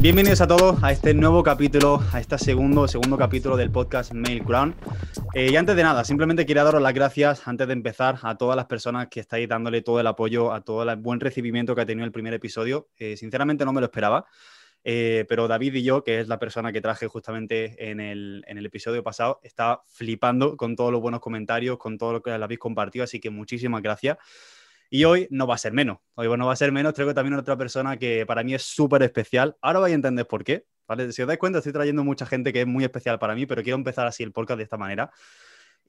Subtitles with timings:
[0.00, 4.44] Bienvenidos a todos a este nuevo capítulo, a este segundo, segundo capítulo del podcast Mail
[4.44, 4.76] Crown.
[5.34, 8.54] Eh, y antes de nada, simplemente quería daros las gracias, antes de empezar, a todas
[8.54, 11.86] las personas que estáis dándole todo el apoyo, a todo el buen recibimiento que ha
[11.86, 12.90] tenido el primer episodio.
[12.96, 14.24] Eh, sinceramente no me lo esperaba,
[14.84, 18.56] eh, pero David y yo, que es la persona que traje justamente en el, en
[18.56, 22.60] el episodio pasado, está flipando con todos los buenos comentarios, con todo lo que habéis
[22.60, 24.16] compartido, así que muchísimas gracias.
[24.90, 25.98] Y hoy no va a ser menos.
[26.14, 26.94] Hoy no va a ser menos.
[26.94, 29.56] Traigo también otra persona que para mí es súper especial.
[29.60, 30.64] Ahora vais a entender por qué.
[30.86, 31.12] ¿vale?
[31.12, 33.62] Si os dais cuenta, estoy trayendo mucha gente que es muy especial para mí, pero
[33.62, 35.10] quiero empezar así el podcast de esta manera.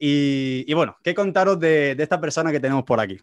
[0.02, 3.18] Y, bueno, ¿qué contaros de, esta persona que tenemos por aquí?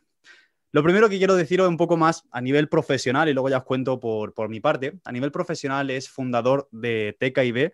[0.71, 3.63] Lo primero que quiero deciros un poco más a nivel profesional y luego ya os
[3.63, 4.99] cuento por, por mi parte.
[5.05, 7.71] A nivel profesional es fundador de TKIB,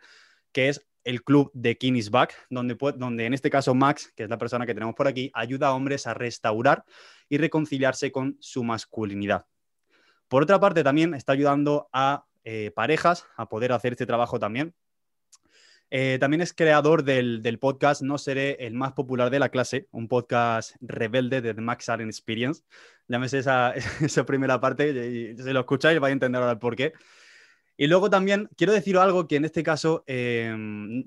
[0.51, 4.29] que es el club de Kinis Back, donde, donde en este caso Max, que es
[4.29, 6.85] la persona que tenemos por aquí, ayuda a hombres a restaurar
[7.29, 9.45] y reconciliarse con su masculinidad.
[10.27, 14.73] Por otra parte, también está ayudando a eh, parejas a poder hacer este trabajo también.
[15.95, 20.07] Eh, también es creador del, podcast No seré el más popular de la clase, un
[20.07, 22.63] podcast rebelde de The Max Allen Experience.
[23.07, 23.75] Llámese esa,
[24.25, 26.93] primera parte si lo escucháis vais a entender ahora el por qué.
[27.83, 30.55] Y luego también quiero decir algo que en este caso eh,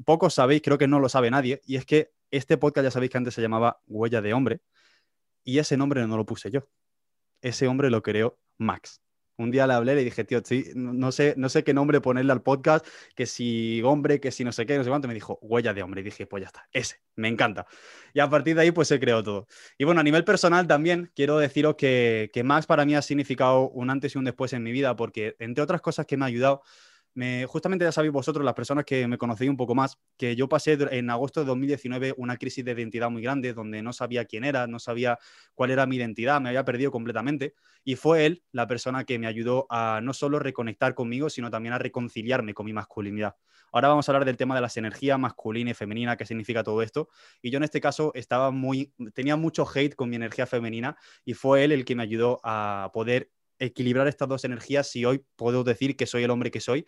[0.04, 3.12] pocos sabéis, creo que no lo sabe nadie, y es que este podcast ya sabéis
[3.12, 4.60] que antes se llamaba Huella de Hombre,
[5.42, 6.68] y ese nombre no lo puse yo.
[7.40, 9.00] Ese hombre lo creó Max.
[9.38, 10.42] Un día le hablé y le dije, tío,
[10.74, 14.52] no, sé, no sé qué nombre ponerle al podcast, que si hombre, que si no
[14.52, 15.08] sé qué, no sé cuánto.
[15.08, 16.00] Me dijo, huella de hombre.
[16.00, 17.66] Y dije, pues ya está, ese, me encanta.
[18.14, 19.46] Y a partir de ahí, pues se creó todo.
[19.78, 23.68] Y bueno, a nivel personal también quiero deciros que, que Max para mí ha significado
[23.68, 26.28] un antes y un después en mi vida, porque entre otras cosas que me ha
[26.28, 26.62] ayudado,
[27.48, 30.76] justamente ya sabéis vosotros, las personas que me conocéis un poco más, que yo pasé
[30.90, 34.66] en agosto de 2019 una crisis de identidad muy grande, donde no sabía quién era,
[34.66, 35.18] no sabía
[35.54, 37.54] cuál era mi identidad, me había perdido completamente.
[37.84, 41.72] Y fue él la persona que me ayudó a no solo reconectar conmigo, sino también
[41.72, 43.36] a reconciliarme con mi masculinidad.
[43.72, 46.82] Ahora vamos a hablar del tema de las energías masculina y femenina, qué significa todo
[46.82, 47.08] esto.
[47.42, 51.34] Y yo en este caso estaba muy, tenía mucho hate con mi energía femenina y
[51.34, 55.64] fue él el que me ayudó a poder equilibrar estas dos energías si hoy puedo
[55.64, 56.86] decir que soy el hombre que soy,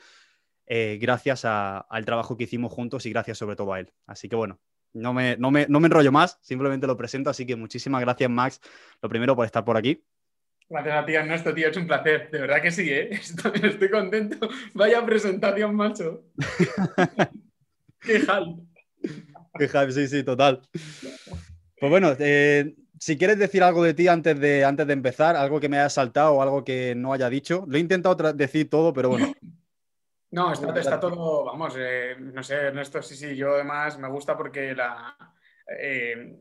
[0.67, 3.93] eh, gracias al trabajo que hicimos juntos y gracias sobre todo a él.
[4.07, 4.61] Así que bueno,
[4.93, 8.31] no me, no me, no me enrollo más, simplemente lo presento, así que muchísimas gracias
[8.31, 8.61] Max,
[9.03, 10.05] lo primero por estar por aquí.
[10.71, 12.31] Gracias a ti, Ernesto, tío, es un placer.
[12.31, 13.09] De verdad que sí, ¿eh?
[13.13, 14.49] estoy, estoy contento.
[14.75, 16.25] Vaya presentación, macho.
[18.01, 18.69] Qué hype.
[19.59, 20.61] Qué hype, sí, sí, total.
[21.81, 25.61] Pues bueno, eh, si quieres decir algo de ti antes de, antes de empezar, algo
[25.61, 27.65] que me haya saltado o algo que no haya dicho.
[27.67, 29.33] Lo he intentado decir todo, pero bueno.
[30.31, 34.75] No, está, todo, vamos, eh, no sé, Ernesto, sí, sí, yo además me gusta porque
[34.75, 35.17] la,
[35.81, 36.37] eh,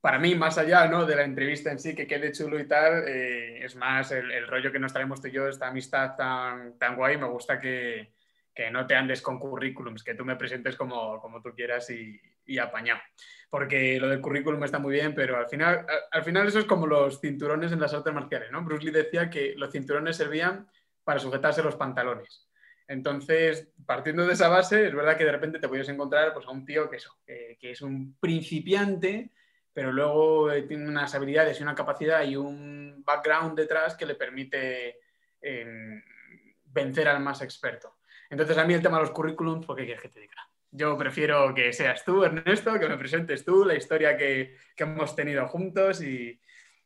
[0.00, 1.06] para mí, más allá ¿no?
[1.06, 4.72] de la entrevista en sí, que quede chulo y tal, eh, es más el, rollo
[4.72, 8.14] que nos traemos tú y yo, esta amistad tan, tan guay, me gusta que,
[8.54, 12.20] que no te andes con currículums, que tú me presentes como, como tú quieras y,
[12.44, 13.00] y apañado.
[13.48, 16.86] Porque lo del currículum está muy bien, pero al final, al final eso es como
[16.86, 18.62] los cinturones en las artes marciales, ¿no?
[18.62, 20.68] Bruce Lee decía que los cinturones servían
[21.04, 22.50] para sujetarse los pantalones.
[22.86, 26.50] Entonces, partiendo de esa base, es verdad que de repente te puedes encontrar pues, a
[26.50, 29.30] un tío que, eso, que, es un principiante,
[29.72, 34.16] pero luego eh, tiene unas habilidades y una capacidad y un background detrás que le
[34.16, 34.98] permite
[35.40, 36.02] eh,
[36.64, 37.99] vencer al más experto.
[38.30, 40.48] Entonces, a mí el tema de los currículums, ¿por qué quieres que te diga?
[40.70, 45.46] Yo prefiero que seas tú, Ernesto, que me presentes tú la historia que, hemos tenido
[45.48, 46.40] juntos y,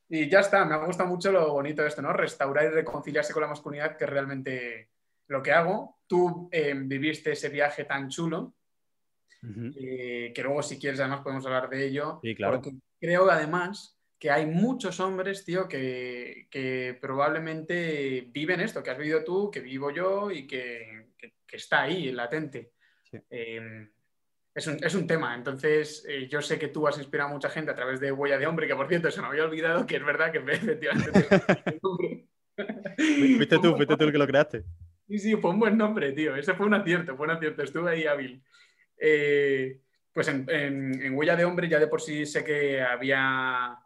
[0.09, 0.65] ya está.
[0.65, 2.13] Me gusta mucho lo bonito de esto, ¿no?
[2.13, 4.91] Restaurar y reconciliarse con la masculinidad, que es realmente
[5.29, 5.99] lo que hago.
[6.07, 8.55] Tú eh, viviste ese viaje tan chulo,
[9.77, 12.21] eh, que luego si quieres además podemos hablar de ello.
[12.23, 12.55] Sí, claro.
[12.55, 13.95] Porque creo además
[14.25, 19.91] que hay muchos hombres, tío, que, probablemente viven esto, que has vivido tú, que vivo
[19.91, 21.09] yo y que,
[21.55, 22.73] que está ahí, latente.
[23.31, 23.89] Em,
[24.53, 25.37] es, un, es, un, tema.
[25.37, 28.39] Entonces, eh, yo sé que tú has inspirado a mucha gente a través de Huella
[28.39, 31.23] de Hombre, que por cierto se me había olvidado que es verdad que efectivamente.
[32.57, 34.65] fuiste tú, fuiste tú el que lo creaste.
[35.07, 36.35] Sí, sí, fue un buen nombre, tío.
[36.35, 37.63] Ese fue un acierto, fue un acierto.
[37.63, 38.43] Estuve ahí hábil.
[38.99, 39.81] Eh,
[40.13, 43.79] pues en, en, Huella de Hombre ya de por sí sé que había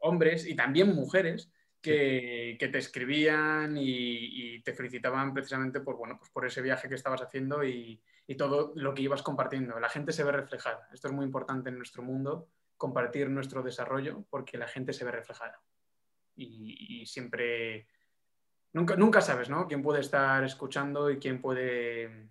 [0.00, 1.52] hombres y también mujeres
[1.82, 7.22] que, te escribían y, te felicitaban precisamente por, bueno, pues por ese viaje que estabas
[7.22, 8.00] haciendo y,
[8.38, 9.78] todo lo que ibas compartiendo.
[9.78, 10.88] La gente se ve reflejada.
[10.90, 12.48] Esto es muy importante en nuestro mundo,
[12.78, 15.60] compartir nuestro desarrollo porque la gente se ve reflejada.
[16.34, 17.86] Y, siempre,
[18.72, 19.68] nunca, nunca sabes, ¿no?
[19.68, 22.30] Quién puede estar escuchando y quién puede,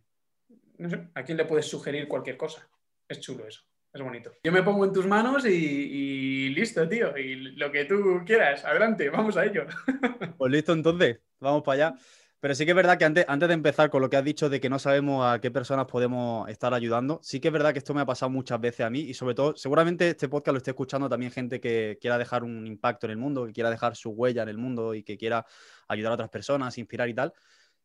[1.14, 2.68] a quién le puedes sugerir cualquier cosa.
[3.08, 3.62] Es chulo eso,
[3.94, 4.32] es bonito.
[4.44, 7.18] Yo me pongo en tus manos y, listo, tío.
[7.18, 9.66] Y lo que tú quieras, adelante, vamos a ello.
[10.38, 12.00] Pues listo, entonces, vamos para allá.
[12.40, 14.50] Pero sí que es verdad que antes, antes de empezar con lo que has dicho
[14.50, 17.78] de que no sabemos a qué personas podemos estar ayudando, sí que es verdad que
[17.78, 20.58] esto me ha pasado muchas veces a mí y sobre todo, seguramente este podcast lo
[20.58, 23.96] esté escuchando también gente que quiera dejar un impacto en el mundo, que quiera dejar
[23.96, 25.46] su huella en el mundo y que quiera
[25.88, 27.32] ayudar a otras personas, inspirar y tal.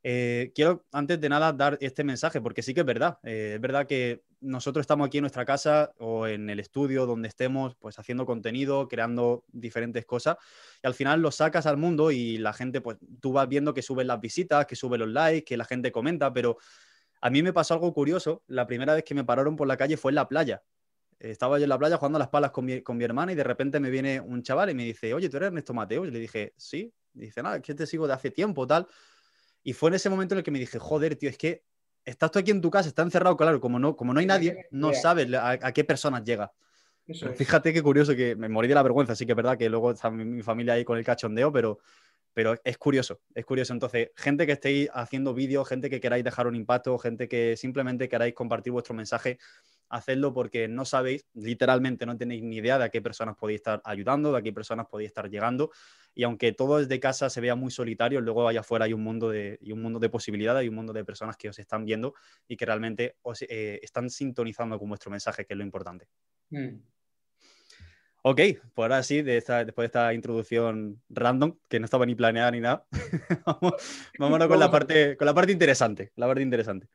[0.03, 3.19] Eh, quiero antes de nada dar este mensaje, porque sí que es verdad.
[3.25, 7.29] Eh, es verdad que nosotros estamos aquí en nuestra casa o en el estudio donde
[7.29, 10.37] estemos, pues haciendo contenido, creando diferentes cosas,
[10.83, 13.83] y al final lo sacas al mundo y la gente, pues tú vas viendo que
[13.83, 16.59] suben las visitas, que suben los likes, que la gente comenta, pero
[17.21, 18.45] a mí me pasó algo curioso.
[18.47, 20.63] La primera vez que me pararon por la calle fue en la playa.
[21.19, 23.45] Estaba yo en la playa jugando las palas con mi, con mi hermana y de
[23.45, 26.05] repente me viene un chaval y me dice, oye, ¿tú eres Ernesto Mateo?
[26.05, 26.93] Y le dije, sí.
[27.15, 28.87] Dice, nada, que te sigo de hace tiempo, tal.
[29.67, 31.65] Y fue en ese momento en el que me dije, joder, tío, es que
[32.05, 34.69] estás tú aquí en tu casa, está encerrado, claro, como no, como no hay nadie,
[34.71, 36.53] no sabes a, qué personas llega.
[37.35, 39.91] Fíjate qué curioso que me morí de la vergüenza, sí que es verdad que luego
[39.91, 41.81] está mi, familia ahí con el cachondeo, pero,
[42.33, 43.73] pero es curioso, es curioso.
[43.73, 48.09] Entonces, gente que estéis haciendo vídeos, gente que queráis dejar un impacto, gente que simplemente
[48.09, 49.41] queráis compartir vuestro mensaje,
[49.89, 53.81] hacedlo porque no sabéis, literalmente no tenéis ni idea de a qué personas podéis estar
[53.85, 55.71] ayudando, de a qué personas podéis estar llegando.
[56.15, 59.31] Y aunque todo desde casa se vea muy solitario, luego allá afuera hay un mundo
[59.31, 62.15] de, y un mundo de posibilidades, hay un mundo de personas que os están viendo
[62.49, 66.09] y que realmente os eh, están sintonizando con vuestro mensaje, que es lo importante.
[66.51, 66.77] Mm.
[68.29, 68.41] Ok,
[68.75, 72.51] pues ahora sí, de esta, después de esta introducción random, que no estaba ni planeada
[72.51, 72.85] ni nada,
[73.47, 73.75] vamos,
[74.19, 76.11] vámonos con la, parte, con la parte interesante.
[76.17, 76.89] La parte interesante.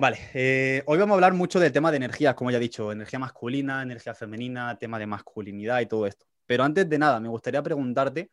[0.00, 2.90] Vale, eh, hoy vamos a hablar mucho del tema de energías, como ya he dicho,
[2.90, 6.24] energía masculina, energía femenina, tema de masculinidad y todo esto.
[6.46, 8.30] Pero antes de nada, me gustaría preguntarte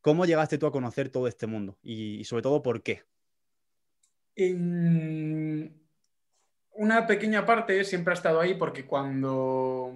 [0.00, 3.02] cómo llegaste tú a conocer todo este mundo y, sobre todo por qué.
[6.72, 9.92] una pequeña parte siempre ha estado ahí porque cuando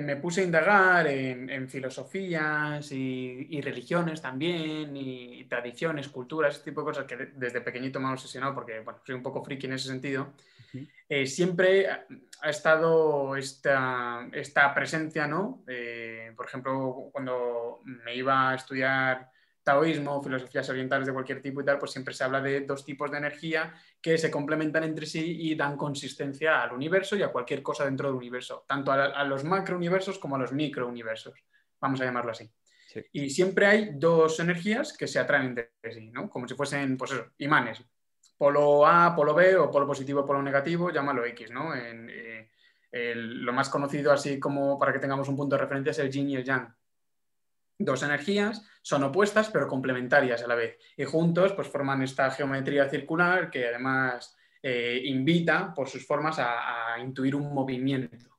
[0.00, 6.84] me puse a indagar en, filosofías y, religiones también, y, tradiciones, culturas, ese tipo de
[6.86, 9.88] cosas que desde pequeñito me han obsesionado porque bueno, soy un poco friki en ese
[9.88, 10.32] sentido.
[11.08, 15.62] Eh, siempre ha estado esta, esta presencia, ¿no?
[15.66, 19.30] Eh, por ejemplo, cuando me iba a estudiar
[19.66, 23.10] taoísmo, filosofías orientales de cualquier tipo y tal, pues siempre se habla de dos tipos
[23.10, 27.64] de energía que se complementan entre sí y dan consistencia al universo y a cualquier
[27.64, 31.34] cosa dentro del universo, tanto a, los macrouniversos como a los microuniversos,
[31.80, 32.48] vamos a llamarlo así.
[33.12, 36.30] Y siempre hay dos energías que se atraen entre sí, ¿no?
[36.30, 37.82] Como si fuesen, pues imanes.
[38.38, 41.74] Polo A, polo B o polo positivo, polo negativo, llámalo X, ¿no?
[41.74, 42.48] Eh,
[43.16, 46.30] lo más conocido así como para que tengamos un punto de referencia es el yin
[46.30, 46.72] y el yang
[47.78, 50.78] dos energías, son opuestas pero complementarias a la vez.
[50.96, 56.98] Y juntos pues forman esta geometría circular que además eh, invita por sus formas a,
[56.98, 58.38] intuir un movimiento,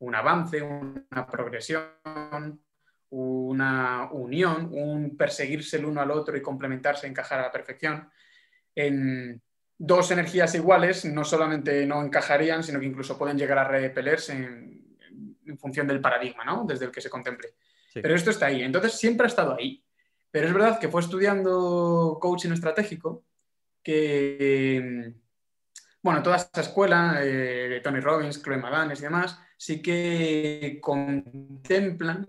[0.00, 2.60] un avance, una progresión,
[3.10, 8.10] una unión, un perseguirse el uno al otro y complementarse, encajar a la perfección.
[8.74, 9.40] En
[9.78, 14.96] dos energías iguales no solamente no encajarían, sino que incluso pueden llegar a repelerse en,
[15.46, 16.64] en función del paradigma ¿no?
[16.66, 17.54] desde el que se contemple.
[18.02, 18.62] Pero esto está ahí.
[18.62, 19.82] Entonces siempre ha estado ahí.
[20.30, 23.24] Pero es verdad que fue estudiando coaching estratégico
[23.82, 25.14] que,
[26.02, 32.26] bueno, toda esta escuela eh, Tony Robbins, Chloe Madanes y demás, sí que contemplan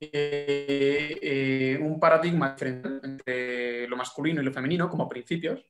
[0.00, 5.64] eh, un paradigma entre lo masculino y lo femenino como principios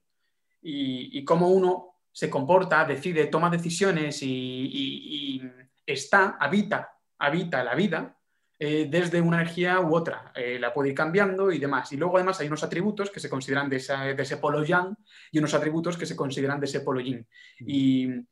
[0.63, 5.43] y, cómo uno se comporta, decide, toma decisiones y
[5.85, 8.17] está, habita habita la vida
[8.63, 10.33] eh, desde una energía u otra.
[10.35, 11.91] Eh, la puede ir cambiando y demás.
[11.93, 14.95] Y luego además hay unos atributos que se consideran de, ese polo yang
[15.33, 17.27] y unos atributos que se consideran de ese polo yin.
[17.61, 18.27] Y,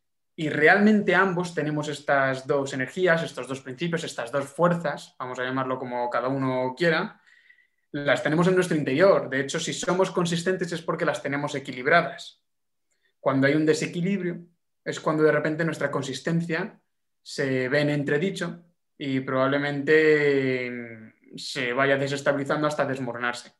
[0.51, 5.81] realmente ambos tenemos estas dos energías, estos dos principios, estas dos fuerzas, vamos a llamarlo
[5.81, 7.21] como cada uno quiera,
[7.91, 9.29] las tenemos en nuestro interior.
[9.29, 12.41] De hecho, si somos consistentes es porque las tenemos equilibradas.
[13.19, 14.47] Cuando hay un desequilibrio
[14.85, 16.79] es cuando de repente nuestra consistencia
[17.21, 18.68] se ve en entredicho
[18.99, 23.53] y probablemente mm, se vaya desestabilizando hasta desmoronarse.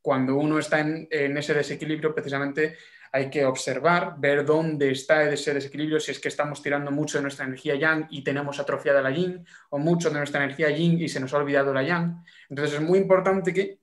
[0.00, 2.76] Cuando uno está en, ese desequilibrio, precisamente
[3.10, 7.22] hay que observar, ver dónde está ese desequilibrio, si es que estamos tirando mucho de
[7.22, 11.08] nuestra energía yang y tenemos atrofiada la yin, o mucho de nuestra energía yin y
[11.08, 12.22] se nos ha olvidado la yang.
[12.50, 13.78] Entonces es muy importante que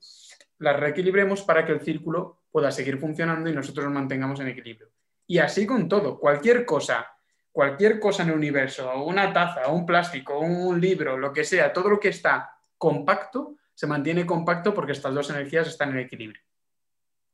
[0.59, 4.89] la reequilibremos para que el círculo pueda seguir funcionando y nosotros nos mantengamos en equilibrio.
[5.25, 7.07] Y así con todo, cualquier cosa
[7.51, 11.89] cualquier cosa en el universo, una taza, un plástico, un libro, lo que sea, todo
[11.89, 16.41] lo que está compacto, se mantiene compacto porque estas dos energías están en equilibrio.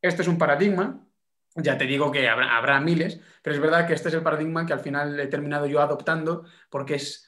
[0.02, 1.06] Este es un paradigma,
[1.56, 4.74] ya te digo que habrá, miles, pero es verdad que este es el paradigma que
[4.74, 7.28] al final he terminado yo adoptando porque es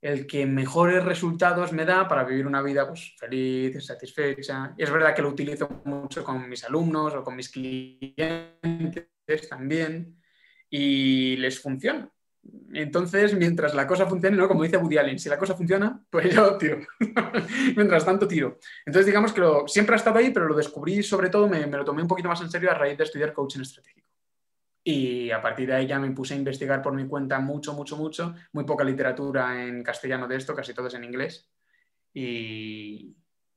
[0.00, 4.74] el que mejores resultados me da para vivir una vida pues, feliz, satisfecha.
[4.78, 9.06] Y es verdad que lo utilizo mucho con mis alumnos o con mis clientes
[9.48, 10.19] también
[10.70, 12.10] y les funciona.
[12.72, 14.48] Entonces, mientras la cosa funcione, ¿no?
[14.48, 16.78] Como dice Woody Allen, si la cosa funciona, pues yo tiro.
[17.76, 18.58] mientras tanto, tiro.
[18.86, 22.02] Entonces, digamos que siempre ha estado ahí, pero lo descubrí, sobre todo, me, lo tomé
[22.02, 24.08] un poquito más en serio a raíz de estudiar coaching estratégico.
[24.82, 27.96] Y a partir de ahí ya me puse a investigar por mi cuenta mucho, mucho,
[27.96, 28.34] mucho.
[28.52, 31.50] Muy poca literatura en castellano de esto, casi todo es en inglés.
[32.14, 33.14] Y,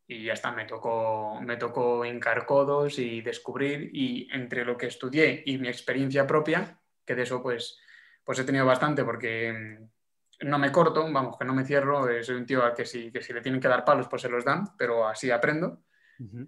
[0.07, 3.89] y ya está, me tocó, me tocó y descubrir.
[3.93, 7.79] Y entre lo que estudié y mi experiencia propia, que de eso pues
[8.23, 12.23] pues he tenido bastante porque mm, no me corto, vamos, que no me cierro, eh,
[12.23, 14.29] soy un tío al que si, que si le tienen que dar palos, pues se
[14.29, 15.83] los dan, pero así aprendo.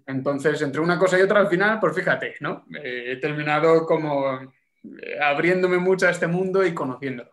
[0.06, 2.64] Entonces, entre una cosa y otra, al final, pues fíjate, ¿no?
[2.82, 7.30] Eh, he terminado como eh, abriéndome mucho a este mundo y conociéndolo.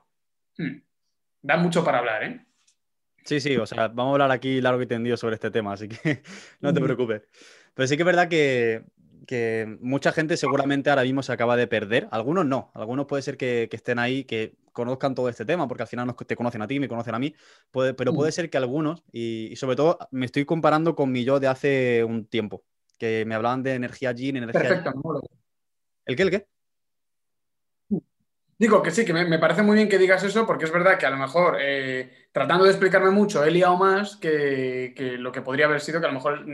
[0.58, 0.82] Hmm.
[1.42, 2.46] Da mucho para hablar, ¿eh?
[3.24, 5.88] Sí, sí, o sea, vamos a hablar aquí largo y tendido sobre este tema, así
[5.88, 6.22] que
[6.60, 7.22] no te preocupes.
[7.74, 8.84] Pero sí que es verdad que
[9.26, 12.08] que mucha gente seguramente ahora mismo se acaba de perder.
[12.12, 15.88] Algunos no, algunos puede ser que, estén ahí, que conozcan todo este tema, porque al
[15.88, 17.34] final te conocen a ti, me conocen a mí,
[17.72, 18.34] pero puede mm.
[18.34, 22.26] ser que algunos, y, sobre todo me estoy comparando con mi yo de hace un
[22.26, 22.64] tiempo,
[22.98, 24.62] que me hablaban de energía yin, energía...
[24.62, 24.94] Perfecto,
[26.06, 26.48] ¿El qué, el qué?
[28.58, 31.06] Digo que sí, que me, parece muy bien que digas eso, porque es verdad que
[31.06, 35.42] a lo mejor, eh, tratando de explicarme mucho, he liado más que, que, lo que
[35.42, 36.46] podría haber sido, que a lo mejor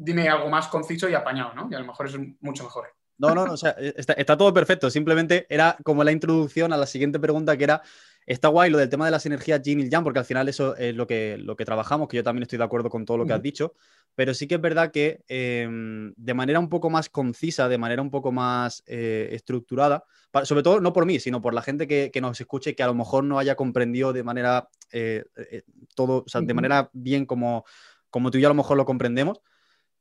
[0.00, 1.68] dime algo más conciso y apañado, ¿no?
[1.70, 2.88] Y a lo mejor es mucho mejor.
[3.18, 4.88] No, no, no, o sea, está, todo perfecto.
[4.88, 7.82] Simplemente era como la introducción a la siguiente pregunta que era,
[8.24, 10.74] está guay lo del tema de las energías Yin y Yang, porque al final eso
[10.76, 13.26] es lo que, lo que trabajamos, que yo también estoy de acuerdo con todo lo
[13.26, 13.74] que has dicho,
[14.14, 18.00] pero sí que es verdad que em, de manera un poco más concisa, de manera
[18.00, 20.04] un poco más eh, estructurada,
[20.44, 22.94] sobre todo no por mí, sino por la gente que, nos escuche que a lo
[22.94, 25.62] mejor no haya comprendido de manera eh, eh,
[25.94, 27.66] todo, o sea, de manera bien como,
[28.08, 29.42] como tú y yo a lo mejor lo comprendemos,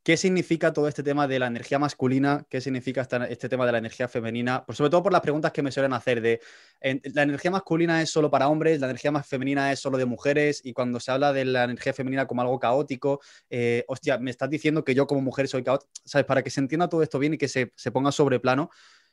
[0.01, 2.45] ¿Qué significa todo este tema de la energía masculina?
[2.49, 4.63] ¿Qué significa este tema de la energía femenina?
[4.65, 6.39] Pues sobre todo por las preguntas que me suelen hacer de
[6.81, 10.61] la energía masculina es solo para hombres, la energía más femenina es solo de mujeres
[10.63, 14.49] y cuando se habla de la energía femenina como algo caótico, eh, hostia, me estás
[14.49, 16.25] diciendo que yo como mujer soy caótico, ¿sabes?
[16.25, 18.69] Para que se entienda todo esto bien y que se, ponga sobre plano,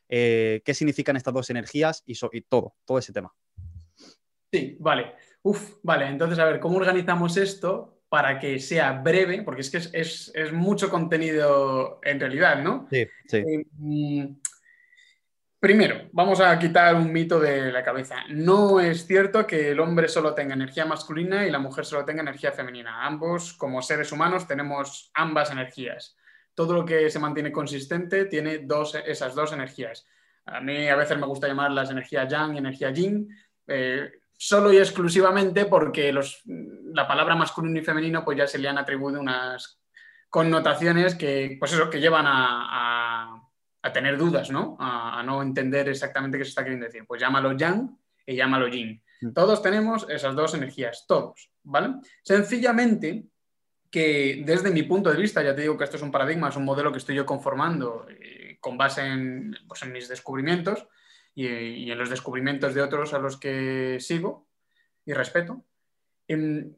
[0.09, 3.35] eh, qué significan estas dos energías y, y todo, todo ese tema.
[4.52, 5.14] Sí, vale.
[5.43, 7.95] Uf, vale, entonces a ver, ¿cómo organizamos esto?
[8.08, 12.86] Para que sea breve, porque es que es, mucho contenido en realidad, ¿no?
[12.90, 13.36] Sí, sí.
[13.38, 14.36] Eh, mm,
[15.58, 18.25] primero, vamos a quitar un mito de la cabeza.
[18.28, 22.22] No es cierto que el hombre solo tenga energía masculina y la mujer solo tenga
[22.22, 23.04] energía femenina.
[23.04, 26.16] Ambos, como seres humanos, tenemos ambas energías.
[26.54, 30.06] Todo lo que se mantiene consistente tiene dos, esas dos energías.
[30.46, 33.28] A mí a veces me gusta llamarlas energía yang y energía yin.
[33.66, 38.69] Eh, solo y exclusivamente porque los, la palabra masculino y femenino pues ya se le
[38.69, 39.81] han atribuido unas
[40.28, 43.43] connotaciones que, pues eso, que llevan a,
[43.95, 44.76] tener dudas, ¿no?
[44.81, 47.05] A, no entender exactamente qué se está queriendo decir.
[47.07, 49.00] Pues llámalo yang y llámalo yin.
[49.21, 49.33] Mm.
[49.33, 51.95] Todos tenemos esas dos energías, todos, ¿vale?
[52.25, 53.26] Sencillamente
[53.88, 56.57] que desde mi punto de vista, ya te digo que esto es un paradigma, es
[56.57, 60.87] un modelo que estoy yo conformando eh, con base en, pues, en mis descubrimientos,
[61.37, 64.49] y, en los descubrimientos de otros a los que sigo
[65.05, 65.64] y respeto.
[66.26, 66.75] Em,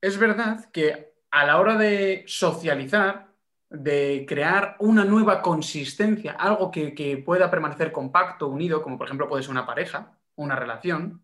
[0.00, 3.28] es verdad que a la hora de socializar,
[3.68, 9.28] de crear una nueva consistencia, algo que, que, pueda permanecer compacto, unido, como por ejemplo
[9.28, 11.22] puede ser una pareja, una relación,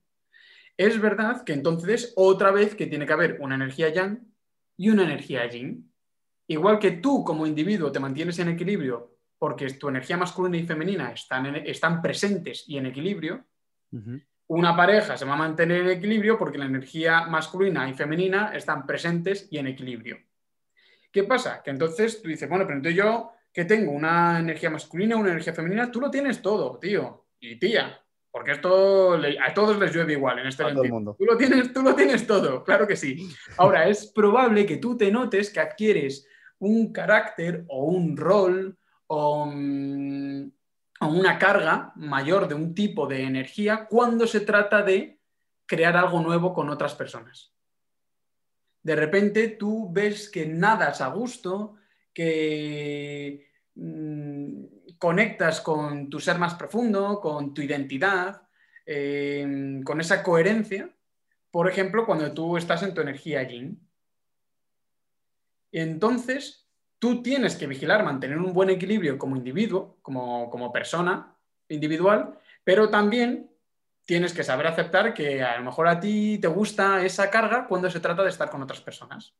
[0.76, 4.30] es verdad que entonces otra vez que tiene que haber una energía yang
[4.76, 5.90] y una energía yin.
[6.46, 11.12] Igual que tú como individuo te mantienes en equilibrio porque tu energía masculina y femenina
[11.12, 13.44] están, están presentes y en equilibrio,
[14.48, 18.86] una pareja se va a mantener en equilibrio porque la energía masculina y femenina están
[18.86, 20.18] presentes y en equilibrio.
[21.10, 21.62] ¿Qué pasa?
[21.62, 25.54] Que entonces tú dices, bueno, pero entonces yo que tengo una energía masculina, una energía
[25.54, 28.00] femenina, tú lo tienes todo, tío y tía.
[28.30, 31.16] Porque esto a todos les llueve igual en este mundo.
[31.18, 33.30] Tú lo, tienes, tú lo tienes todo, claro que sí.
[33.56, 36.28] Ahora, es probable que tú te notes que adquieres
[36.58, 38.76] un carácter o un rol
[39.08, 40.48] Mm,
[41.00, 45.20] o, una carga mayor de un tipo de energía cuando se trata de
[45.66, 47.52] crear algo nuevo con otras personas.
[48.82, 51.76] De repente tú ves que nadas a gusto,
[52.12, 58.42] que mm, conectas con tu ser más profundo, con tu identidad,
[58.86, 60.90] em, con esa coherencia,
[61.50, 63.80] por ejemplo, cuando tú estás en tu energía yin.
[65.72, 66.65] Entonces,
[66.98, 71.34] tú tienes que vigilar, mantener un buen equilibrio como individuo, como, persona
[71.68, 73.50] individual, pero también
[74.04, 77.90] tienes que saber aceptar que a lo mejor a ti te gusta esa carga cuando
[77.90, 79.34] se trata de estar con otras personas.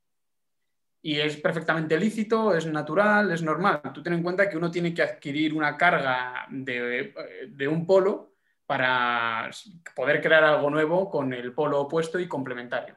[1.02, 3.80] Y es perfectamente lícito, es natural, es normal.
[3.94, 8.32] Tú ten en cuenta que uno tiene que adquirir una carga de, un polo
[8.66, 9.48] para
[9.94, 12.96] poder crear algo nuevo con el polo opuesto y complementario.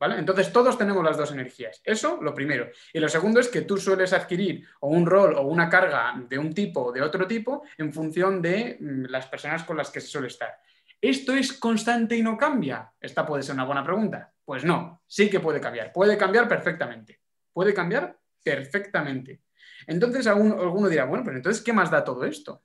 [0.00, 1.80] Entonces todos tenemos las dos energías.
[1.84, 2.68] Eso, lo primero.
[2.92, 6.38] Y lo segundo es que tú sueles adquirir o un rol o una carga de
[6.38, 10.00] un tipo o de otro tipo en función de mm, las personas con las que
[10.00, 10.56] se suele estar.
[11.00, 12.92] ¿Esto es constante y no cambia?
[13.00, 14.32] Esta puede ser una buena pregunta.
[14.44, 15.92] Pues no, sí que puede cambiar.
[15.92, 17.20] Puede cambiar perfectamente.
[17.52, 19.42] Puede cambiar perfectamente.
[19.86, 22.62] Entonces alguno dirá, bueno, pero entonces, ¿qué más da todo esto?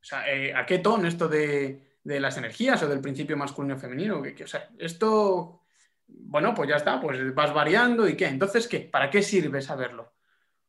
[0.00, 4.20] O sea, eh, ¿a qué tono esto de, las energías o del principio masculino-femenino?
[4.20, 5.59] O sea, esto,
[6.12, 8.26] bueno, pues ya está, pues vas variando y qué.
[8.26, 8.80] Entonces, ¿qué?
[8.80, 10.12] ¿Para qué sirve saberlo?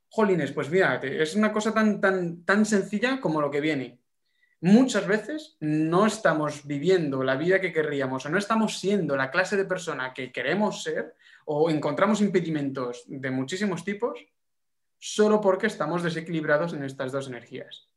[0.09, 4.01] Jolines, pues mira, es una cosa tan, tan, tan sencilla como lo que viene.
[4.59, 9.57] Muchas veces no estamos viviendo la vida que querríamos o no estamos siendo la clase
[9.57, 14.19] de persona que queremos ser o encontramos impedimentos de muchísimos tipos
[14.99, 17.87] solo porque estamos desequilibrados en estas dos energías.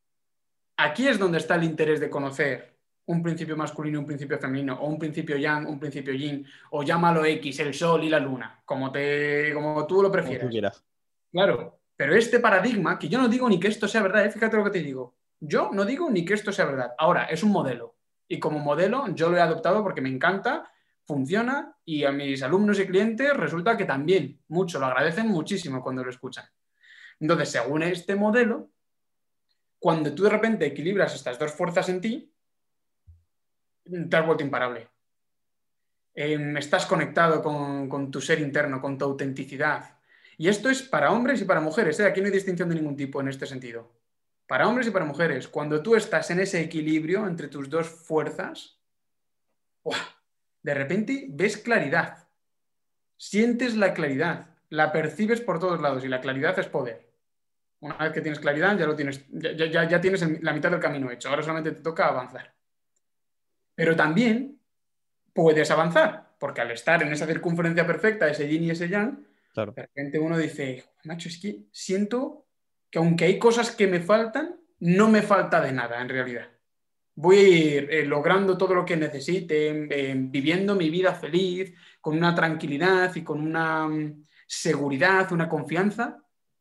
[0.77, 2.74] Aquí es donde está el interés de conocer
[3.07, 6.83] un principio masculino y un principio femenino, o un principio yang, un principio yin, o
[6.83, 10.83] llámalo X, el sol y la luna, como, te, como tú lo prefieras.
[11.31, 14.31] Claro, pero este paradigma, que yo no digo ni que esto sea verdad, ¿eh?
[14.31, 16.93] fíjate lo que te digo, yo no digo ni que esto sea verdad.
[16.99, 17.97] Ahora, es un modelo,
[18.27, 20.71] y como modelo yo lo he adoptado porque me encanta,
[21.05, 26.03] funciona, y a mis alumnos y clientes resulta que también mucho, lo agradecen muchísimo cuando
[26.03, 26.47] lo escuchan.
[27.21, 28.71] Entonces, según este modelo,
[29.79, 32.34] cuando tú de repente equilibras estas dos fuerzas en ti,
[33.85, 34.89] te has vuelto imparable.
[36.15, 39.99] Em, estás conectado con, tu ser interno, con tu autenticidad.
[40.39, 41.99] Y esto es para hombres y para mujeres.
[42.01, 42.07] ¿eh?
[42.07, 43.93] Aquí no hay distinción de ningún tipo en este sentido.
[44.47, 48.79] Para hombres y para mujeres, cuando tú estás en ese equilibrio entre tus dos fuerzas,
[50.63, 52.29] de repente ves claridad.
[53.17, 57.09] Sientes la claridad, la percibes por todos lados y la claridad es poder.
[57.81, 61.29] Una vez que tienes claridad, ya, lo tienes, ya, tienes la mitad del camino hecho.
[61.29, 62.55] Ahora solamente te toca avanzar.
[63.75, 64.61] Pero también
[65.33, 69.65] puedes avanzar, porque al estar en esa circunferencia perfecta, ese yin y ese yang, de
[69.65, 72.47] repente uno dice, macho, es que siento
[72.91, 76.49] que aunque hay cosas que me faltan, no me falta de nada en realidad.
[77.17, 82.17] Voy a ir eh, logrando todo lo que necesite, eh, viviendo mi vida feliz, con
[82.17, 86.21] una tranquilidad y con una mm, seguridad, una confianza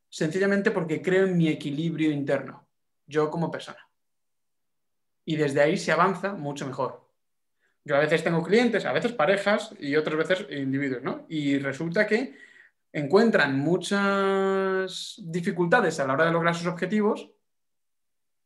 [0.10, 2.68] sencillamente porque creo en mi equilibrio interno,
[3.08, 3.90] yo como persona.
[5.26, 7.03] Y desde ahí se avanza mucho mejor.
[7.86, 11.26] Yo a veces tengo clientes, a veces parejas y otras veces individuos, ¿no?
[11.28, 12.36] Y resulta que
[12.94, 17.32] encuentran muchas dificultades a la hora de lograr sus objetivos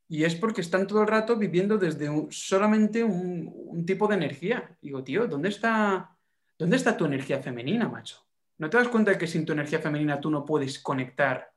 [0.10, 4.78] y es porque están todo el rato viviendo desde solamente un, tipo de energía.
[4.82, 6.18] Digo, tío, ¿dónde está,
[6.58, 8.26] ¿dónde está tu energía femenina, macho?
[8.58, 11.52] ¿No te das cuenta de que sin tu energía femenina tú no puedes conectar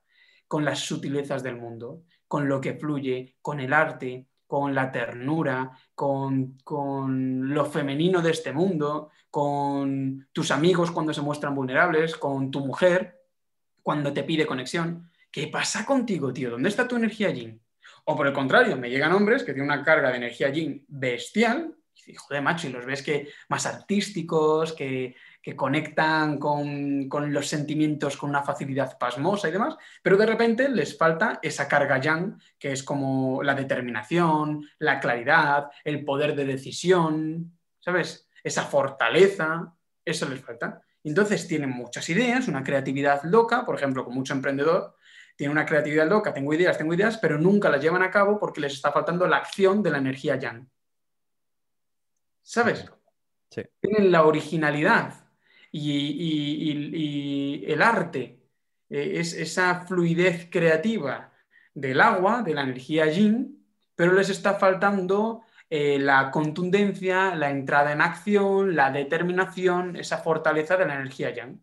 [0.47, 5.71] con las sutilezas del mundo, con lo que fluye, con el arte, con la ternura,
[5.95, 6.57] con,
[7.53, 13.21] lo femenino de este mundo, con tus amigos cuando se muestran vulnerables, con tu mujer
[13.81, 15.09] cuando te pide conexión.
[15.31, 16.49] ¿Qué pasa contigo, tío?
[16.49, 17.61] ¿Dónde está tu energía yin?
[18.03, 21.73] O por el contrario, me llegan hombres que tienen una carga de energía yin bestial
[22.05, 28.15] y joder, macho, y los ves que más artísticos, que que conectan con, los sentimientos
[28.15, 32.71] con una facilidad pasmosa y demás, pero de repente les falta esa carga yang, que
[32.71, 38.29] es como la determinación, la claridad, el poder de decisión, ¿sabes?
[38.43, 39.73] Esa fortaleza,
[40.05, 40.81] eso les falta.
[41.03, 44.95] Entonces tienen muchas ideas, una creatividad loca, por ejemplo, con mucho emprendedor,
[45.35, 48.61] tiene una creatividad loca, tengo ideas, tengo ideas, pero nunca las llevan a cabo porque
[48.61, 50.69] les está faltando la acción de la energía yang.
[52.43, 52.85] ¿Sabes?
[53.79, 55.20] Tienen la originalidad,
[55.71, 58.39] y, el arte
[58.89, 61.31] eh, es esa fluidez creativa
[61.73, 67.93] del agua, de la energía yin, pero les está faltando eh, la contundencia, la entrada
[67.93, 71.61] en acción, la determinación, esa fortaleza de la energía yang.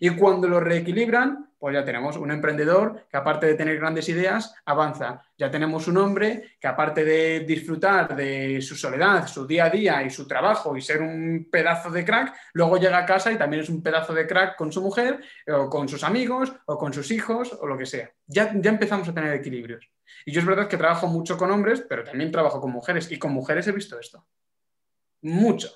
[0.00, 4.54] Y cuando lo reequilibran, pues ya tenemos un emprendedor que aparte de tener grandes ideas,
[4.64, 5.22] avanza.
[5.38, 10.02] Ya tenemos un hombre que aparte de disfrutar de su soledad, su día a día
[10.02, 13.62] y su trabajo y ser un pedazo de crack, luego llega a casa y también
[13.62, 17.10] es un pedazo de crack con su mujer o con sus amigos o con sus
[17.10, 18.10] hijos o lo que sea.
[18.26, 19.90] Ya, ya empezamos a tener equilibrios.
[20.24, 23.18] Y yo es verdad que trabajo mucho con hombres, pero también trabajo con mujeres y
[23.18, 24.26] con mujeres he visto esto.
[25.22, 25.70] Mucho.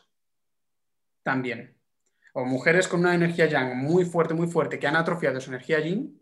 [1.23, 1.80] También
[2.33, 5.81] o mujeres con una energía yang muy fuerte, muy fuerte, que han atrofiado su energía
[5.81, 6.21] yin,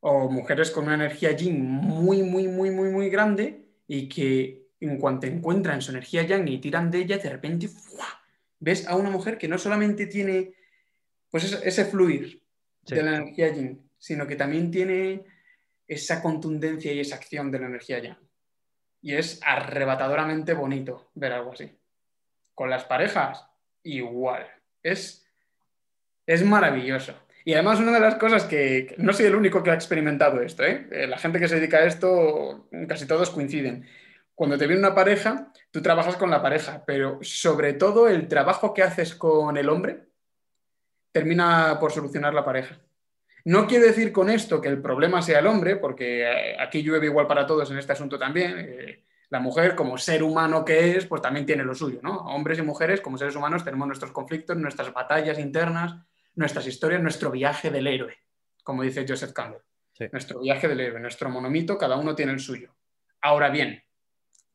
[0.00, 4.98] o mujeres con una energía yin muy, muy, muy, muy, muy grande y que en
[4.98, 7.68] cuanto encuentran su energía yang y tiran de ella, de repente
[8.58, 10.54] ves a una mujer que no solamente tiene
[11.30, 12.42] pues ese, fluir
[12.82, 15.24] de la energía yin, sino que también tiene
[15.86, 18.18] esa contundencia y esa acción de la energía yang.
[19.00, 21.70] Y es arrebatadoramente bonito ver algo así.
[22.54, 23.46] Con las parejas,
[23.82, 24.46] igual.
[24.82, 25.26] Es,
[26.26, 27.14] es maravilloso.
[27.44, 30.62] Y además una de las cosas que, no soy el único que ha experimentado esto,
[30.64, 30.86] ¿eh?
[30.92, 33.86] Eh, la gente que se dedica a esto, casi todos coinciden.
[34.34, 38.72] Cuando te viene una pareja, tú trabajas con la pareja, pero sobre todo el trabajo
[38.72, 40.04] que haces con el hombre
[41.10, 42.78] termina por solucionar la pareja.
[43.44, 47.06] No quiero decir con esto que el problema sea el hombre, porque eh, aquí llueve
[47.06, 49.02] igual para todos en este asunto también.
[49.32, 52.18] La mujer, como ser humano que es, pues también tiene lo suyo, ¿no?
[52.18, 55.94] Hombres y mujeres, como seres humanos, tenemos nuestros conflictos, nuestras batallas internas,
[56.34, 58.14] nuestras historias, nuestro viaje del héroe,
[58.62, 59.62] como dice Joseph Campbell.
[60.12, 62.76] Nuestro viaje del héroe, nuestro monomito, cada uno tiene el suyo.
[63.22, 63.82] Ahora bien,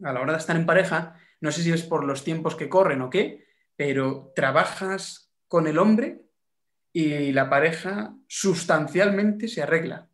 [0.04, 2.70] a la hora de estar en pareja, no sé si es por los tiempos que
[2.70, 6.22] corren o qué, pero trabajas con el hombre
[6.94, 10.08] y la pareja sustancialmente se arregla.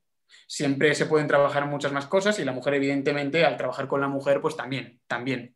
[0.54, 4.08] Siempre se pueden trabajar muchas más cosas y la mujer, evidentemente, al trabajar con la
[4.08, 5.56] mujer, pues también, también.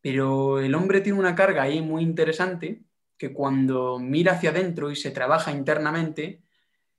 [0.00, 2.80] Pero el hombre tiene una carga ahí muy interesante
[3.18, 6.40] que cuando mira hacia adentro y se trabaja internamente,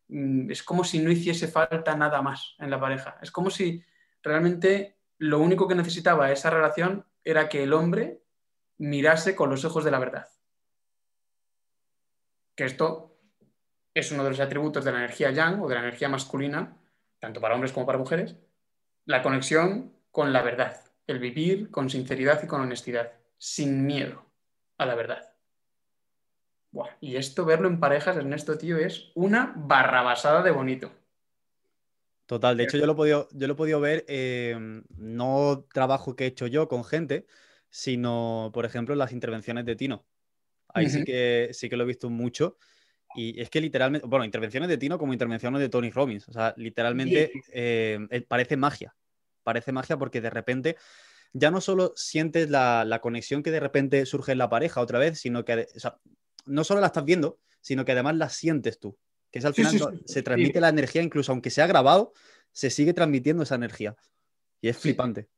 [0.10, 3.18] mm, es como si no hiciese falta nada más en la pareja.
[3.20, 3.84] Es como si
[4.22, 8.22] realmente lo único que necesitaba esa relación era que el hombre
[8.78, 10.28] mirase con los ojos de la verdad.
[12.54, 13.18] Que esto
[13.96, 16.79] es uno de los atributos de la energía yang o de la energía masculina,
[17.20, 18.36] tanto para hombres como para mujeres,
[19.06, 24.26] la conexión con la verdad, el vivir con sinceridad y con honestidad, sin miedo
[24.78, 25.30] a la verdad
[27.02, 30.92] y esto verlo en parejas, Ernesto, tío, es una barrabasada de bonito.
[32.26, 34.56] Total, de hecho yo lo he podido, yo lo he podido ver, eh,
[34.98, 37.26] no trabajo que he hecho yo con gente,
[37.72, 40.06] sino, por ejemplo, las intervenciones de Tino.
[40.68, 42.58] Ahí sí, que, sí que lo he visto mucho.
[43.16, 46.28] Y es que literalmente, bueno, intervenciones de Tino como intervenciones de Tony Robbins.
[46.30, 48.96] O sea, literalmente eh, eh, parece magia.
[49.44, 50.78] Parece magia porque de repente
[51.34, 55.00] ya no solo sientes la, la, conexión que de repente surge en la pareja otra
[55.00, 55.98] vez, sino que o sea,
[56.46, 58.98] no solo la estás viendo, sino que además la sientes tú.
[59.32, 62.14] Que es al final, se transmite la energía, incluso aunque sea grabado,
[62.52, 63.96] se sigue transmitiendo esa energía.
[64.60, 65.30] Y es flipante.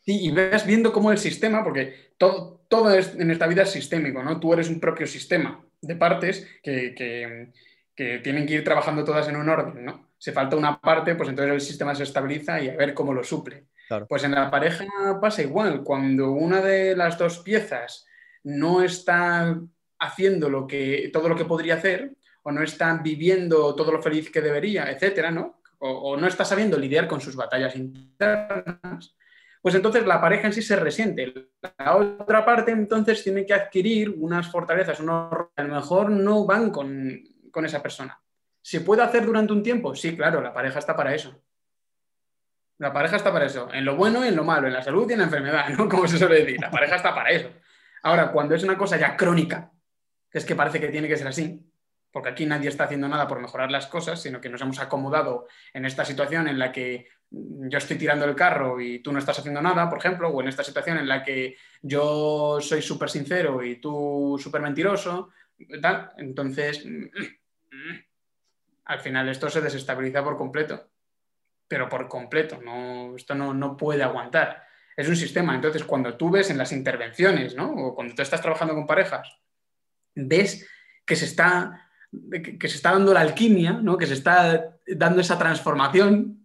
[0.00, 4.22] Sí, y ves viendo cómo el sistema, porque todo, todo en esta vida es sistémico,
[4.22, 4.38] ¿no?
[4.38, 7.52] Tú eres un propio sistema de partes que,
[7.94, 10.08] tienen que ir trabajando todas en un orden, ¿no?
[10.18, 13.24] Si falta una parte, pues entonces el sistema se estabiliza y a ver cómo lo
[13.24, 13.66] suple.
[14.08, 14.86] Pues en la pareja
[15.20, 18.06] pasa igual, cuando una de las dos piezas
[18.44, 19.58] no está
[19.98, 22.12] haciendo lo que, todo lo que podría hacer,
[22.42, 25.60] o no está viviendo todo lo feliz que debería, etcétera, ¿no?
[25.80, 29.14] O, no está sabiendo lidiar con sus batallas internas,
[29.62, 31.50] pues entonces la pareja en sí se resiente.
[31.78, 36.70] La otra parte entonces tiene que adquirir unas fortalezas, unos a lo mejor no van
[36.70, 38.20] con, con esa persona.
[38.62, 39.94] ¿Se puede hacer durante un tiempo?
[39.94, 41.42] Sí, claro, la pareja está para eso.
[42.78, 45.08] La pareja está para eso, en lo bueno y en lo malo, en la salud
[45.10, 45.88] y en la enfermedad, ¿no?
[45.88, 47.50] Como se suele decir, la pareja está para eso.
[48.02, 49.72] Ahora, cuando es una cosa ya crónica,
[50.30, 51.68] es que parece que tiene que ser así,
[52.12, 55.48] porque aquí nadie está haciendo nada por mejorar las cosas, sino que nos hemos acomodado
[55.74, 59.38] en esta situación en la que yo estoy tirando el carro y tú no estás
[59.38, 63.62] haciendo nada, por ejemplo, o en esta situación en la que yo soy súper sincero
[63.62, 65.30] y tú súper mentiroso,
[66.16, 66.84] entonces
[68.84, 70.90] al final esto se desestabiliza por completo,
[71.66, 74.62] pero por completo, no, esto no, no puede aguantar.
[74.96, 77.70] Es un sistema, entonces cuando tú ves en las intervenciones, ¿no?
[77.70, 79.28] o cuando tú estás trabajando con parejas,
[80.14, 80.68] ves
[81.04, 81.88] que se está,
[82.30, 83.96] que, se está dando la alquimia, ¿no?
[83.96, 86.37] que se está dando esa transformación.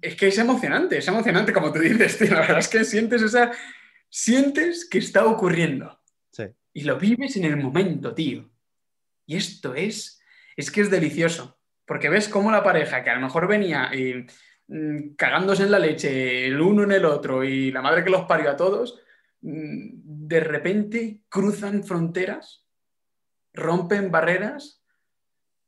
[0.00, 3.52] Es que es emocionante, es emocionante como tú dices, La verdad es que sientes esa...
[4.08, 6.00] Sientes que está ocurriendo.
[6.72, 8.50] Y lo vives en el momento, tío.
[9.26, 10.20] Y esto es...
[10.56, 11.58] Es que es delicioso.
[11.86, 14.26] Porque ves cómo la pareja, que a lo mejor venía eh,
[14.68, 18.26] mm, cagándose en la leche el uno en el otro y la madre que los
[18.26, 19.00] parió a todos,
[19.46, 22.66] Mm, de repente cruzan fronteras,
[23.52, 24.82] rompen barreras,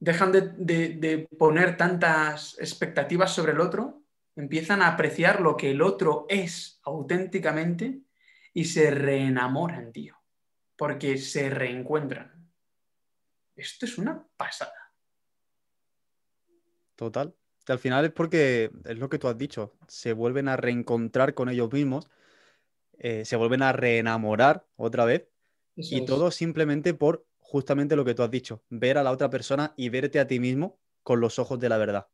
[0.01, 3.97] dejan de, poner tantas expectativas sobre el otro,
[4.38, 8.01] empiezan a apreciar lo que el otro es auténticamente
[8.55, 10.16] y se reenamoran, tío,
[10.77, 12.51] porque se reencuentran.
[13.55, 14.72] Esto es una pasada.
[16.96, 17.35] Total.
[17.68, 21.48] al final es porque es lo que tú has dicho, se vuelven a reencontrar con
[21.48, 22.09] ellos mismos
[23.01, 25.29] eh, se vuelven a reenamorar otra vez
[25.77, 29.72] y todo simplemente por justamente lo que tú has dicho, ver a la otra persona
[29.77, 32.09] y verte a ti mismo con los ojos de la verdad.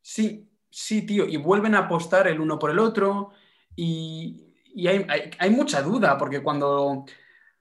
[0.00, 3.30] Sí, sí, tío, y vuelven a apostar el uno por el otro
[3.76, 7.04] y, y hay, mucha duda, porque cuando,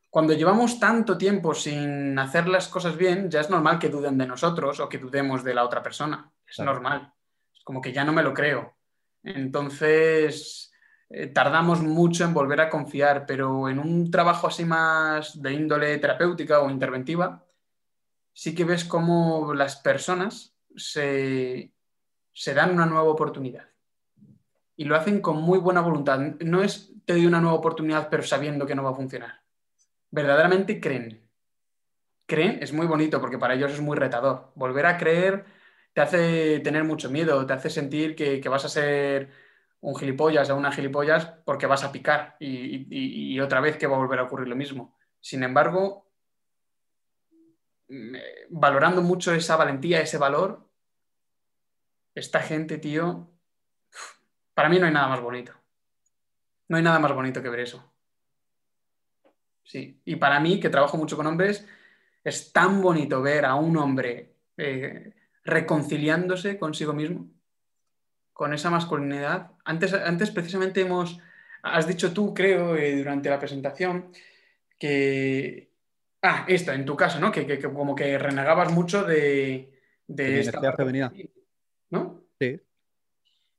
[0.10, 4.26] cuando llevamos tanto tiempo sin hacer las cosas bien, ya es normal que duden de
[4.26, 6.32] nosotros o que dudemos de la otra persona.
[6.48, 7.14] Es normal.
[7.54, 8.78] Es como que ya no me lo creo.
[9.24, 10.72] Entonces,
[11.10, 15.98] eh, tardamos mucho en volver a confiar, pero en un trabajo así más de índole
[15.98, 17.46] terapéutica o interventiva,
[18.34, 21.71] sí que ves cómo las personas se,
[22.34, 23.68] se dan una nueva oportunidad.
[24.76, 26.20] Y lo hacen con muy buena voluntad.
[26.40, 29.42] No es te doy una nueva oportunidad pero sabiendo que no va a funcionar.
[30.10, 31.28] Verdaderamente creen.
[32.26, 34.52] Creen es muy bonito porque para ellos es muy retador.
[34.56, 35.46] Volver a creer
[35.94, 39.30] te hace tener mucho miedo, te hace sentir que, vas a ser
[39.82, 44.00] un gilipollas o una gilipollas porque vas a picar y, otra vez que va a
[44.00, 44.96] volver a ocurrir lo mismo.
[45.20, 46.10] Sin embargo,
[47.90, 48.16] mm,
[48.50, 50.71] valorando mucho esa valentía, ese valor,
[52.22, 53.30] esta gente, tío,
[54.54, 55.54] para mí no hay nada más bonito.
[56.68, 57.92] No hay nada más bonito que ver eso.
[59.64, 61.68] Sí, y para mí, que trabajo mucho con hombres,
[62.24, 67.30] es tan bonito ver a un hombre eh, reconciliándose consigo mismo,
[68.34, 69.52] con esa masculinidad.
[69.66, 71.20] Antes, antes precisamente hemos,
[71.64, 74.12] has dicho tú, creo, eh, durante la presentación,
[74.78, 75.72] que...
[76.22, 77.32] Ah, esto, en tu caso, ¿no?
[77.32, 79.74] Que, como que renegabas mucho de...
[80.08, 81.12] De, esta femenina.
[81.92, 82.26] ¿No?
[82.40, 82.60] Sí.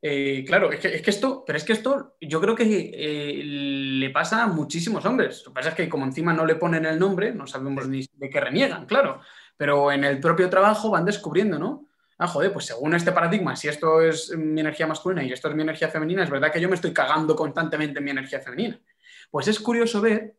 [0.04, 4.42] Eh, claro, es que, esto, pero es que esto yo creo que eh, le pasa
[4.42, 5.44] a muchísimos hombres.
[5.46, 8.04] Lo que pasa es que como encima no le ponen el nombre, no sabemos ni
[8.12, 9.20] de qué reniegan, claro
[9.62, 11.86] pero en el propio trabajo van descubriendo, ¿no?
[12.18, 15.54] Ah, joder, pues según este paradigma, si esto es mi energía masculina y esto es
[15.54, 18.80] mi energía femenina, es verdad que yo me estoy cagando constantemente en mi energía femenina.
[19.30, 20.34] Pues es curioso ver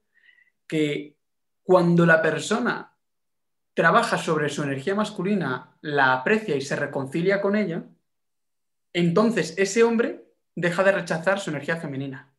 [0.67, 1.15] que
[1.63, 2.92] cuando la persona
[3.73, 7.83] trabaja sobre su energía masculina, la aprecia y se reconcilia con ella,
[8.93, 12.31] entonces ese hombre deja de rechazar su energía femenina.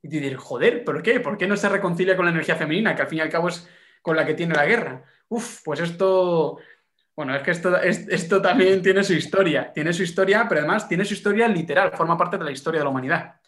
[0.00, 1.18] Y te joder, ¿por qué?
[1.18, 3.48] ¿Por qué no se reconcilia con la energía femenina, que al fin y al cabo
[3.48, 3.68] es
[4.00, 5.02] con la que tiene la guerra?
[5.28, 6.58] Uf, pues esto,
[7.16, 11.04] bueno, es que esto, esto también tiene su historia, tiene su historia, pero además tiene
[11.04, 13.40] su historia literal, forma parte de la historia de la humanidad.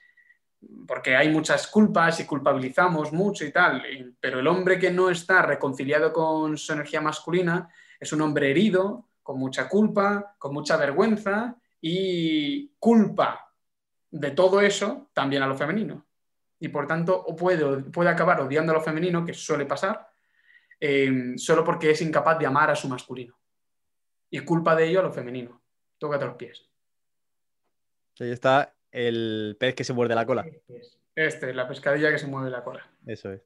[0.91, 3.85] Porque hay muchas culpas y culpabilizamos mucho y tal,
[4.19, 7.69] pero el hombre que no está reconciliado con su energía masculina
[8.01, 13.53] es un hombre herido, con mucha culpa, con mucha vergüenza y culpa
[14.11, 16.07] de todo eso también a lo femenino.
[16.59, 20.11] Y por tanto, puede, puede acabar odiando a lo femenino, que suele pasar,
[20.81, 23.39] Em, solo porque es incapaz de amar a su masculino.
[24.31, 25.63] Y culpa de ello a lo femenino.
[25.99, 26.67] Tócate los pies.
[28.19, 30.47] Ahí está el pez que se muerde la cola.
[31.15, 32.89] Este es la pescadilla que se mueve la cola.
[33.07, 33.41] Eso es.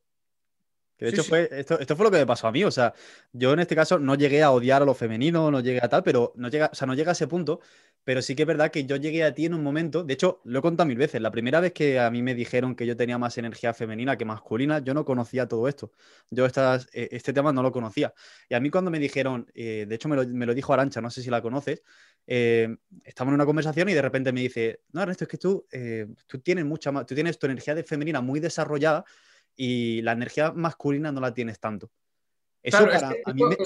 [0.98, 2.64] de hecho Fue, esto, fue lo que me pasó a mí.
[2.64, 2.94] O sea,
[3.32, 6.02] yo en este caso no llegué a odiar a lo femenino, no llegué a tal,
[6.02, 7.60] pero no llega, o sea, no llega a ese punto.
[8.04, 10.42] Pero sí que es verdad que yo llegué a ti en un momento, de hecho,
[10.44, 12.96] lo he contado mil veces, la primera vez que a mí me dijeron que yo
[12.96, 15.90] tenía más energía femenina que masculina, yo no conocía todo esto.
[16.28, 18.12] Yo estas, eh, este tema no lo conocía.
[18.50, 21.22] Y a mí cuando me dijeron, eh, de hecho me lo, dijo Arancha, no sé
[21.22, 21.82] si la conoces,
[22.26, 25.66] eh, estamos en una conversación y de repente me dice, no, Ernesto, es que tú,
[26.26, 29.04] tú tienes mucha más, tú tienes tu energía de femenina muy desarrollada
[29.56, 31.90] y la energía masculina no la tienes tanto
[32.64, 32.88] esto,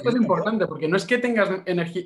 [0.08, 1.48] es importante, porque no es que tengas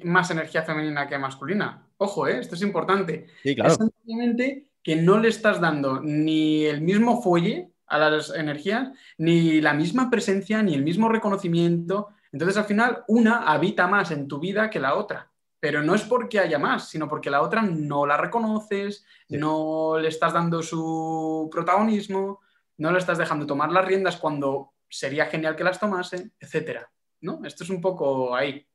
[0.05, 1.89] más energía femenina que masculina.
[1.97, 2.39] Ojo, ¿eh?
[2.39, 3.29] esto es importante.
[3.43, 3.73] Sí, claro.
[3.73, 9.63] Es simplemente que no le estás dando ni el mismo fuelle a las energías, ni
[9.63, 12.09] la misma presencia, ni el mismo reconocimiento.
[12.31, 15.32] Entonces, al final, una habita más en tu vida que la otra.
[15.63, 20.09] Pero no es porque haya más, sino porque la otra no la reconoces, no le
[20.09, 22.41] estás dando su protagonismo,
[22.79, 26.91] no le estás dejando tomar las riendas cuando sería genial que las tomase, etcétera.
[27.21, 27.43] ¿No?
[27.45, 28.67] Esto es un poco ahí.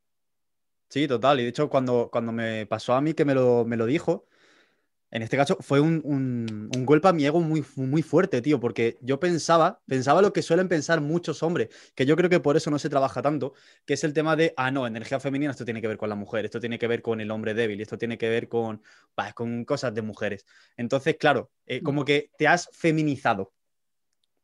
[0.88, 1.41] Sí, total.
[1.41, 4.26] Y de hecho, cuando, cuando me pasó a mí que me lo, me lo dijo,
[5.10, 8.98] en este caso fue un, un, golpe a mi ego muy, muy fuerte, tío, porque
[9.02, 12.70] yo pensaba, pensaba lo que suelen pensar muchos hombres, que yo creo que por eso
[12.72, 13.54] no se trabaja tanto,
[13.86, 16.15] que es el tema de, ah, no, energía femenina, esto tiene que ver con la
[16.15, 18.82] mujer, esto tiene que ver con el hombre débil, esto tiene que ver con,
[19.34, 20.46] con cosas de mujeres.
[20.76, 23.54] Entonces, claro, eh, como que te has feminizado.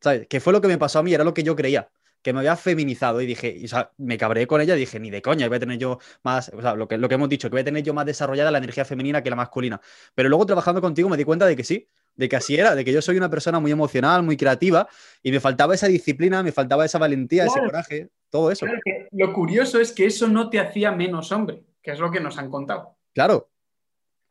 [0.00, 0.26] ¿Sabes?
[0.28, 1.90] Que fue lo que me pasó a mí, era lo que yo creía,
[2.24, 5.10] que me había feminizado y dije, o sea, me cabré con ella y dije, ni
[5.10, 7.50] de coña, voy a tener yo más, o sea, lo que, lo que hemos dicho,
[7.50, 9.78] que voy a tener yo más desarrollada la energía femenina que la masculina.
[10.14, 12.82] Pero luego trabajando contigo me di cuenta de que sí, de que así era, de
[12.82, 14.88] que yo soy una persona muy emocional, muy creativa
[15.22, 18.66] y me faltaba esa disciplina, me faltaba esa valentía, ese coraje, todo eso.
[19.12, 22.38] lo curioso es que eso no te hacía menos hombre, que es lo que nos
[22.38, 22.96] han contado.
[23.12, 23.50] Claro.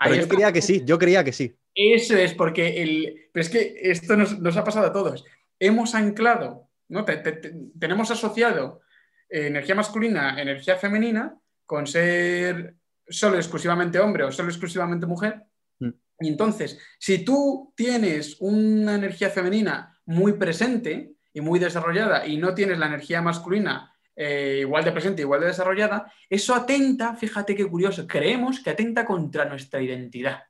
[0.04, 1.56] Pero yo creía que sí, yo creía que sí.
[1.76, 3.30] Eso es porque el...
[3.32, 5.24] Pero es que esto nos, nos ha pasado a todos
[5.64, 7.04] hemos anclado, ¿no?
[7.04, 8.82] tenemos asociado
[9.28, 12.76] eh, energía masculina, energía femenina, con ser
[13.08, 15.42] solo exclusivamente hombre o solo exclusivamente mujer.
[15.80, 15.90] Mm.
[16.20, 22.54] Y entonces, si tú tienes una energía femenina muy presente y muy desarrollada y no
[22.54, 27.66] tienes la energía masculina eh, igual de presente, igual de desarrollada, eso atenta, fíjate qué
[27.66, 30.44] curioso, creemos que atenta contra nuestra identidad.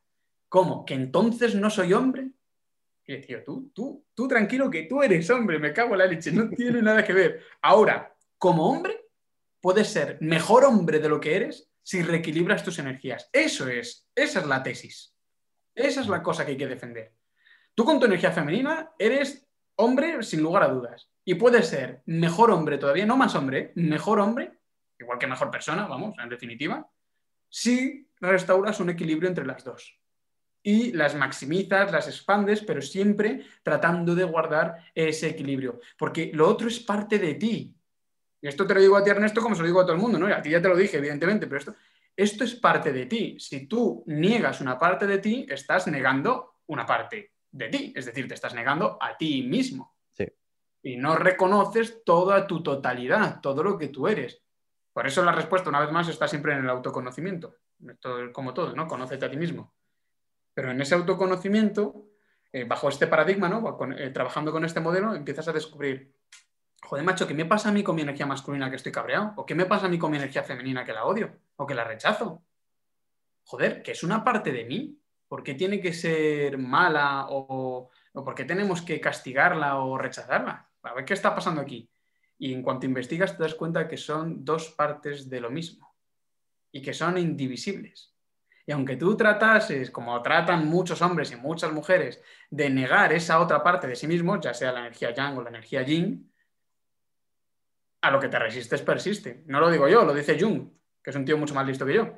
[0.49, 0.83] ¿Cómo?
[0.85, 2.31] ¿Que entonces no soy hombre?
[3.05, 6.31] Y decía, tú, tú, tú tranquilo que tú eres hombre, me cago en la leche,
[6.31, 7.41] no tiene nada que ver.
[7.61, 9.09] Ahora, como hombre,
[9.59, 13.29] puedes ser mejor hombre de lo que eres si reequilibras tus energías.
[13.33, 15.13] Eso es, esa es la tesis.
[15.75, 17.13] Esa es la cosa que hay que defender.
[17.75, 21.09] Tú con tu energía femenina eres hombre sin lugar a dudas.
[21.25, 24.59] Y puedes ser mejor hombre todavía, no más hombre, mejor hombre,
[24.99, 26.87] igual que mejor persona, vamos, en definitiva,
[27.49, 29.99] si restauras un equilibrio entre las dos.
[30.65, 35.81] Y las maximizas, las expandes, pero siempre tratando de guardar ese equilibrio.
[35.97, 37.75] Porque lo otro es parte de ti.
[38.41, 40.01] Y esto te lo digo a ti, Ernesto, como se lo digo a todo el
[40.01, 40.27] mundo, ¿no?
[40.29, 41.75] Y a ti ya te lo dije, evidentemente, pero esto,
[42.15, 43.37] esto es parte de ti.
[43.39, 47.93] Si tú niegas una parte de ti, estás negando una parte de ti.
[47.95, 49.95] Es decir, te estás negando a ti mismo.
[50.11, 50.25] Sí.
[50.81, 54.41] Y no reconoces toda tu totalidad, todo lo que tú eres.
[54.93, 57.55] Por eso la respuesta, una vez más, está siempre en el autoconocimiento.
[58.31, 58.87] como todo, ¿no?
[58.87, 59.72] Conócete a ti mismo.
[60.53, 62.05] Pero en ese autoconocimiento,
[62.51, 63.77] eh, bajo este paradigma, ¿no?
[63.97, 66.13] Eh, trabajando con este modelo, empiezas a descubrir
[66.83, 69.33] joder, macho, ¿qué me pasa a mí con mi energía masculina que estoy cabreado?
[69.37, 71.39] ¿O qué me pasa a mí con mi energía femenina que la odio?
[71.55, 72.43] ¿O que la rechazo?
[73.45, 74.99] Joder, que es una parte de mí.
[75.27, 80.69] ¿Por qué tiene que ser mala o, o por qué tenemos que castigarla o rechazarla?
[80.83, 81.89] A ver qué está pasando aquí.
[82.37, 85.95] Y en cuanto investigas te das cuenta que son dos partes de lo mismo
[86.71, 88.12] y que son indivisibles.
[88.65, 93.61] Y aunque tú tratases, como tratan muchos hombres y muchas mujeres, de negar esa otra
[93.61, 96.31] parte de sí mismos, ya sea la energía yang o la energía yin,
[98.01, 99.43] a lo que te resistes persiste.
[99.47, 100.69] No lo digo yo, lo dice Jung,
[101.01, 102.17] que es un tío mucho más listo que yo.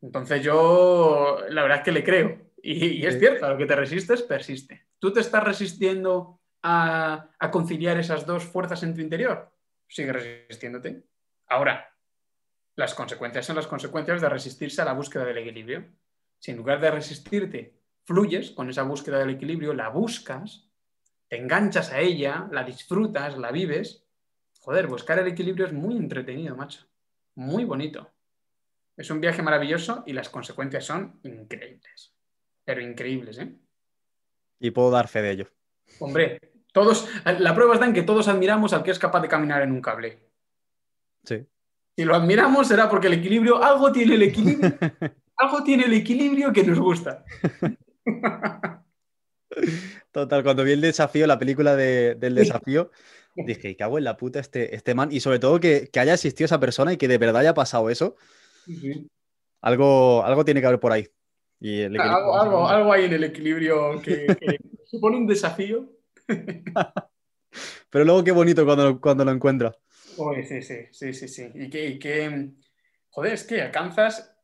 [0.00, 2.50] Entonces yo, la verdad es que le creo.
[2.62, 4.86] Y, es cierto, a lo que te resistes persiste.
[4.98, 9.50] ¿Tú te estás resistiendo a, a conciliar esas dos fuerzas en tu interior?
[9.88, 11.04] Sigue resistiéndote.
[11.48, 11.90] Ahora,
[12.80, 15.84] las consecuencias son las consecuencias de resistirse a la búsqueda del equilibrio.
[16.38, 20.66] Si en lugar de resistirte, fluyes con esa búsqueda del equilibrio, la buscas,
[21.28, 24.06] te enganchas a ella, la disfrutas, la vives,
[24.60, 26.86] joder, buscar el equilibrio es muy entretenido, macho.
[27.34, 28.10] Muy bonito.
[28.96, 32.14] Es un viaje maravilloso y las consecuencias son increíbles.
[32.64, 33.54] Pero increíbles, ¿eh?
[34.58, 35.46] Y puedo dar fe de ello.
[36.00, 36.40] Hombre,
[36.72, 39.72] todos, la prueba está en que todos admiramos al que es capaz de caminar en
[39.72, 40.30] un cable.
[41.24, 41.46] Sí.
[41.96, 44.70] Si lo admiramos será porque el equilibrio, algo tiene el equilibrio,
[45.36, 47.24] algo tiene el equilibrio que nos gusta.
[50.12, 52.90] Total, cuando vi el desafío, la película del desafío,
[53.34, 55.10] dije, cago en la puta este, este man.
[55.12, 58.16] Y sobre todo que, haya existido esa persona y que de verdad haya pasado eso.
[59.60, 61.08] Algo, algo tiene que haber por ahí.
[61.60, 64.26] Y algo, algo, hay en el equilibrio que,
[64.86, 65.90] supone un desafío.
[67.90, 69.76] Pero luego qué bonito cuando, cuando lo encuentras.
[70.46, 71.50] Sí, sí, sí, sí, sí.
[71.54, 72.50] Y que,
[73.10, 74.34] joder, es que alcanzas,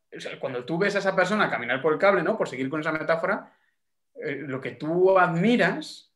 [0.40, 2.36] cuando tú ves a esa persona caminar por el cable, ¿no?
[2.36, 3.52] Por seguir con esa metáfora,
[4.14, 6.12] eh, lo que tú admiras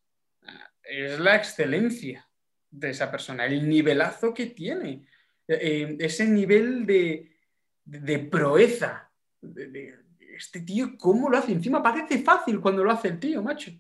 [0.83, 2.27] es la excelencia
[2.71, 5.07] de esa persona, el nivelazo que tiene,
[5.47, 9.11] eh, eh, ese nivel de, proeza.
[9.41, 9.95] De,
[10.37, 11.53] este tío, ¿cómo lo hace?
[11.53, 13.71] Encima parece fácil cuando lo hace el tío, macho.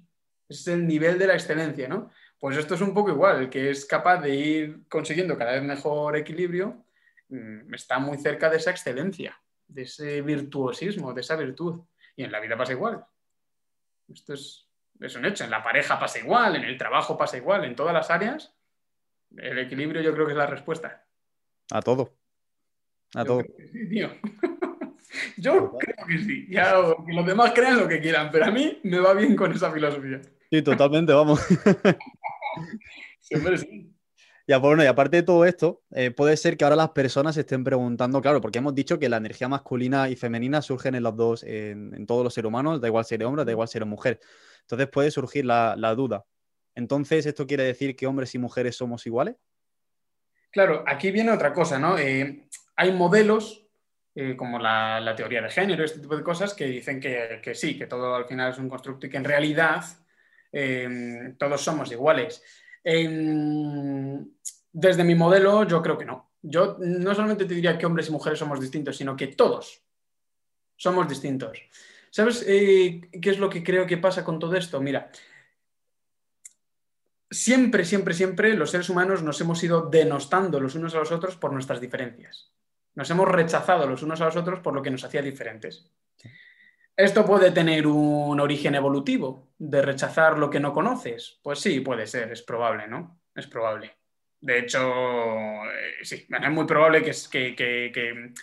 [0.49, 2.11] Es el nivel de la excelencia, ¿no?
[2.41, 5.63] Pues esto es un poco igual, el que es capaz de ir consiguiendo cada vez
[5.63, 6.85] mejor equilibrio,
[7.29, 11.83] mm, está muy cerca de esa excelencia, de ese virtuosismo, de esa virtud.
[12.17, 13.05] Y en la vida pasa igual.
[14.13, 14.67] Esto es,
[14.99, 15.45] es un hecho.
[15.45, 18.55] En la pareja pasa igual, en el trabajo pasa igual, en todas las áreas
[19.37, 21.05] el equilibrio yo creo que es la respuesta.
[21.71, 22.13] A todo.
[23.15, 23.43] A todo.
[23.73, 24.11] Sí, tío.
[25.37, 26.47] yo creo que sí.
[26.51, 26.75] Ya,
[27.07, 29.71] que los demás crean lo que quieran, pero a mí me va bien con esa
[29.71, 30.21] filosofía.
[30.51, 31.41] Sí, totalmente, vamos.
[33.21, 33.95] Siempre sí.
[34.47, 37.37] Ya, pues bueno, y aparte de todo esto, eh, puede ser que ahora las personas
[37.37, 41.05] se estén preguntando, claro, porque hemos dicho que la energía masculina y femenina surgen en
[41.05, 44.19] los dos, en, todos los seres humanos, da igual ser hombre, da igual ser mujer.
[44.63, 46.25] Entonces puede surgir la, la duda.
[46.75, 49.37] Entonces, ¿esto quiere decir que hombres y mujeres somos iguales?
[50.51, 51.97] Claro, aquí viene otra cosa, ¿no?
[51.97, 53.69] Eh, hay modelos
[54.15, 57.87] eh, como la, teoría de género, este tipo de cosas, que dicen que, sí, que
[57.87, 59.85] todo al final es un constructo y que en realidad
[60.53, 62.43] em, todos somos iguales.
[62.85, 64.25] Em,
[64.73, 66.33] desde mi modelo, yo creo que no.
[66.43, 69.83] Yo no solamente te diría que hombres y mujeres somos distintos, sino que todos
[70.77, 71.59] somos distintos.
[72.11, 74.81] ¿Sabes eh, qué es lo que creo que pasa con todo esto?
[74.81, 75.11] Mira,
[77.31, 81.37] siempre, siempre, siempre los seres humanos nos hemos ido denostando los unos a los otros
[81.37, 82.51] por nuestras diferencias.
[82.95, 85.91] Nos hemos rechazado los unos a los otros por lo que nos hacía diferentes.
[87.01, 91.41] ¿Esto puede tener un origen evolutivo de rechazar lo que no conoces?
[91.43, 93.23] Pues sí, puede ser, es probable, ¿no?
[93.35, 93.97] Es probable.
[94.39, 94.81] De hecho,
[95.65, 98.35] eh, sí, es muy probable que,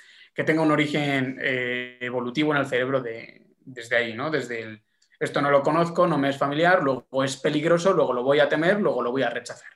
[0.43, 4.31] tenga un origen eh, evolutivo en el cerebro desde ahí, ¿no?
[4.31, 4.81] Desde el,
[5.19, 8.49] esto no lo conozco, no me es familiar, luego es peligroso, luego lo voy a
[8.49, 9.69] temer, luego lo voy a rechazar.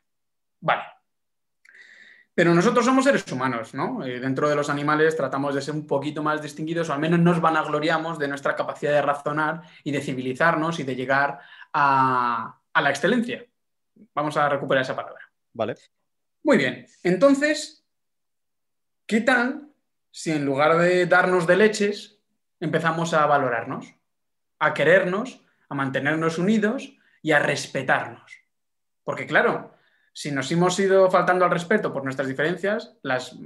[0.59, 0.83] Vale.
[2.41, 4.03] Pero nosotros somos seres humanos, ¿no?
[4.03, 7.19] Eh, dentro de los animales tratamos de ser un poquito más distinguidos, o al menos
[7.19, 11.39] nos vanagloriamos de nuestra capacidad de razonar y de civilizarnos y de llegar
[11.71, 13.45] a, a la excelencia.
[14.15, 15.21] Vamos a recuperar esa palabra.
[15.53, 15.75] Vale.
[16.41, 16.87] Muy bien.
[17.03, 17.85] Entonces,
[19.05, 19.69] ¿qué tal
[20.09, 22.23] si en lugar de darnos de leches,
[22.59, 23.93] empezamos a valorarnos,
[24.57, 28.31] a querernos, a mantenernos unidos y a respetarnos?
[29.03, 29.70] Porque claro,
[30.13, 33.37] si nos hemos ido faltando al respeto por nuestras diferencias, las,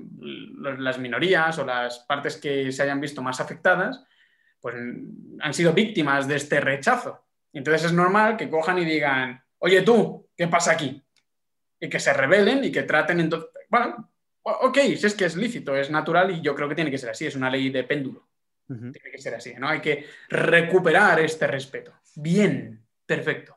[0.79, 4.03] las, minorías o las partes que se hayan visto más afectadas,
[4.59, 7.23] pues han sido víctimas de este rechazo.
[7.53, 11.03] Entonces es normal que cojan y digan, oye tú, ¿qué pasa aquí?
[11.79, 14.11] Y que se rebelen y que traten entonces, bueno,
[14.41, 17.11] ok, si es que es lícito, es natural y yo creo que tiene que ser
[17.11, 18.27] así, es una ley de péndulo.
[18.67, 19.69] Tiene que ser así, ¿no?
[19.69, 21.93] Hay que recuperar este respeto.
[22.15, 23.54] Bien, perfecto.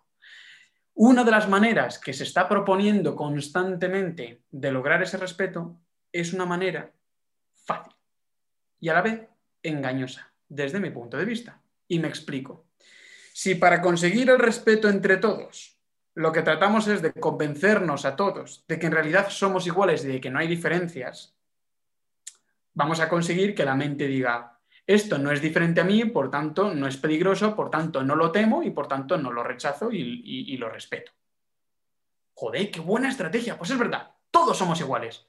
[1.00, 5.76] Una de las maneras que se está proponiendo constantemente de lograr ese respeto
[6.10, 6.90] es una manera
[7.54, 7.94] fácil
[8.80, 9.28] y a la vez
[9.62, 11.62] engañosa, desde mi punto de vista.
[11.86, 12.66] Y me explico.
[13.32, 15.78] Si para conseguir el respeto entre todos
[16.14, 20.08] lo que tratamos es de convencernos a todos de que en realidad somos iguales y
[20.08, 21.32] de que no hay diferencias,
[22.74, 24.57] vamos a conseguir que la mente diga,
[24.88, 28.32] esto no es diferente a mí, por tanto no es peligroso, por tanto no lo
[28.32, 31.12] temo y por tanto no lo rechazo y, lo respeto.
[32.32, 33.58] Joder, qué buena estrategia.
[33.58, 35.26] Pues es verdad, todos somos iguales.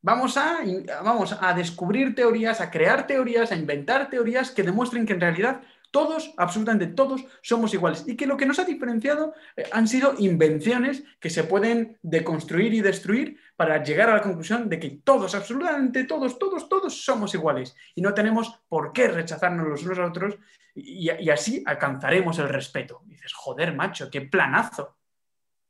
[0.00, 0.60] Vamos a,
[1.02, 5.62] vamos a descubrir teorías, a crear teorías, a inventar teorías que demuestren que en realidad
[5.94, 10.16] todos, absolutamente todos, somos iguales y que lo que nos ha diferenciado eh, han sido
[10.18, 15.36] invenciones que se pueden deconstruir y destruir para llegar a la conclusión de que todos,
[15.36, 20.06] absolutamente todos, todos, todos somos iguales y no tenemos por qué rechazarnos los unos a
[20.06, 20.36] otros
[20.74, 23.02] y, así alcanzaremos el respeto.
[23.06, 24.96] dices, joder, macho, qué planazo.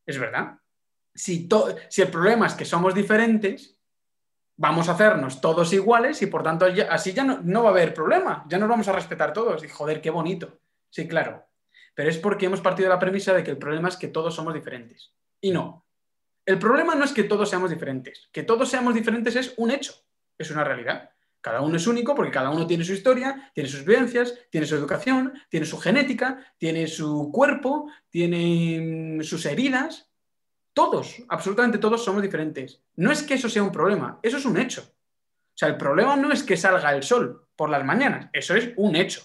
[0.07, 0.59] Es verdad.
[1.15, 1.47] Si,
[1.91, 3.74] si el problema es que somos diferentes,
[4.57, 8.45] vamos a hacernos todos iguales y por tanto así ya no, va a haber problema,
[8.49, 9.65] ya nos vamos a respetar todos.
[9.65, 10.59] Y joder, qué bonito.
[10.91, 11.45] Sí, claro.
[11.95, 14.35] Pero es porque hemos partido de la premisa de que el problema es que todos
[14.35, 15.13] somos diferentes.
[15.41, 15.85] Y no.
[16.47, 18.29] El problema no es que todos seamos diferentes.
[18.33, 19.95] Que todos seamos diferentes es un hecho,
[20.37, 21.11] es una realidad.
[21.41, 24.77] Cada uno es único porque cada uno tiene su historia, tiene sus vivencias, tiene su
[24.77, 30.11] educación, tiene su genética, tiene su cuerpo, tiene mm, sus heridas.
[30.75, 32.83] Todos, absolutamente todos somos diferentes.
[32.97, 34.83] No es que eso sea un problema, eso es un hecho.
[34.83, 38.73] O sea, el problema no es que salga el sol por las mañanas, eso es
[38.77, 39.23] un hecho.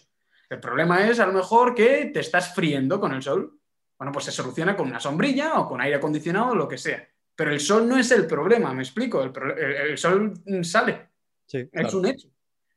[0.48, 3.60] El problema es a lo mejor que te estás friendo con el sol.
[3.98, 7.08] Bueno, pues se soluciona con una sombrilla o con aire acondicionado o lo que sea.
[7.36, 9.24] Pero el sol no es el problema, me explico.
[9.24, 11.10] El, sol sale.
[11.52, 12.28] es un hecho.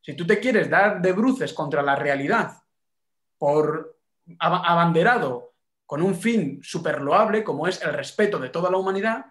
[0.01, 2.63] Si tú te quieres dar de bruces contra la realidad
[3.39, 3.99] por
[4.39, 5.52] abanderado
[5.93, 9.27] con un fin súper loable como es el respeto de toda la humanidad,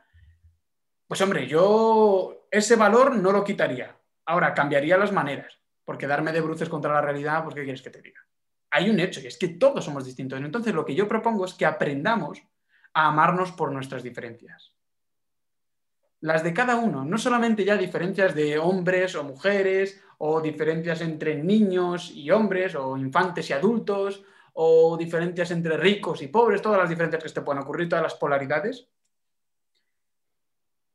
[1.07, 3.97] pues hombre, yo ese valor no lo quitaría.
[4.27, 7.89] Ahora, cambiaría las maneras, porque darme de bruces contra la realidad, pues ¿qué quieres que
[7.89, 8.19] te diga?
[8.69, 10.39] Hay un hecho, y es que todos somos distintos.
[10.39, 12.43] Entonces, lo que yo propongo es que aprendamos
[12.93, 14.75] a amarnos por nuestras diferencias.
[16.19, 21.41] Las de cada uno, no solamente ya diferencias de hombres o mujeres, o diferencias entre
[21.41, 26.89] niños y hombres, o infantes y adultos, o diferencias entre ricos y pobres, todas las
[26.89, 28.87] diferencias que te puedan ocurrir, todas las polaridades.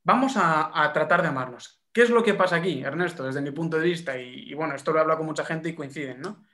[0.04, 1.82] Vamos a, tratar de amarnos.
[1.92, 4.18] ¿Qué es lo que pasa aquí, Ernesto, desde mi punto de vista?
[4.18, 6.44] Y, bueno, esto lo he hablado con mucha gente y coinciden, ¿no?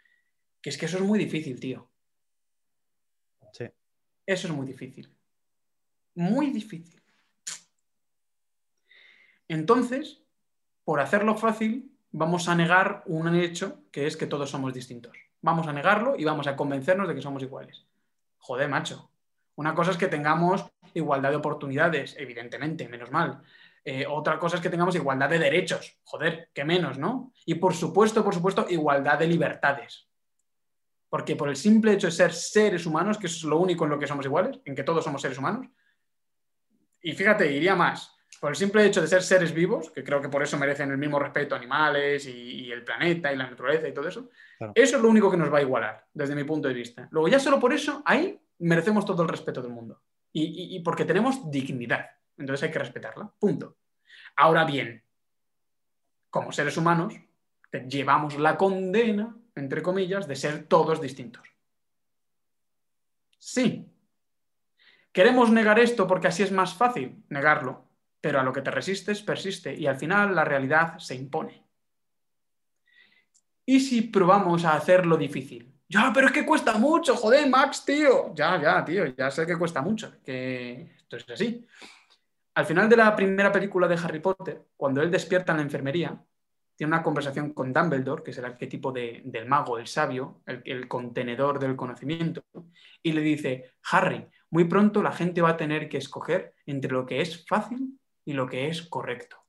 [0.60, 1.90] Que es que eso es muy difícil, tío.
[3.52, 3.64] Sí.
[4.24, 5.12] Eso es muy difícil.
[6.14, 7.02] Muy difícil.
[9.48, 10.22] Entonces,
[10.84, 15.66] por hacerlo fácil, vamos a negar un hecho que es que todos somos distintos vamos
[15.66, 17.84] a negarlo y vamos a convencernos de que somos iguales.
[18.38, 19.10] Joder, macho.
[19.56, 20.64] Una cosa es que tengamos
[20.94, 23.42] igualdad de oportunidades, evidentemente, menos mal.
[23.84, 25.98] Eh, otra cosa es que tengamos igualdad de derechos.
[26.04, 27.32] Joder, qué menos, ¿no?
[27.44, 30.08] Y por supuesto, por supuesto, igualdad de libertades.
[31.08, 33.90] Porque por el simple hecho de ser seres humanos, que eso es lo único en
[33.90, 35.66] lo que somos iguales, en que todos somos seres humanos,
[37.02, 40.28] y fíjate, iría más, por el simple hecho de ser seres vivos, que creo que
[40.28, 44.08] por eso merecen el mismo respeto animales y, el planeta y la naturaleza y todo
[44.08, 44.30] eso,
[44.74, 47.06] eso es lo único que nos va a igualar, desde mi punto de vista.
[47.12, 50.02] Luego, ya solo por eso, ahí merecemos todo el respeto del mundo.
[50.32, 52.04] Y, porque tenemos dignidad.
[52.36, 53.32] Entonces hay que respetarla.
[53.38, 53.76] Punto.
[54.34, 55.04] Ahora bien,
[56.28, 57.14] como seres humanos,
[57.86, 61.46] llevamos la condena entre comillas, de ser todos distintos.
[63.38, 63.88] Sí.
[65.12, 67.22] ¿Queremos negar esto porque así es más fácil?
[67.28, 67.91] Negarlo.
[68.22, 71.62] Pero a lo que te resistes, persiste y al final la realidad se impone.
[73.66, 75.70] ¿Y si probamos a hacerlo difícil?
[75.88, 78.34] Ya, pero es que cuesta mucho, joder, Max, tío.
[78.34, 81.66] Ya, ya, tío, ya sé que cuesta mucho, que esto es así.
[82.54, 86.24] Al final de la primera película de Harry Potter, cuando él despierta en la enfermería,
[86.76, 91.58] tiene una conversación con Dumbledore, que es el arquetipo del mago, el sabio, el contenedor
[91.58, 92.42] del conocimiento,
[93.02, 97.04] y le dice, Harry, muy pronto la gente va a tener que escoger entre lo
[97.04, 99.42] que es fácil y lo que es correcto.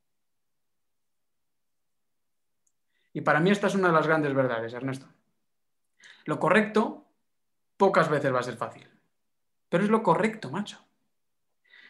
[3.14, 5.08] Y para mí esta es una de las grandes verdades, Ernesto.
[6.26, 7.06] Lo correcto
[7.78, 8.88] pocas veces va a ser fácil,
[9.70, 10.80] pero es lo correcto, macho.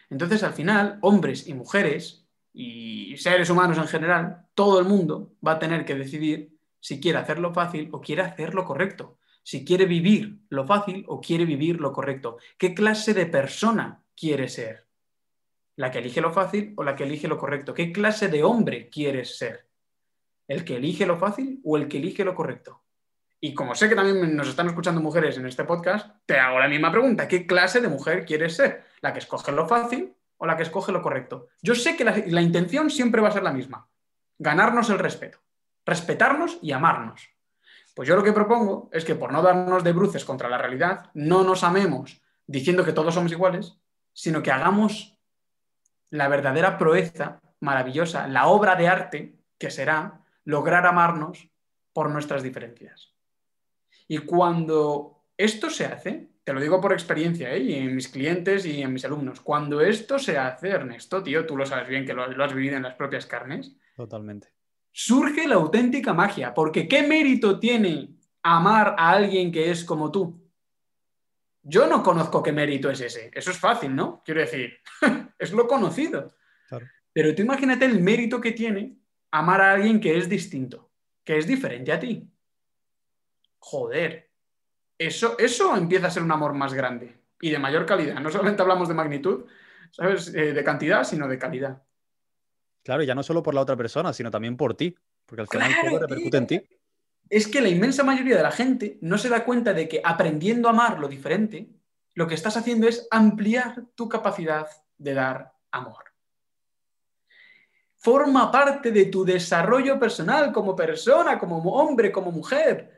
[0.10, 5.54] Entonces, al final, hombres y mujeres y seres humanos en general, todo el mundo va
[5.54, 9.18] a tener que decidir si quiere hacerlo fácil o quiere hacerlo correcto.
[9.42, 12.38] Si quiere vivir lo fácil o quiere vivir lo correcto.
[12.58, 14.86] ¿Qué clase de persona quiere ser?
[15.76, 17.74] ¿La que elige lo fácil o la que elige lo correcto?
[17.74, 19.68] ¿Qué clase de hombre quieres ser?
[20.48, 22.84] ¿El que elige lo fácil o el que elige lo correcto?
[23.40, 26.68] Y como sé que también nos están escuchando mujeres en este podcast, te hago la
[26.68, 27.28] misma pregunta.
[27.28, 28.86] ¿Qué clase de mujer quieres ser?
[29.02, 31.50] ¿La que escoge lo fácil o la que escoge lo correcto?
[31.62, 33.90] Yo sé que la, intención siempre va a ser la misma.
[34.38, 35.40] Ganarnos el respeto.
[35.86, 37.30] Respetarnos y amarnos.
[37.94, 41.10] Pues yo lo que propongo es que por no darnos de bruces contra la realidad,
[41.14, 43.78] no nos amemos diciendo que todos somos iguales,
[44.14, 45.13] sino que hagamos
[46.14, 51.50] la verdadera proeza maravillosa, la obra de arte que será lograr amarnos
[51.92, 53.16] por nuestras diferencias.
[54.08, 57.64] Y cuando esto se hace, te lo digo por experiencia, ¿eh?
[57.64, 61.58] y en mis clientes y en mis alumnos, cuando esto se hace, Ernesto, tío, tú
[61.58, 63.76] lo sabes bien que lo, lo has vivido en las propias carnes.
[63.96, 64.50] Totalmente.
[64.92, 68.10] Surge la auténtica magia, porque ¿qué mérito tiene
[68.44, 70.43] amar a alguien que es como tú?
[71.64, 73.32] Yo no conozco qué mérito es ese.
[73.34, 74.22] Eso es fácil, ¿no?
[74.24, 74.78] Quiero decir,
[75.40, 76.36] es lo conocido.
[77.12, 78.98] Pero tú imagínate el mérito que tiene
[79.32, 80.92] amar a alguien que es distinto,
[81.24, 82.30] que es diferente a ti
[83.64, 84.30] joder,
[84.98, 88.20] eso, eso empieza a ser un amor más grande y de mayor calidad.
[88.20, 89.46] No solamente hablamos de magnitud,
[89.90, 90.34] ¿sabes?
[90.36, 91.82] Eh, de cantidad, sino de calidad.
[92.84, 94.94] Claro, ya no solo por la otra persona, sino también por ti,
[95.26, 96.62] porque al final todo repercute en ti.
[97.34, 100.68] Es que la inmensa mayoría de la gente no se da cuenta de que aprendiendo
[100.68, 101.68] a amar lo diferente,
[102.14, 104.68] lo que estás haciendo es ampliar tu capacidad
[104.98, 106.04] de dar amor.
[107.98, 112.92] Forma parte de tu desarrollo personal como persona, como hombre, como mujer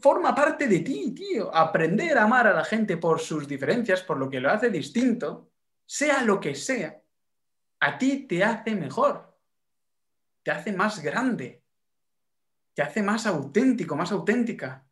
[0.00, 1.54] forma parte de ti, tío.
[1.54, 5.50] Aprender a amar a la gente por sus diferencias, por lo que lo hace distinto,
[5.84, 7.02] sea lo que sea,
[7.80, 9.36] a ti te hace mejor,
[10.42, 11.63] te hace más grande,
[12.74, 14.84] te hace más auténtico, más auténtica.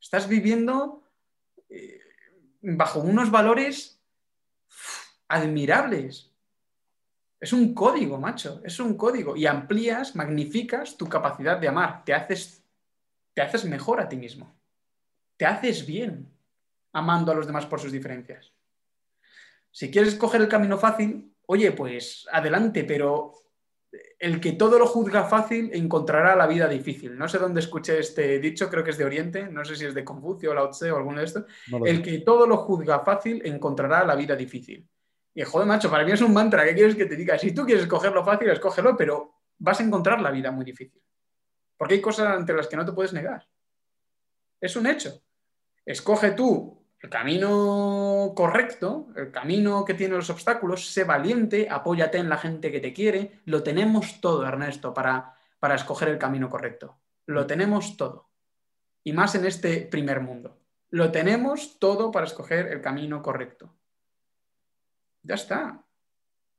[0.00, 1.02] Estás viviendo
[1.68, 2.00] eh,
[2.60, 4.00] bajo unos valores
[5.28, 6.30] admirables.
[7.40, 9.36] Es un código, macho, es un código.
[9.36, 12.62] Y amplías, magnificas tu capacidad de amar, te haces
[13.34, 14.54] te haces mejor a ti mismo.
[15.36, 16.30] Te haces bien
[16.92, 18.52] amando a los demás por sus diferencias.
[19.70, 23.32] Si quieres coger el camino fácil, oye, pues adelante, pero
[24.18, 27.16] el que todo lo juzga fácil encontrará la vida difícil.
[27.16, 29.94] No sé dónde escuché este dicho, creo que es de Oriente, no sé si es
[29.94, 31.44] de Confucio, Lao Tse o alguno de estos.
[31.84, 34.88] el que todo lo juzga fácil encontrará la vida difícil.
[35.34, 36.64] Y joder, macho, para mí es un mantra.
[36.64, 37.38] ¿Qué quieres que te diga?
[37.38, 41.02] Si tú quieres cogerlo fácil, escógelo, pero vas a encontrar la vida muy difícil.
[41.76, 43.46] Porque hay cosas entre las que no te puedes negar.
[44.60, 45.22] Es un hecho.
[45.84, 52.28] Escoge tú el camino correcto, el camino que tiene los obstáculos, sé valiente, apóyate en
[52.28, 53.40] la gente que te quiere.
[53.44, 56.96] Lo tenemos todo, Ernesto, para, para escoger el camino correcto.
[57.26, 58.30] Lo tenemos todo.
[59.02, 60.60] Y más en este primer mundo.
[60.90, 63.74] Lo tenemos todo para escoger el camino correcto.
[65.22, 65.84] Ya está.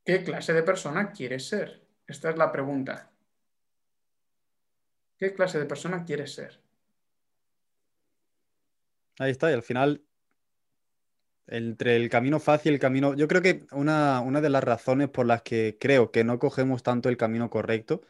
[0.04, 1.88] ¿Qué clase de persona quieres ser?
[2.06, 3.14] Esta es la pregunta.
[5.18, 6.60] ¿Qué clase de persona quieres ser?
[9.20, 10.04] Ahí está, y al final,
[11.48, 13.16] entre el camino fácil y el camino.
[13.16, 17.10] Yo creo que una, de las razones por las que creo que no cogemos tanto
[17.10, 18.02] el camino correcto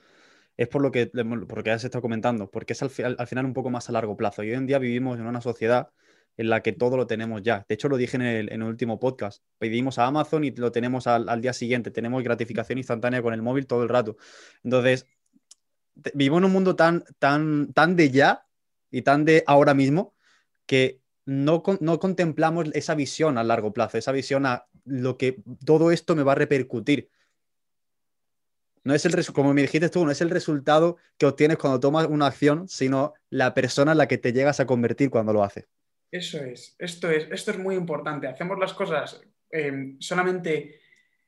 [0.57, 3.89] es por lo que, por has estado comentando, porque es al, final un poco más
[3.89, 4.43] a largo plazo.
[4.43, 5.89] Y hoy en día vivimos en una sociedad
[6.37, 7.65] en la que todo lo tenemos ya.
[7.67, 9.43] De hecho, lo dije en el, último podcast.
[9.59, 11.91] Pedimos a Amazon y lo tenemos al, al, día siguiente.
[11.91, 14.17] Tenemos gratificación instantánea con el móvil todo el rato.
[14.63, 15.07] Entonces,
[16.13, 18.45] vivimos en un mundo tan, tan, tan de ya
[18.91, 20.15] y tan de ahora mismo
[20.65, 25.91] que no, no, contemplamos esa visión a largo plazo, esa visión a lo que todo
[25.91, 27.09] esto me va a repercutir.
[28.83, 32.07] No es el como me dijiste tú, no es el resultado que obtienes cuando tomas
[32.07, 35.67] una acción, sino la persona en la que te llegas a convertir cuando lo haces.
[36.11, 38.27] Eso es, esto es, esto es muy importante.
[38.27, 40.81] Hacemos las cosas eh, solamente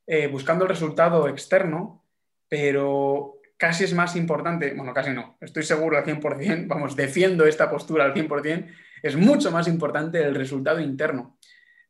[0.05, 2.03] eh, buscando el resultado externo,
[2.49, 7.69] pero casi es más importante, bueno, casi no, estoy seguro al 100%, vamos, defiendo esta
[7.69, 8.67] postura al 100%,
[9.01, 11.37] es mucho más importante el resultado interno.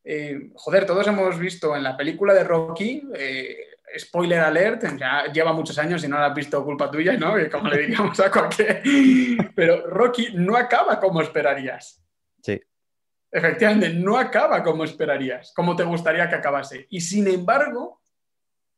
[0.04, 3.58] Eh, joder, todos hemos visto en la película de Rocky, eh,
[3.98, 7.34] spoiler alert, ya lleva muchos años y no la has visto culpa tuya, ¿no?
[7.52, 8.84] Como le diríamos a cualquier...
[9.56, 12.04] Pero Rocky no acaba como esperarías.
[12.42, 12.62] Sí.
[13.32, 16.88] Efectivamente, no acaba como esperarías, como te gustaría que acabase.
[16.90, 18.02] Y sin embargo,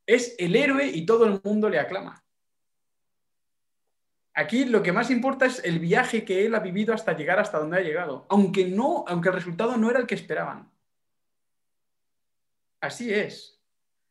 [0.06, 2.24] es el héroe y todo el mundo le aclama.
[4.38, 7.58] Aquí lo que más importa es el viaje que él ha vivido hasta llegar hasta
[7.58, 10.70] donde ha llegado, aunque no, aunque el resultado no era el que esperaban.
[12.80, 13.60] Así es.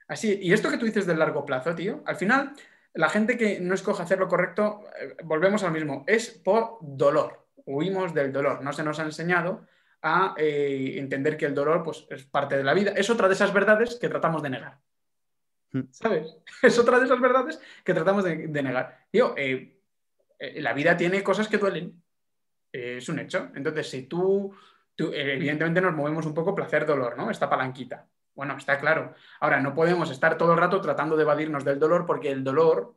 [0.08, 2.54] Así, y esto que tú dices del largo plazo, tío, al final
[2.94, 7.46] la gente que no escoge hacer lo correcto, eh, volvemos al mismo, es por dolor.
[7.64, 8.62] Huimos del dolor.
[8.62, 9.64] No se nos ha enseñado
[10.02, 12.90] a eh, entender que el dolor pues, es parte de la vida.
[12.96, 14.80] Es otra de esas verdades que tratamos de negar.
[15.70, 15.82] Mm.
[15.92, 16.36] ¿Sabes?
[16.64, 19.06] Es otra de esas verdades que tratamos de, negar.
[19.12, 19.75] Tío, eh,
[20.38, 22.02] la vida tiene cosas que duelen.
[22.72, 23.50] es un hecho.
[23.54, 24.54] Entonces, si tú,
[24.94, 27.30] tú evidentemente nos movemos un poco placer-dolor, ¿no?
[27.30, 28.06] Esta palanquita.
[28.34, 29.14] Bueno, está claro.
[29.40, 32.96] Ahora, no podemos estar todo el rato tratando de evadirnos del dolor porque el dolor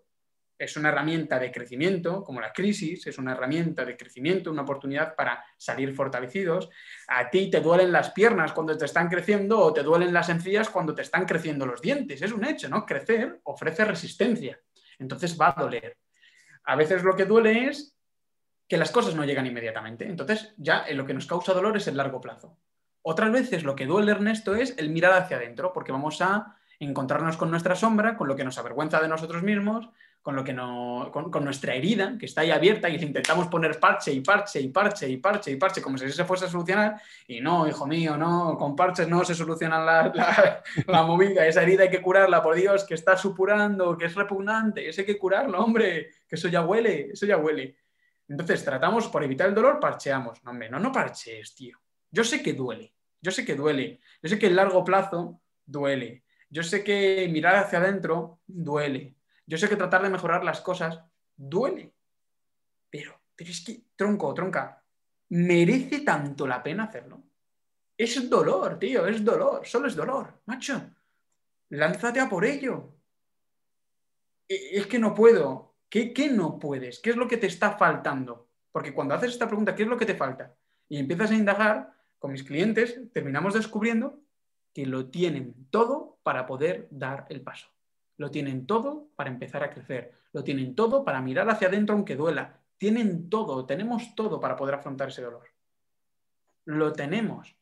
[0.60, 5.16] es una herramienta de crecimiento, como la crisis, es una herramienta de crecimiento, una oportunidad
[5.16, 6.70] para salir fortalecidos.
[7.08, 10.70] A ti te duelen las piernas cuando te están creciendo o te duelen las encías
[10.70, 12.22] cuando te están creciendo los dientes.
[12.22, 12.86] Es un hecho, ¿no?
[12.86, 14.60] Crecer ofrece resistencia.
[15.00, 15.96] Entonces va a doler.
[16.70, 17.98] A veces lo que duele es
[18.68, 20.06] que las cosas no llegan inmediatamente.
[20.06, 22.60] Entonces ya lo que nos causa dolor es el largo plazo.
[23.02, 27.38] Otras veces lo que duele, Ernesto, es el mirar hacia adentro, porque vamos a encontrarnos
[27.38, 29.90] con nuestra sombra, con lo que nos avergüenza de nosotros mismos,
[30.22, 34.12] con, lo que no, con, nuestra herida, que está ahí abierta, y intentamos poner parche
[34.12, 37.42] y parche y parche y parche y parche, como si se fuese a solucionar, y
[37.42, 41.90] no, hijo mío, no, con parches no se soluciona la, la, movida, esa herida hay
[41.90, 46.12] que curarla, por Dios, que está supurando, que es repugnante, eso hay que curarlo, hombre,
[46.28, 47.78] que eso ya huele, eso ya huele.
[48.28, 50.44] Entonces tratamos por evitar el dolor, parcheamos.
[50.44, 51.80] No, hombre, no, no parches, tío.
[52.12, 56.24] Yo sé que duele, yo sé que duele, yo sé que el largo plazo duele,
[56.50, 59.16] yo sé que mirar hacia adentro duele,
[59.50, 61.02] yo sé que tratar de mejorar las cosas
[61.36, 61.92] duele,
[62.88, 64.84] pero, pero es que, tronco, tronca,
[65.30, 67.24] merece tanto la pena hacerlo.
[67.98, 70.92] Es dolor, tío, es dolor, solo es dolor, macho.
[71.70, 72.94] Lánzate a por ello.
[74.48, 75.78] E, es que no puedo.
[75.90, 77.00] ¿Qué, ¿Qué no puedes?
[77.00, 78.52] ¿Qué es lo que te está faltando?
[78.72, 80.56] Porque cuando haces esta pregunta, ¿qué es lo que te falta?
[80.88, 84.22] Y empiezas a indagar, con mis clientes terminamos descubriendo
[84.76, 87.68] que lo tienen todo para poder dar el paso.
[88.20, 90.12] Lo tienen todo para empezar a crecer.
[90.34, 92.60] Lo tienen todo para mirar hacia adentro aunque duela.
[92.78, 95.48] Tienen todo, tenemos todo para poder afrontar ese dolor.
[96.66, 97.56] Lo tenemos.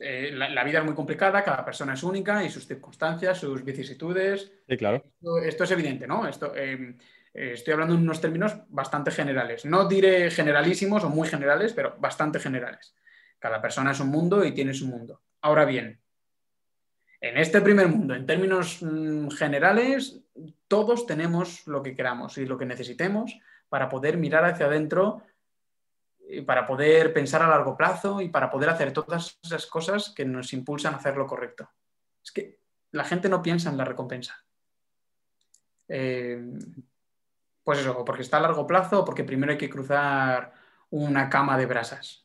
[0.00, 4.52] Eh, la, vida es muy complicada, cada persona es única y sus circunstancias, sus vicisitudes.
[4.68, 5.04] Sí, claro.
[5.44, 6.26] Esto, es evidente, ¿no?
[6.26, 6.96] Esto, eh,
[7.32, 9.64] eh, estoy hablando en unos términos bastante generales.
[9.64, 12.96] No diré generalísimos o muy generales, pero bastante generales.
[13.38, 15.22] Cada persona es un mundo y tiene su mundo.
[15.40, 16.01] Ahora bien,
[17.22, 20.20] en este primer mundo, en términos mm, generales,
[20.68, 23.38] todos tenemos lo que queramos y lo que necesitemos
[23.70, 25.22] para poder mirar hacia adentro,
[26.28, 30.24] y para poder pensar a largo plazo y para poder hacer todas esas cosas que
[30.24, 31.68] nos impulsan a hacer lo correcto.
[32.24, 32.58] Es que
[32.92, 34.42] la gente no piensa en la recompensa.
[35.88, 36.42] Eh,
[37.62, 40.52] pues eso, porque está a largo plazo, porque primero hay que cruzar
[40.90, 42.21] una cama de brasas.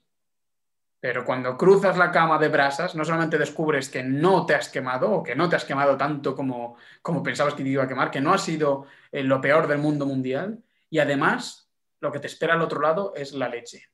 [0.99, 5.11] Pero cuando cruzas la cama de brasas, no solamente descubres que no te has quemado
[5.11, 8.09] o que no te has quemado tanto como, como pensabas que te iba a quemar,
[8.09, 11.69] que no ha sido eh, lo peor del mundo mundial, y además
[11.99, 13.89] lo que te espera al otro lado es la leche.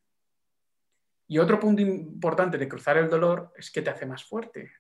[1.28, 4.72] Y otro punto importante de cruzar el dolor es que te hace más fuerte.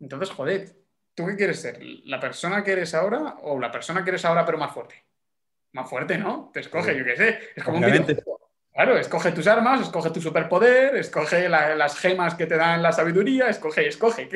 [0.00, 0.76] Entonces, joder,
[1.14, 1.78] ¿tú qué quieres ser?
[2.04, 5.06] ¿La persona que eres ahora o la persona que eres ahora pero más fuerte?
[5.72, 6.50] Más fuerte, ¿no?
[6.52, 7.38] Te escoge, yo qué sé.
[7.54, 8.31] Es como un videojuego.
[8.72, 13.48] Claro, escoge tus armas, escoge tu superpoder, escoge las gemas que te dan la sabiduría,
[13.48, 14.28] escoge, escoge.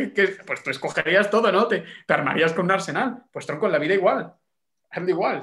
[0.47, 1.67] Pues tú escogerías todo, ¿no?
[1.67, 3.25] Te, armarías con un arsenal.
[3.33, 4.35] Pues tronco, en la vida igual.
[4.91, 5.43] Hazlo igual.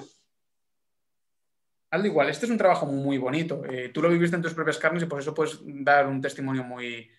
[1.89, 2.30] Hazlo igual.
[2.30, 3.64] Este es un trabajo muy bonito.
[3.66, 6.64] Eh, tú lo viviste en tus propias carnes y por eso puedes dar un testimonio
[6.64, 7.10] muy,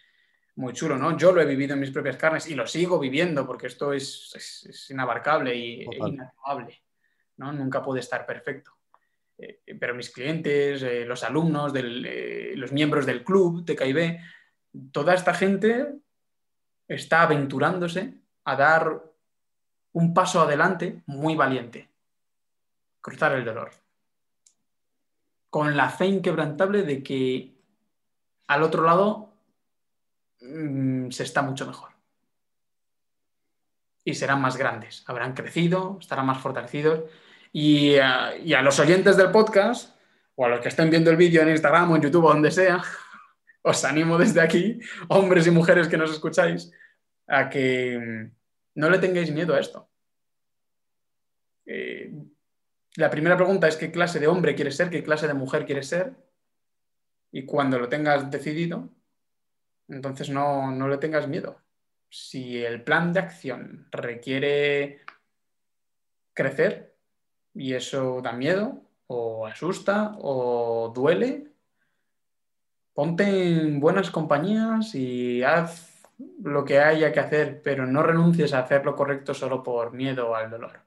[0.54, 1.16] muy chulo, ¿no?
[1.16, 4.86] Yo lo he vivido en mis propias carnes y lo sigo viviendo porque esto es,
[4.90, 6.84] inabarcable y, e inacabable,
[7.38, 7.50] ¿no?
[7.52, 8.73] Nunca puede estar perfecto.
[9.44, 14.18] Eh, pero mis clientes, eh, los alumnos, eh, los miembros del club de KIB,
[14.90, 15.96] toda esta gente
[16.88, 18.14] está aventurándose
[18.44, 19.02] a dar
[19.92, 21.90] un paso adelante muy valiente.
[23.00, 23.70] Cruzar el dolor.
[25.50, 27.54] Con la fe inquebrantable de que
[28.48, 29.34] al otro lado
[30.40, 31.90] mm, se está mucho mejor.
[34.06, 37.04] Y serán más grandes, habrán crecido, estarán más fortalecidos.
[37.56, 39.96] Y a, y a los oyentes del podcast,
[40.34, 42.50] o a los que estén viendo el vídeo en Instagram o en YouTube o donde
[42.50, 42.82] sea,
[43.62, 46.72] os animo desde aquí, hombres y mujeres que nos escucháis,
[47.28, 48.34] a que mm,
[48.80, 49.88] no le tengáis miedo a esto.
[51.66, 52.12] Eh,
[52.96, 55.86] la primera pregunta es qué clase de hombre quieres ser, qué clase de mujer quieres
[55.86, 56.12] ser.
[57.30, 58.90] Y cuando lo tengas decidido,
[59.86, 61.60] entonces no, no le tengas miedo.
[62.10, 65.02] Si el plan de acción requiere
[66.32, 66.93] crecer
[67.54, 71.48] y eso da miedo o asusta o duele,
[72.92, 75.94] ponte en buenas compañías y haz
[76.42, 80.34] lo que haya que hacer, pero no renuncies a hacer lo correcto solo por miedo
[80.34, 80.80] al dolor.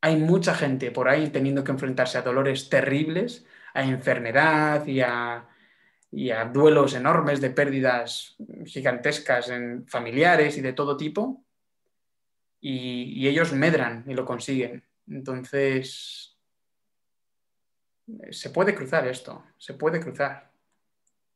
[0.00, 5.48] Hay mucha gente por ahí teniendo que enfrentarse a dolores terribles, a enfermedad y a,
[6.52, 8.36] duelos enormes de pérdidas
[8.66, 11.44] gigantescas en familiares y de todo tipo,
[12.62, 14.84] y ellos medran y lo consiguen.
[15.08, 16.32] Entonces,
[18.30, 20.50] se puede cruzar esto, se puede cruzar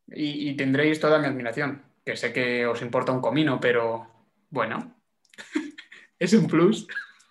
[0.08, 4.06] y, tendréis toda mi admiración, que sé que os importa un comino, pero
[4.50, 4.94] bueno,
[6.18, 6.86] es un plus.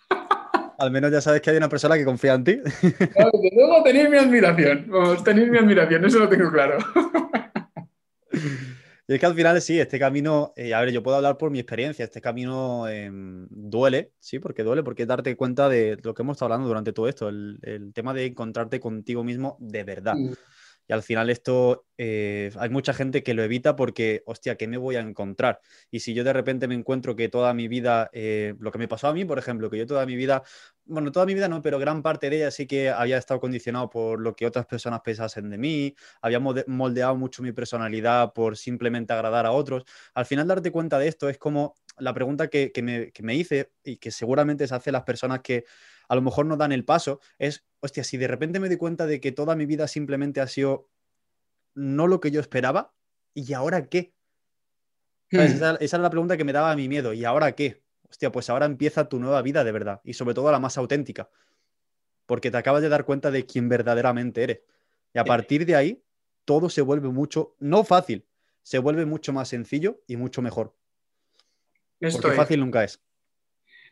[0.77, 2.59] Al menos ya sabes que hay una persona que confía en ti.
[3.55, 4.91] luego tenéis mi admiración,
[5.23, 6.77] tenéis mi admiración, eso lo tengo claro.
[9.07, 11.51] Y es que al final sí, este camino, eh, a ver, yo puedo hablar por
[11.51, 16.15] mi experiencia, este camino em, duele, sí, porque duele, porque es darte cuenta de lo
[16.15, 20.15] que hemos estado hablando durante todo esto, el, tema de encontrarte contigo mismo de verdad.
[20.87, 24.77] Y al final esto, eh, hay mucha gente que lo evita porque, hostia, ¿qué me
[24.77, 25.59] voy a encontrar?
[25.91, 28.87] Y si yo de repente me encuentro que toda mi vida, eh, lo que me
[28.87, 30.43] pasó a mí, por ejemplo, que yo toda mi vida,
[30.85, 33.89] bueno, toda mi vida no, pero gran parte de ella sí que había estado condicionado
[33.89, 39.13] por lo que otras personas pensasen de mí, había moldeado mucho mi personalidad por simplemente
[39.13, 39.83] agradar a otros.
[40.13, 43.71] Al final darte cuenta de esto es como la pregunta que, me, que me hice
[43.83, 45.65] y que seguramente se hace las personas que
[46.07, 49.05] a lo mejor no dan el paso, es, hostia, si de repente me di cuenta
[49.05, 50.89] de que toda mi vida simplemente ha sido
[51.73, 52.93] no lo que yo esperaba,
[53.33, 54.13] ¿y ahora qué?
[55.31, 55.39] Hmm.
[55.39, 57.83] Esa, era la pregunta que me daba mi miedo, ¿y ahora qué?
[58.09, 61.29] Hostia, pues ahora empieza tu nueva vida de verdad, y sobre todo la más auténtica,
[62.25, 64.59] porque te acabas de dar cuenta de quién verdaderamente eres.
[65.13, 66.03] Y a partir de ahí,
[66.43, 68.25] todo se vuelve mucho, no fácil,
[68.63, 70.75] se vuelve mucho más sencillo y mucho mejor.
[71.99, 73.01] porque fácil nunca es.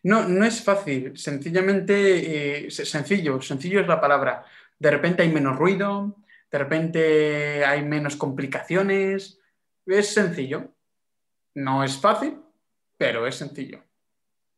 [0.04, 4.46] No, no es fácil, sencillamente, eh, sencillo, sencillo es la palabra.
[4.78, 6.18] De repente hay menos ruido,
[6.52, 9.40] de repente hay menos complicaciones,
[9.86, 10.74] es sencillo.
[11.56, 12.38] No es fácil,
[12.98, 13.84] pero es sencillo.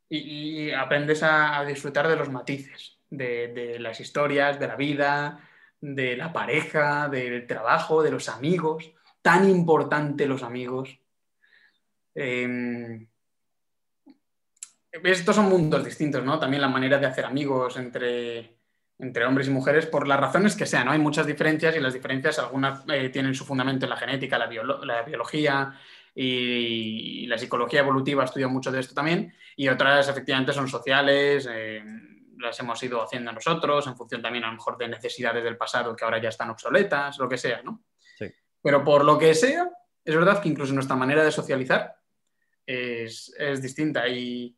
[0.10, 5.48] Y, aprendes a, disfrutar de los matices, de, las historias, de la vida,
[5.80, 8.92] de la pareja, del trabajo, de los amigos.
[9.22, 11.00] Tan importante los amigos.
[12.14, 13.08] Em,
[15.04, 16.40] estos son mundos distintos, ¿no?
[16.40, 18.58] También la manera de hacer amigos entre,
[19.00, 20.92] entre hombres y mujeres, por las razones que sean, ¿no?
[20.92, 24.48] Hay muchas diferencias y las diferencias, algunas eh, tienen su fundamento en la genética, la,
[24.48, 25.74] biología
[26.14, 31.84] y, la psicología evolutiva estudia mucho de esto también, y otras efectivamente son sociales, eh,
[32.38, 35.96] las hemos ido haciendo nosotros, en función también a lo mejor de necesidades del pasado
[35.96, 37.84] que ahora ya están obsoletas, lo que sea, ¿no?
[38.18, 38.32] Sí.
[38.62, 39.70] Pero por lo que sea,
[40.04, 41.96] es verdad que incluso nuestra manera de socializar
[42.66, 44.56] es, es distinta y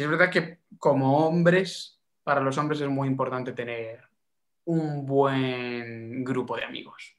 [0.00, 4.00] y es verdad que como hombres, para los hombres es muy importante tener
[4.64, 7.14] un buen grupo de amigos.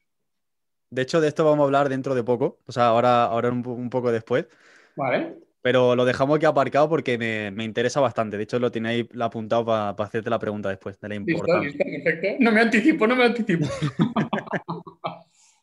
[0.90, 3.92] De hecho, de esto vamos a hablar dentro de poco, o sea, ahora, ahora un,
[3.92, 4.48] poco después.
[4.96, 5.36] Vale.
[5.62, 8.36] Pero lo dejamos aquí aparcado porque me, interesa bastante.
[8.36, 11.72] De hecho, lo tenéis apuntado para hacerte la pregunta después de la importancia.
[11.78, 12.28] perfecto.
[12.40, 13.68] No me anticipo, no me anticipo.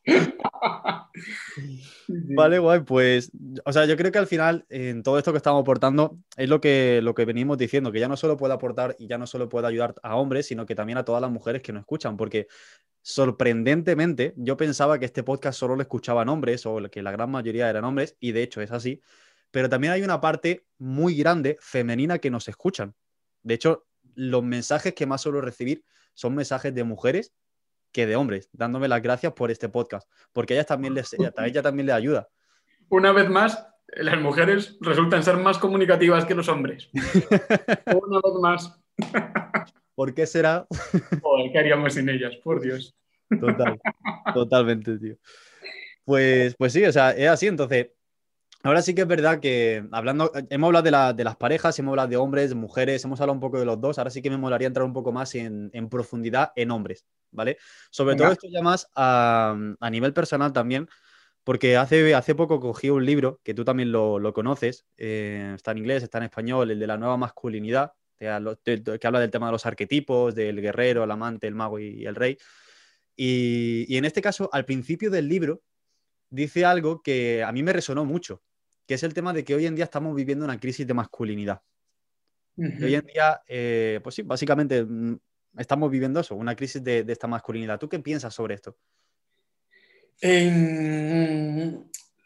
[2.09, 3.31] Vale, guay, pues,
[3.65, 6.61] o sea, yo creo que al final, en todo esto que estamos aportando, es lo
[6.61, 9.49] que, lo que venimos diciendo, que ya no solo puede aportar y ya no solo
[9.49, 12.49] puede ayudar a hombres, sino que también a todas las mujeres que nos escuchan, porque
[13.03, 17.69] sorprendentemente yo pensaba que este podcast solo lo escuchaban hombres o que la gran mayoría
[17.69, 19.01] eran hombres, y de hecho es así,
[19.51, 22.95] pero también hay una parte muy grande femenina que nos escuchan.
[23.43, 25.85] De hecho, los mensajes que más suelo recibir
[26.15, 27.33] son mensajes de mujeres
[27.93, 31.47] que de hombres, dándome las gracias por este podcast, porque a ellas también les, a
[31.47, 32.29] ella también les ayuda.
[32.89, 36.91] Una vez más, las mujeres resultan ser más comunicativas que los hombres.
[36.93, 38.81] Una vez más.
[39.95, 40.67] ¿Por qué será?
[41.53, 42.37] ¿qué haríamos sin ellas?
[42.43, 42.95] Por Dios.
[43.29, 43.79] Total,
[44.33, 45.17] totalmente, tío.
[46.05, 47.47] Pues, pues sí, o sea, es así.
[47.47, 47.89] Entonces,
[48.65, 52.17] Ahora sí que es verdad que hablando, hemos hablado de, las parejas, hemos hablado de
[52.17, 53.99] hombres, mujeres, hemos hablado un poco de los dos.
[53.99, 57.59] Ahora sí que me molaría entrar un poco más en, profundidad en hombres, ¿vale?
[57.91, 59.57] Sobre todo esto ya más a,
[59.93, 60.89] nivel personal también,
[61.45, 65.79] porque hace, hace poco cogí un libro que tú también lo, conoces, eh, está en
[65.79, 69.67] inglés, está en español, el de la nueva masculinidad, que habla del tema de los
[69.67, 72.37] arquetipos, del guerrero, el amante, el mago y, el rey.
[73.15, 75.63] y en este caso, al principio del libro,
[76.29, 78.43] dice algo que a mí me resonó mucho
[78.89, 81.61] que es el tema de que hoy en día estamos viviendo una crisis de masculinidad.
[82.57, 85.17] Hoy en día, eh, pues sí, básicamente mm,
[85.59, 87.79] estamos viviendo eso, una crisis de, esta masculinidad.
[87.79, 88.77] ¿Tú qué piensas sobre esto?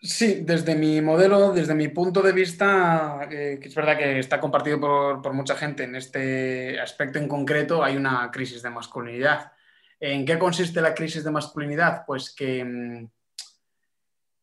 [0.00, 4.40] sí, desde mi modelo, desde mi punto de vista, eh, que es verdad que está
[4.40, 9.52] compartido por, por, mucha gente en este aspecto en concreto, hay una crisis de masculinidad.
[10.00, 12.04] ¿En qué consiste la crisis de masculinidad?
[12.06, 13.08] Pues que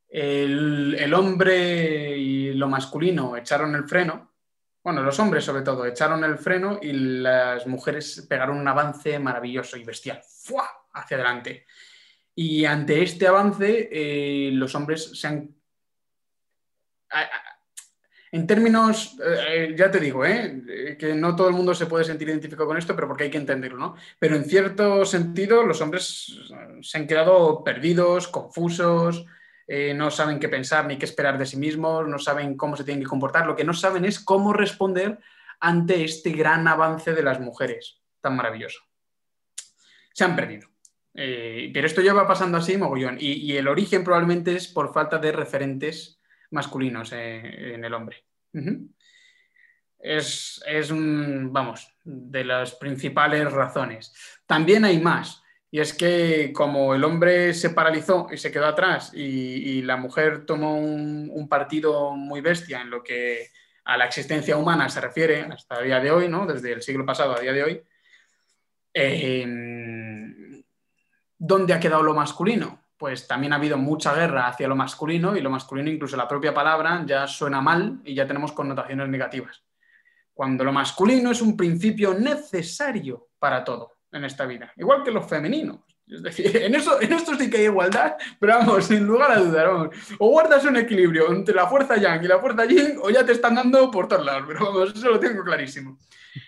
[0.09, 4.31] el, hombre y lo masculino echaron el freno,
[4.83, 9.77] bueno, los hombres sobre todo, echaron el freno y las mujeres pegaron un avance maravilloso
[9.77, 10.67] y bestial, ¡fua!
[10.93, 11.65] hacia adelante.
[12.35, 15.55] Y ante este avance, eh, los hombres se han...
[18.31, 22.29] En términos, eh, ya te digo, eh, que no todo el mundo se puede sentir
[22.29, 23.95] identificado con esto, pero porque hay que entenderlo, ¿no?
[24.19, 26.39] Pero en cierto sentido, los hombres
[26.81, 29.25] se han quedado perdidos, confusos,
[29.71, 32.83] eh, no saben qué pensar ni qué esperar de sí mismos, no saben cómo se
[32.83, 35.19] tienen que comportar, lo que no saben es cómo responder
[35.59, 38.79] ante este gran avance de las mujeres, tan maravilloso.
[40.11, 40.69] Se han perdido.
[41.13, 43.17] Eh, pero esto ya va pasando así, mogollón.
[43.19, 48.25] Y, el origen probablemente es por falta de referentes masculinos eh, en el hombre.
[49.99, 54.15] Es, es vamos, de las principales razones.
[54.47, 55.38] También hay más.
[55.71, 60.45] Y es que como el hombre se paralizó y se quedó atrás y, la mujer
[60.45, 63.49] tomó un, partido muy bestia en lo que
[63.85, 66.45] a la existencia humana se refiere hasta el día de hoy, ¿no?
[66.45, 67.81] desde el siglo pasado a día de hoy,
[68.93, 70.63] em,
[71.37, 72.83] ¿dónde ha quedado lo masculino?
[72.97, 76.53] Pues también ha habido mucha guerra hacia lo masculino y lo masculino, incluso la propia
[76.53, 79.63] palabra, ya suena mal y ya tenemos connotaciones negativas.
[80.33, 85.27] Cuando lo masculino es un principio necesario para todo en esta vida, igual que los
[85.27, 85.79] femeninos.
[86.07, 89.39] Es decir, en, eso, en esto sí que hay igualdad, pero vamos, sin lugar a
[89.39, 93.25] dudar, o guardas un equilibrio entre la fuerza yang y la fuerza yin, o ya
[93.25, 95.99] te están dando por todos lados, pero vamos, eso lo tengo clarísimo.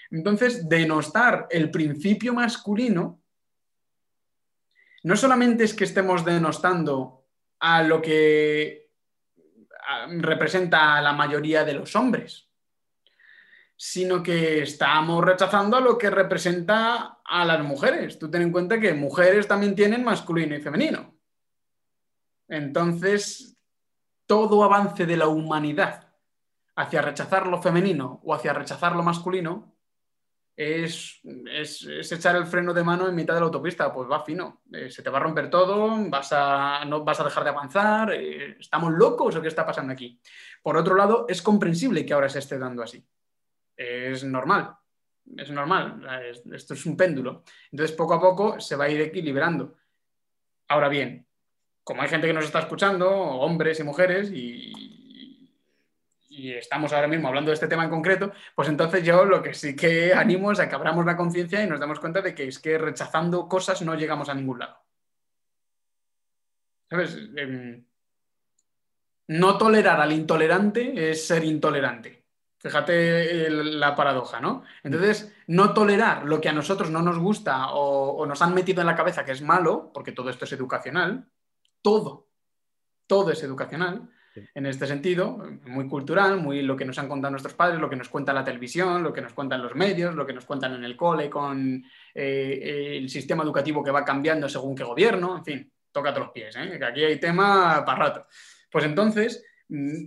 [0.09, 3.21] Entonces, denostar el principio masculino
[5.03, 7.25] no solamente es que estemos denostando
[7.59, 8.89] a lo que
[10.19, 12.50] representa a la mayoría de los hombres,
[13.83, 18.19] sino que estamos rechazando lo que representa a las mujeres.
[18.19, 21.15] Tú ten en cuenta que mujeres también tienen masculino y femenino.
[22.47, 23.57] Entonces,
[24.27, 26.13] todo avance de la humanidad
[26.75, 29.75] hacia rechazar lo femenino o hacia rechazar lo masculino
[30.55, 33.91] es, echar el freno de mano en mitad de la autopista.
[33.91, 37.23] Pues va fino, eh, se te va a romper todo, vas a, no vas a
[37.23, 40.21] dejar de avanzar, eh, ¿estamos locos o qué está pasando aquí?
[40.61, 43.03] Por otro lado, es comprensible que ahora se esté dando así
[43.75, 44.75] es normal,
[45.37, 46.07] es normal,
[46.53, 47.43] esto es un péndulo.
[47.71, 49.77] Entonces, poco a poco se va a ir equilibrando.
[50.67, 51.25] Ahora bien,
[51.83, 54.87] como hay gente que nos está escuchando, hombres y mujeres, y,
[56.43, 59.75] estamos ahora mismo hablando de este tema en concreto, pues entonces yo lo que sí
[59.75, 62.57] que animo es a que abramos la conciencia y nos demos cuenta de que es
[62.57, 64.77] que rechazando cosas no llegamos a ningún lado.
[66.89, 67.15] ¿Sabes?
[67.35, 67.85] Em,
[69.27, 72.20] no tolerar al intolerante es ser intolerante.
[72.61, 74.63] Fíjate la paradoja, ¿no?
[74.83, 78.87] Entonces, no tolerar lo que a nosotros no nos gusta o, nos han metido en
[78.87, 81.27] la cabeza que es malo, porque todo esto es educacional,
[81.81, 82.29] todo,
[83.07, 84.09] todo es educacional,
[84.53, 87.95] en este sentido, muy cultural, muy lo que nos han contado nuestros padres, lo que
[87.95, 90.83] nos cuenta la televisión, lo que nos cuentan los medios, lo que nos cuentan en
[90.83, 91.83] el cole con
[92.13, 96.55] eh, el sistema educativo que va cambiando según qué gobierno, en fin, tócate los pies,
[96.57, 96.77] ¿eh?
[96.77, 98.27] que aquí hay tema para rato.
[98.71, 99.43] Pues entonces,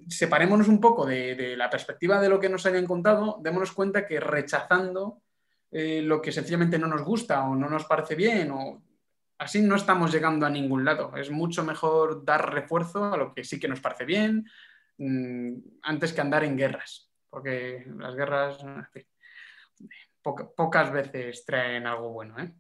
[0.08, 4.20] separémonos un poco de, la perspectiva de lo que nos hayan contado, démonos cuenta que
[4.20, 5.22] rechazando
[5.70, 8.82] eh, lo que sencillamente no nos gusta o no nos parece bien o
[9.38, 11.16] así no estamos llegando a ningún lado.
[11.16, 14.46] Es mucho mejor dar refuerzo a lo que sí que nos parece bien
[14.98, 18.58] mm, antes que andar en guerras, porque las guerras
[20.22, 22.38] pocas veces traen algo bueno.
[22.38, 22.52] ¿eh?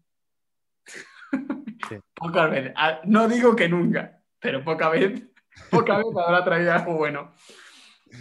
[2.14, 2.72] pocas veces.
[2.76, 5.33] Ah, no digo que nunca, pero poca vez
[5.70, 7.34] Poca vez habrá traído algo bueno.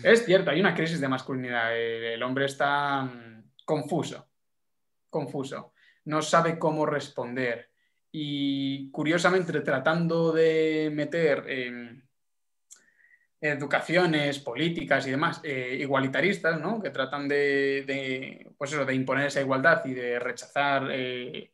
[0.03, 1.75] Es cierto, hay una crisis de masculinidad.
[1.77, 4.27] El hombre está mm, confuso,
[5.09, 5.73] confuso.
[6.05, 7.69] No sabe cómo responder.
[8.11, 11.45] Y curiosamente, tratando de meter
[13.43, 16.81] educaciones políticas y demás eh, igualitaristas, ¿no?
[16.81, 21.51] que tratan de, pues eso, de imponer esa igualdad y de rechazar eh,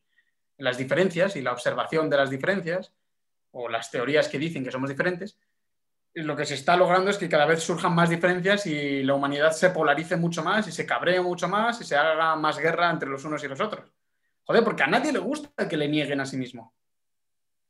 [0.58, 2.94] las diferencias y la observación de las diferencias,
[3.52, 5.40] o las teorías que dicen que somos diferentes,
[6.16, 9.52] lo que se está logrando es que cada vez surjan más diferencias y la humanidad
[9.52, 13.10] se polarice mucho más y se cabree mucho más y se haga más guerra entre
[13.10, 13.92] los unos y los otros.
[14.44, 16.74] Joder, porque a nadie le gusta que le nieguen a sí mismo.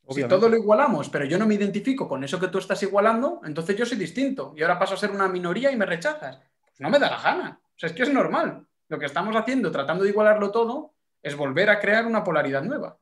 [0.08, 3.40] Si todo lo igualamos, pero yo no me identifico con eso que tú estás igualando,
[3.44, 6.40] entonces yo soy distinto y ahora paso a ser una minoría y me rechazas.
[6.64, 7.60] Pues no me da la gana.
[7.62, 8.66] O sea, es que es normal.
[8.88, 12.98] Lo que estamos haciendo, tratando de igualarlo todo, es volver a crear una polaridad nueva.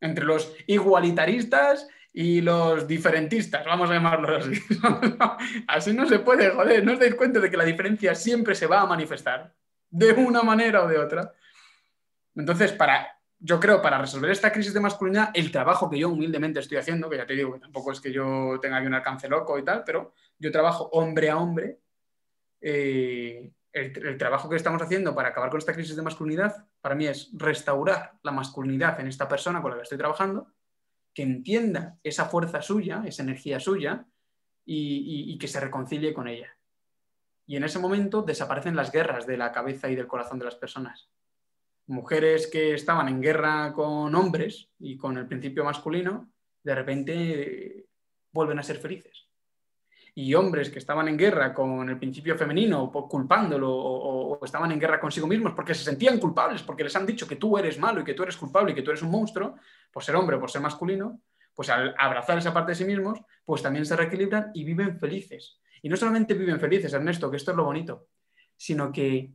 [0.00, 4.62] Entre los igualitaristas y los diferentistas, vamos a llamarlos así.
[5.66, 8.68] así no se puede, joder, no os dais cuenta de que la diferencia siempre se
[8.68, 9.52] va a manifestar,
[9.90, 11.32] de una manera o de otra.
[12.36, 16.60] Entonces, para, yo creo, para resolver esta crisis de masculinidad, el trabajo que yo humildemente
[16.60, 19.28] estoy haciendo, que ya te digo que tampoco es que yo tenga aquí un alcance
[19.28, 21.80] loco y tal, pero yo trabajo hombre a hombre,
[22.60, 27.08] eh, el, trabajo que estamos haciendo para acabar con esta crisis de masculinidad, para mí
[27.08, 30.46] es restaurar la masculinidad en esta persona con la que estoy trabajando,
[31.14, 34.06] que entienda esa fuerza suya, esa energía suya,
[34.66, 36.56] y, que se reconcilie con ella.
[37.46, 40.54] Y en ese momento desaparecen las guerras de la cabeza y del corazón de las
[40.56, 41.10] personas.
[41.86, 47.86] Mujeres que estaban en guerra con hombres y con el principio masculino, de repente
[48.32, 49.23] vuelven a ser felices
[50.16, 55.00] y hombres que estaban en guerra con el principio femenino, culpándolo, o, estaban en guerra
[55.00, 58.04] consigo mismos porque se sentían culpables, porque les han dicho que tú eres malo y
[58.04, 59.56] que tú eres culpable y que tú eres un monstruo,
[59.90, 61.20] por ser hombre o por ser masculino,
[61.52, 65.60] pues al abrazar esa parte de sí mismos, pues también se reequilibran y viven felices.
[65.82, 68.06] Y no solamente viven felices, Ernesto, que esto es lo bonito,
[68.56, 69.32] sino que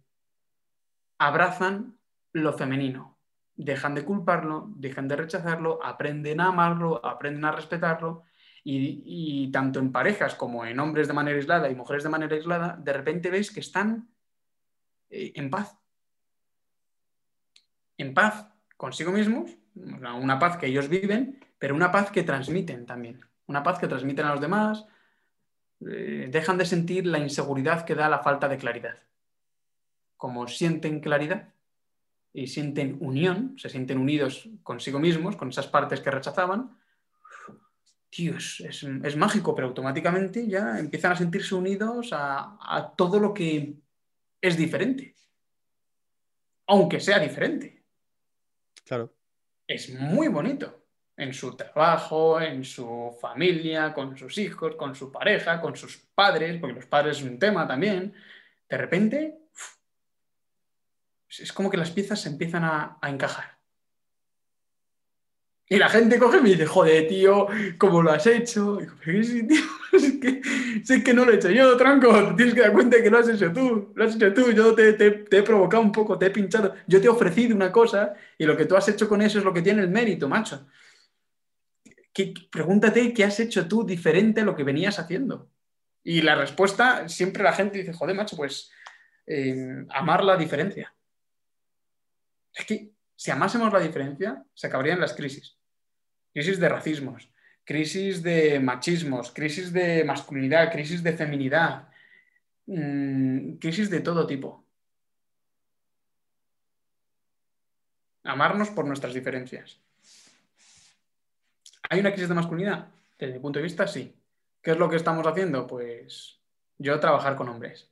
[1.18, 1.98] abrazan
[2.32, 3.20] lo femenino,
[3.56, 8.24] dejan de culparlo, dejan de rechazarlo, aprenden a amarlo, aprenden a respetarlo
[8.72, 12.78] y, tanto en parejas como en hombres de manera aislada y mujeres de manera aislada,
[12.82, 14.10] de repente ves que están
[15.10, 15.76] eh, en paz.
[17.98, 18.48] En paz
[18.78, 23.20] consigo mismos, una paz que ellos viven, pero una paz que transmiten también.
[23.48, 24.86] Una paz que transmiten a los demás,
[25.82, 29.00] eh, dejan de sentir la inseguridad que da la falta de claridad.
[30.16, 31.54] Como sienten claridad
[32.32, 36.79] y sienten unión, se sienten unidos consigo mismos, con esas partes que rechazaban,
[38.10, 43.76] tío, es, mágico, pero automáticamente ya empiezan a sentirse unidos a, todo lo que
[44.41, 45.16] es diferente.
[46.68, 47.84] Aunque sea diferente.
[48.86, 49.14] Claro.
[49.68, 50.76] Es muy bonito.
[51.16, 56.60] En su trabajo, en su familia, con sus hijos, con su pareja, con sus padres,
[56.60, 58.14] porque los padres es un tema también.
[58.70, 59.39] De repente,
[61.28, 63.59] es como que las piezas se empiezan a encajar.
[65.72, 67.46] Y la gente coge y me dice, joder, tío,
[67.78, 68.80] ¿cómo lo has hecho?
[68.82, 69.20] Y digo, pero
[69.94, 73.12] es que, que no lo he hecho yo, tranco, tienes que dar cuenta de que
[73.12, 76.26] lo has hecho tú, lo has hecho tú, yo te, he provocado un poco, te
[76.26, 79.22] he pinchado, yo te he ofrecido una cosa y lo que tú has hecho con
[79.22, 80.66] eso es lo que tiene el mérito, macho.
[82.52, 85.52] pregúntate qué has hecho tú diferente a lo que venías haciendo.
[86.04, 88.72] Y la respuesta, siempre la gente dice, joder, macho, pues
[89.28, 90.92] eh, amar la diferencia.
[92.56, 95.59] Es que si amásemos la diferencia, se acabarían las crisis
[96.34, 97.30] crisis de racismos,
[97.64, 101.88] crisis de machismos, crisis de masculinidad, crisis de feminidad,
[102.66, 104.64] mm, crisis de todo tipo.
[108.24, 109.80] Amarnos por nuestras diferencias.
[111.90, 112.90] ¿Hay una crisis de masculinidad?
[113.18, 114.16] Desde mi punto de vista, sí.
[114.62, 115.66] ¿Qué es lo que estamos haciendo?
[115.66, 116.40] Pues
[116.78, 117.90] yo trabajar con hombres.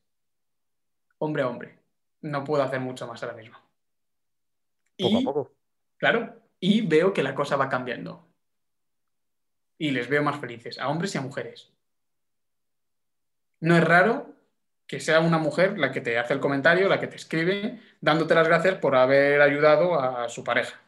[1.18, 1.80] Hombre a hombre.
[2.22, 3.58] No puedo hacer mucho más ahora mismo.
[4.98, 5.52] Poco a poco.
[5.98, 8.27] Claro, y veo que la cosa va cambiando
[9.78, 11.72] y les veo más felices, a hombres y a mujeres.
[13.60, 14.34] No es raro
[14.88, 18.36] que sea una mujer la que te hace el comentario, la que te escribe, dándote
[18.36, 20.80] las gracias por haber ayudado a su pareja.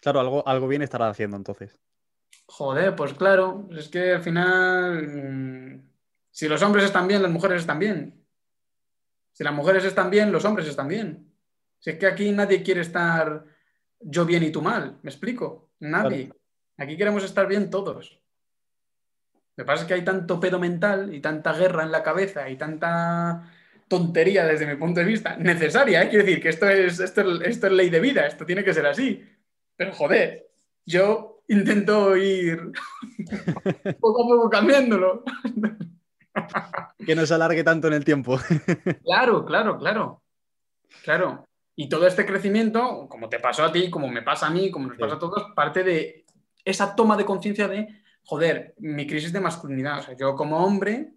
[0.00, 1.78] Claro, algo, algo bien estará haciendo entonces.
[2.46, 5.82] Joder, pues claro, es que al final, mm,
[6.30, 8.24] si los hombres están bien, las mujeres están bien.
[9.32, 11.32] Si las mujeres están bien, los hombres están bien.
[11.78, 13.44] Si es que aquí nadie quiere estar
[14.00, 15.70] yo bien y tú mal, ¿me explico?
[15.80, 16.32] Nadie.
[16.80, 18.18] Aquí queremos estar bien todos.
[19.54, 22.48] Lo que pasa es que hay tanto pedo mental y tanta guerra en la cabeza
[22.48, 23.52] y tanta
[23.86, 26.08] tontería desde mi punto de vista, necesaria, ¿eh?
[26.08, 28.86] quiero decir que esto es, esto, esto es ley de vida, esto tiene que ser
[28.86, 29.22] así.
[29.76, 30.48] Pero joder,
[30.86, 32.72] yo intento ir
[34.00, 35.22] poco a poco cambiándolo.
[37.04, 38.38] que no se alargue tanto en el tiempo.
[39.04, 40.22] claro, claro, claro.
[41.04, 41.44] Claro.
[41.76, 44.88] Y todo este crecimiento, como te pasó a ti, como me pasa a mí, como
[44.88, 46.19] nos pasa a todos, parte de
[46.64, 49.98] esa toma de conciencia de joder, mi crisis de masculinidad.
[49.98, 51.14] O sea, yo como hombre,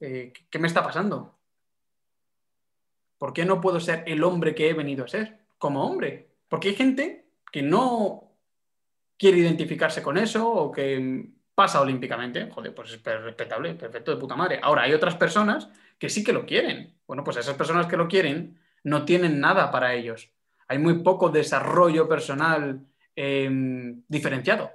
[0.00, 1.38] eh, ¿qué me está pasando?
[3.18, 6.30] ¿Por qué no puedo ser el hombre que he venido a ser como hombre?
[6.48, 8.30] Porque hay gente que no
[9.16, 12.50] quiere identificarse con eso o que pasa olímpicamente.
[12.50, 14.60] Joder, pues es respetable, perfecto, de puta madre.
[14.62, 16.94] Ahora, hay otras personas que sí que lo quieren.
[17.06, 20.30] Bueno, pues esas personas que lo quieren no tienen nada para ellos.
[20.68, 22.86] Hay muy poco desarrollo personal
[23.16, 24.70] em, diferenciado.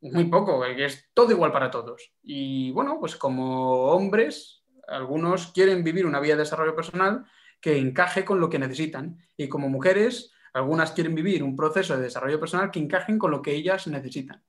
[0.00, 2.12] Muy poco, es todo igual para todos.
[2.22, 7.24] Y bueno, pues como hombres, algunos quieren vivir una vida de desarrollo personal
[7.60, 9.18] que encaje con lo que necesitan.
[9.36, 13.40] Y como mujeres, algunas quieren vivir un proceso de desarrollo personal que encajen con lo
[13.40, 14.42] que ellas necesitan.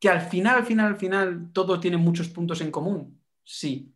[0.00, 3.22] Que al final, al final, al final, todo tiene muchos puntos en común.
[3.44, 3.94] Sí.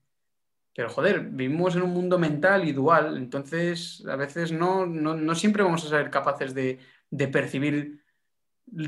[0.76, 5.62] Pero joder, vivimos en un mundo mental y dual, entonces a veces no, no, siempre
[5.62, 6.78] vamos a ser capaces de,
[7.10, 8.04] de percibir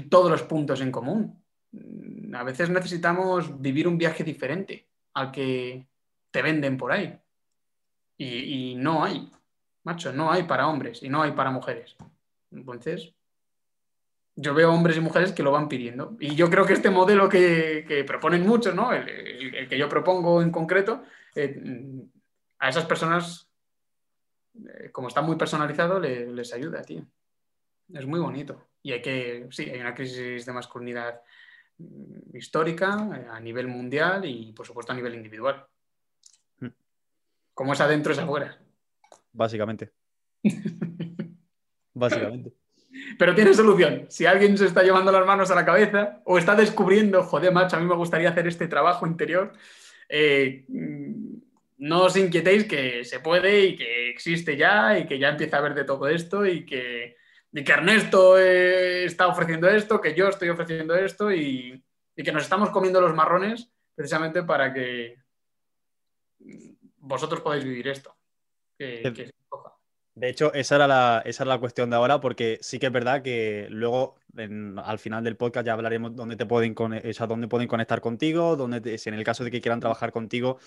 [0.08, 1.42] todos los puntos en común.
[2.34, 5.86] A veces necesitamos vivir un viaje diferente al que
[6.30, 7.18] te venden por ahí.
[8.20, 9.30] Y, no hay,
[9.84, 11.96] macho, no hay para hombres y no hay para mujeres.
[12.50, 13.14] Entonces,
[14.34, 16.16] yo veo hombres y mujeres que lo van pidiendo.
[16.18, 18.92] Y yo creo que este modelo que, proponen muchos, ¿no?
[18.92, 21.04] El, que yo propongo en concreto,
[21.36, 21.62] eh,
[22.58, 23.48] a esas personas,
[24.54, 27.06] eh, como está muy personalizado, les ayuda, tío.
[27.92, 28.68] Es muy bonito.
[28.82, 31.20] Y hay que, sí, hay una crisis de masculinidad
[31.78, 35.66] mm, histórica eh, a nivel mundial y, por supuesto, a nivel individual.
[37.54, 38.56] Como es adentro, es afuera.
[39.32, 39.90] Básicamente.
[41.92, 42.52] Básicamente.
[43.18, 44.06] Pero tiene solución.
[44.08, 47.76] Si alguien se está llevando las manos a la cabeza o está descubriendo, joder, macho,
[47.76, 49.52] a mí me gustaría hacer este trabajo interior,
[50.08, 55.58] eh, no os inquietéis que se puede y que existe ya y que ya empieza
[55.58, 57.16] a ver de todo esto y que,
[57.52, 61.82] que Ernesto eh, está ofreciendo esto, que yo estoy ofreciendo esto y
[62.14, 65.16] que nos estamos comiendo los marrones precisamente para que
[66.98, 68.14] vosotros podéis vivir esto.
[70.14, 73.22] de hecho, esa era, la, esa la cuestión de ahora, porque sí que es verdad
[73.22, 74.16] que luego
[74.84, 79.08] al final del podcast ya hablaremos dónde te pueden, dónde pueden conectar contigo, dónde si
[79.08, 80.58] en el caso de que quieran trabajar contigo,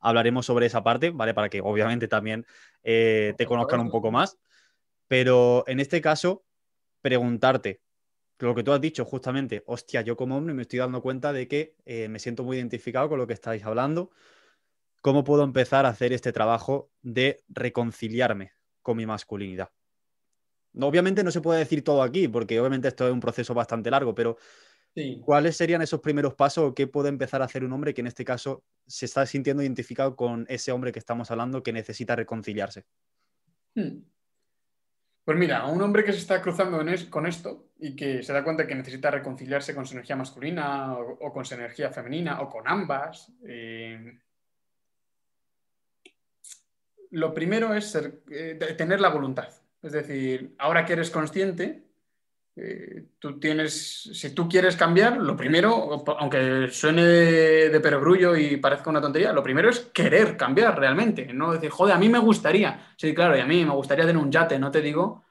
[0.00, 1.34] hablaremos sobre esa parte, ¿vale?
[1.34, 2.46] Para que obviamente también
[2.82, 4.38] eh, te conozcan un poco más.
[5.10, 6.44] Pero en este caso,
[7.02, 7.82] preguntarte,
[8.38, 11.48] lo que tú has dicho justamente, hostia, yo como hombre me estoy dando cuenta de
[11.48, 14.10] que eh, me siento muy identificado con lo que estáis hablando
[15.02, 18.52] ¿cómo puedo empezar a hacer este trabajo de reconciliarme
[18.82, 19.70] con mi masculinidad?
[20.80, 24.14] obviamente no se puede decir todo aquí, porque obviamente esto es un proceso bastante largo,
[24.14, 24.36] pero
[25.24, 28.06] ¿cuáles serían esos primeros pasos o qué puede empezar a hacer un hombre que en
[28.06, 32.84] este caso se está sintiendo identificado con ese hombre que estamos hablando que necesita reconciliarse?
[33.76, 34.04] Hmm.
[35.30, 38.66] Pues mira, un hombre que se está cruzando con esto y que se da cuenta
[38.66, 43.32] que necesita reconciliarse con su energía masculina o, con su energía femenina o con ambas,
[43.46, 44.18] eh,
[47.12, 49.50] lo primero es eh, tener la voluntad.
[49.80, 51.84] Es decir, ahora que eres consciente,
[52.56, 58.90] eh, tú tienes, si tú quieres cambiar, lo primero, aunque suene de, perogrullo y parezca
[58.90, 61.32] una tontería, lo primero es querer cambiar realmente.
[61.32, 62.92] No decir, joder, a mí me gustaría.
[62.96, 65.24] Sí, claro, y a mí me gustaría tener un yate, no te digo.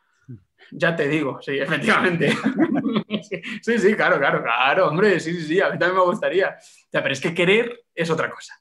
[0.72, 2.32] Ya te digo, sí, efectivamente.
[3.62, 6.58] sí, sí, claro, claro, claro, hombre, sí, sí, sí, a mí también me gustaría.
[6.92, 8.54] Ya, pero es que querer es otra cosa.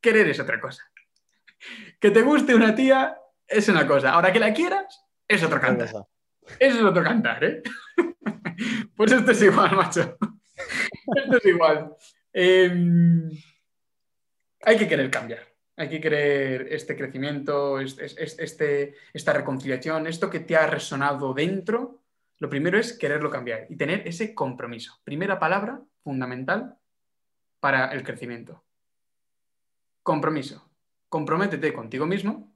[0.00, 0.82] Querer es otra cosa.
[2.00, 4.12] Que te guste una tía es una cosa.
[4.12, 6.06] Ahora que la quieras, es otro cantar.
[6.58, 7.62] Eso es otro cantar, ¿eh?
[8.96, 10.16] Pues esto es igual, macho.
[11.14, 11.94] Esto es igual.
[12.32, 13.30] Em,
[14.62, 15.46] hay que querer cambiar.
[15.76, 22.02] Hay que querer este crecimiento, este, esta reconciliación, esto que te ha resonado dentro.
[22.38, 24.98] Lo primero es quererlo cambiar y tener ese compromiso.
[25.04, 26.78] Primera palabra fundamental
[27.60, 28.64] para el crecimiento.
[30.02, 30.66] Compromiso
[31.08, 32.52] comprométete contigo mismo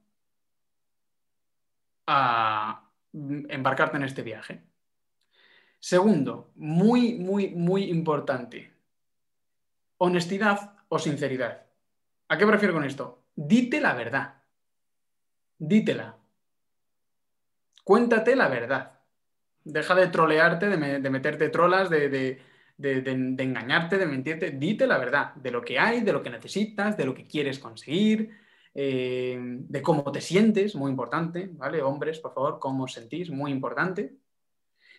[2.07, 4.63] a embarcarte en este viaje.
[5.79, 8.73] Segundo, muy, muy, muy importante,
[9.97, 11.67] honestidad o sinceridad.
[12.29, 13.25] ¿A qué me refiero con esto?
[13.35, 14.43] Dite la verdad.
[15.59, 16.17] Dítela.
[17.83, 19.01] Cuéntate la verdad.
[19.65, 24.51] Deja de trolearte, de, meterte trolas, de, de, engañarte, de mentirte.
[24.53, 27.59] Dite la verdad de lo que hay, de lo que necesitas, de lo que quieres
[27.59, 28.39] conseguir,
[28.75, 31.83] eh, de cómo te sientes, muy importante, ¿vale?
[31.83, 34.15] Hombres, por favor, cómo sentís, muy importante.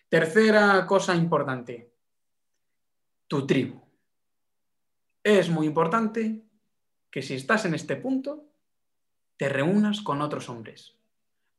[0.08, 1.92] Tercera cosa importante,
[3.26, 3.80] tu tribu.
[5.22, 6.42] Es muy importante
[7.10, 8.44] que si estás en este punto,
[9.36, 10.96] te reúnas con otros hombres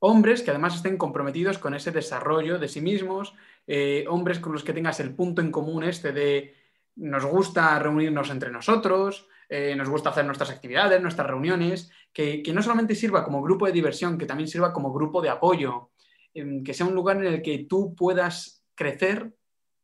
[0.05, 3.33] Hombres que además estén comprometidos con ese desarrollo de sí mismos,
[3.67, 6.55] eh, hombres con los que tengas el punto en común este de
[6.97, 12.63] nos gusta reunirnos entre nosotros, eh, nos gusta hacer nuestras actividades, nuestras reuniones, que, no
[12.63, 15.91] solamente sirva como grupo de diversión, que también sirva como grupo de apoyo,
[16.33, 19.31] que sea un lugar en el que tú puedas crecer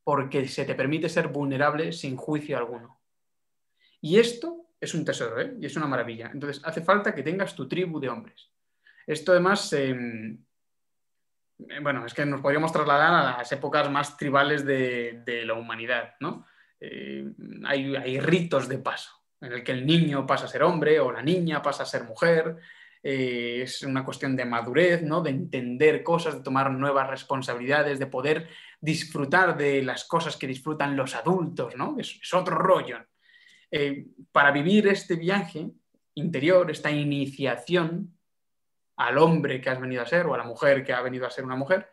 [0.03, 2.99] porque se te permite ser vulnerable sin juicio alguno.
[4.01, 5.53] Y esto es un tesoro, ¿eh?
[5.59, 6.31] y es una maravilla.
[6.33, 8.49] Entonces, hace falta que tengas tu tribu de hombres.
[9.05, 10.43] Esto además, em,
[11.83, 16.47] bueno, es que nos podríamos trasladar a las épocas más tribales de, la humanidad, ¿no?
[16.79, 17.23] Eh,
[17.65, 21.21] hay, ritos de paso, en el que el niño pasa a ser hombre o la
[21.21, 22.57] niña pasa a ser mujer.
[23.01, 25.21] Eh, es una cuestión de madurez, ¿no?
[25.21, 28.49] de entender cosas, de tomar nuevas responsabilidades, de poder
[28.81, 31.97] disfrutar de las cosas que disfrutan los adultos, ¿no?
[31.97, 32.97] es, otro rollo.
[33.71, 35.69] Eh, para vivir este viaje
[36.15, 38.17] interior, esta iniciación
[38.97, 41.29] al hombre que has venido a ser o a la mujer que ha venido a
[41.29, 41.89] ser una mujer,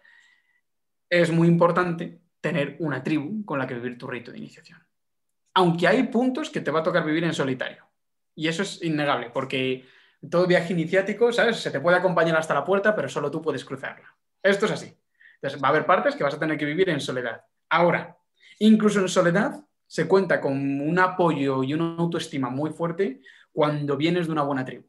[1.09, 4.86] es muy importante tener una tribu con la que vivir tu rito de iniciación.
[5.57, 7.87] Aunque hay puntos que te va a tocar vivir en solitario.
[8.35, 9.87] Y eso es innegable, porque
[10.31, 11.57] todo viaje iniciático, ¿sabes?
[11.57, 14.15] Se te puede acompañar hasta la puerta, pero solo tú puedes cruzarla.
[14.43, 14.95] Esto es así.
[15.37, 17.43] Entonces, va a haber partes que vas a tener que vivir en soledad.
[17.71, 18.19] Ahora,
[18.59, 24.27] incluso en soledad, se cuenta con un apoyo y una autoestima muy fuerte cuando vienes
[24.27, 24.85] de una buena tribu.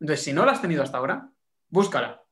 [0.00, 1.30] Entonces, si no la has tenido hasta ahora,
[1.68, 2.22] búscala.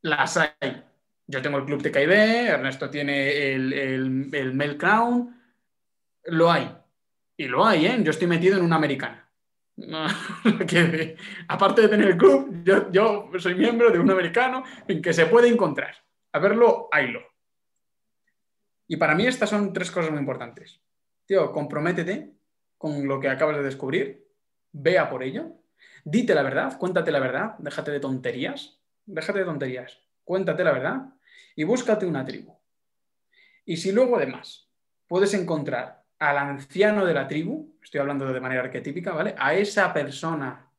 [0.00, 0.84] Las hay.
[1.26, 3.72] Yo tengo el club de KIB, Ernesto tiene el,
[4.32, 5.37] el, Mel Crown.
[6.28, 6.74] Lo hay.
[7.36, 7.98] Y lo hay, ¿eh?
[8.02, 9.24] Yo estoy metido en una americana.
[11.48, 15.48] aparte de tener el club, yo, soy miembro de un americano en que se puede
[15.48, 15.94] encontrar.
[16.32, 17.20] A verlo, haylo.
[18.88, 20.80] Y para mí estas son tres cosas muy importantes.
[21.26, 22.32] Tío, comprométete
[22.76, 24.26] con lo que acabas de descubrir,
[24.72, 25.52] vea por ello,
[26.04, 31.14] dite la verdad, cuéntate la verdad, déjate de tonterías, déjate de tonterías, cuéntate la verdad
[31.54, 32.56] y búscate una tribu.
[33.64, 34.70] Y si luego además
[35.06, 39.34] puedes encontrar al anciano de la tribu, estoy hablando de manera arquetípica, ¿vale?
[39.38, 40.70] A esa persona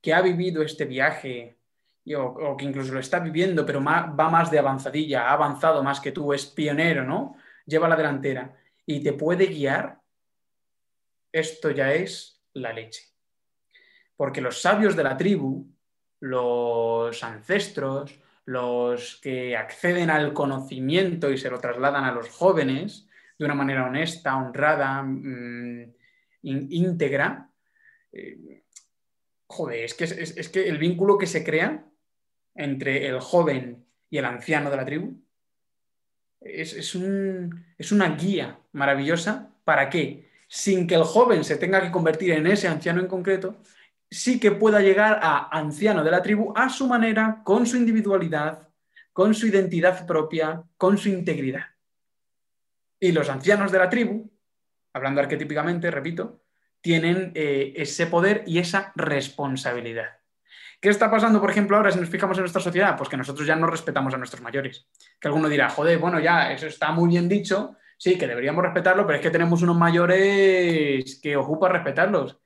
[0.00, 1.58] que ha vivido este viaje
[2.16, 6.12] o, que incluso lo está viviendo, pero va más de avanzadilla, ha avanzado más que
[6.12, 7.36] tú, es pionero, ¿no?
[7.66, 10.00] Lleva la delantera y te puede guiar,
[11.30, 13.04] esto ya es la leche.
[14.16, 15.70] Porque los sabios de la tribu,
[16.20, 23.44] los ancestros, los que acceden al conocimiento y se lo trasladan a los jóvenes de
[23.44, 25.92] una manera honesta, honrada, mm,
[26.42, 27.48] íntegra,
[28.12, 28.64] eh,
[29.46, 31.84] joder, es que, es que el vínculo que se crea
[32.54, 35.22] entre el joven y el anciano de la tribu
[36.44, 42.46] es, una guía maravillosa para que, sin que el joven se tenga que convertir en
[42.46, 43.56] ese anciano en concreto,
[44.10, 48.68] sí que pueda llegar a anciano de la tribu a su manera, con su individualidad,
[49.12, 51.71] con su identidad propia, con su integridad.
[53.02, 54.30] Y los ancianos de la tribu,
[54.92, 56.44] hablando arquetípicamente, repito,
[56.80, 60.20] tienen eh, ese poder y esa responsabilidad.
[60.80, 62.96] ¿Qué está pasando, por ejemplo, ahora si nos fijamos en nuestra sociedad?
[62.96, 64.88] Pues que nosotros ya no respetamos a nuestros mayores.
[65.18, 69.04] Que alguno dirá, joder, bueno, ya, eso está muy bien dicho, sí, que deberíamos respetarlo,
[69.04, 72.38] pero es que tenemos unos mayores que ocupa respetarlos.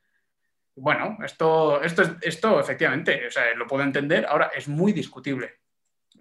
[0.75, 5.57] Bueno, esto, esto, esto efectivamente, lo puedo entender, ahora es muy discutible.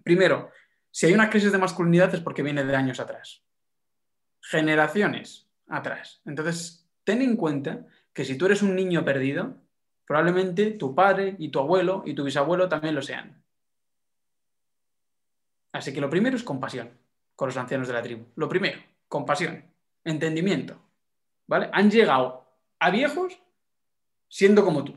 [0.03, 0.51] Primero,
[0.91, 3.44] si hay una crisis de masculinidad es porque viene de años atrás,
[4.49, 6.22] generaciones atrás.
[6.26, 9.57] Entonces, ten en cuenta que si tú eres un niño perdido,
[10.05, 13.43] probablemente tu padre y tu abuelo y tu bisabuelo también lo sean.
[15.72, 16.91] Así que lo primero es compasión
[17.35, 18.26] con los ancianos de la tribu.
[18.35, 19.65] Lo primero, compasión,
[20.03, 20.80] entendimiento.
[21.47, 21.69] ¿Vale?
[21.73, 22.47] Han llegado
[22.80, 23.38] a viejos
[24.30, 24.95] siendo como tú.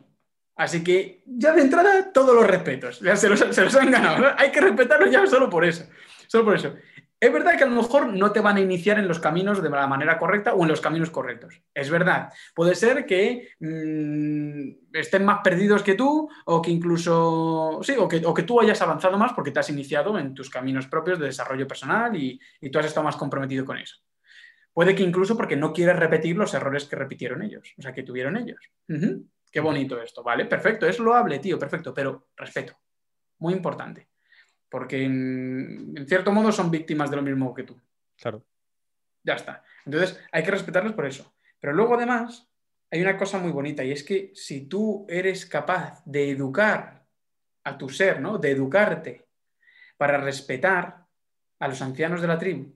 [0.56, 3.00] Así que ya de entrada todos los respetos.
[3.00, 3.40] Ya se los,
[3.76, 4.34] han ganado.
[4.36, 5.84] Hay que respetarlos ya solo por eso.
[6.26, 6.74] Solo por eso.
[7.20, 9.68] Es verdad que a lo mejor no te van a iniciar en los caminos de
[9.68, 11.60] la manera correcta o en los caminos correctos.
[11.74, 12.32] Es verdad.
[12.54, 18.42] Puede ser que mm, estén más perdidos que tú o que incluso, sí, o que,
[18.44, 22.14] tú hayas avanzado más porque te has iniciado en tus caminos propios de desarrollo personal
[22.14, 22.40] y,
[22.70, 23.96] tú has estado más comprometido con eso.
[24.72, 28.04] Puede que incluso porque no quieres repetir los errores que repitieron ellos, o sea, que
[28.04, 28.60] tuvieron ellos.
[29.50, 30.44] Qué bonito esto, ¿vale?
[30.44, 32.78] Perfecto, es loable, tío, perfecto, pero respeto.
[33.38, 34.07] Muy importante
[34.68, 37.80] porque en, cierto modo son víctimas de lo mismo que tú.
[38.16, 38.44] Claro.
[39.22, 39.64] Ya está.
[39.84, 41.34] Entonces hay que respetarlos por eso.
[41.60, 42.48] Pero luego además
[42.90, 47.06] hay una cosa muy bonita y es que si tú eres capaz de educar
[47.64, 48.38] a tu ser, ¿no?
[48.38, 49.26] De educarte
[49.96, 51.06] para respetar
[51.58, 52.72] a los ancianos de la tribu,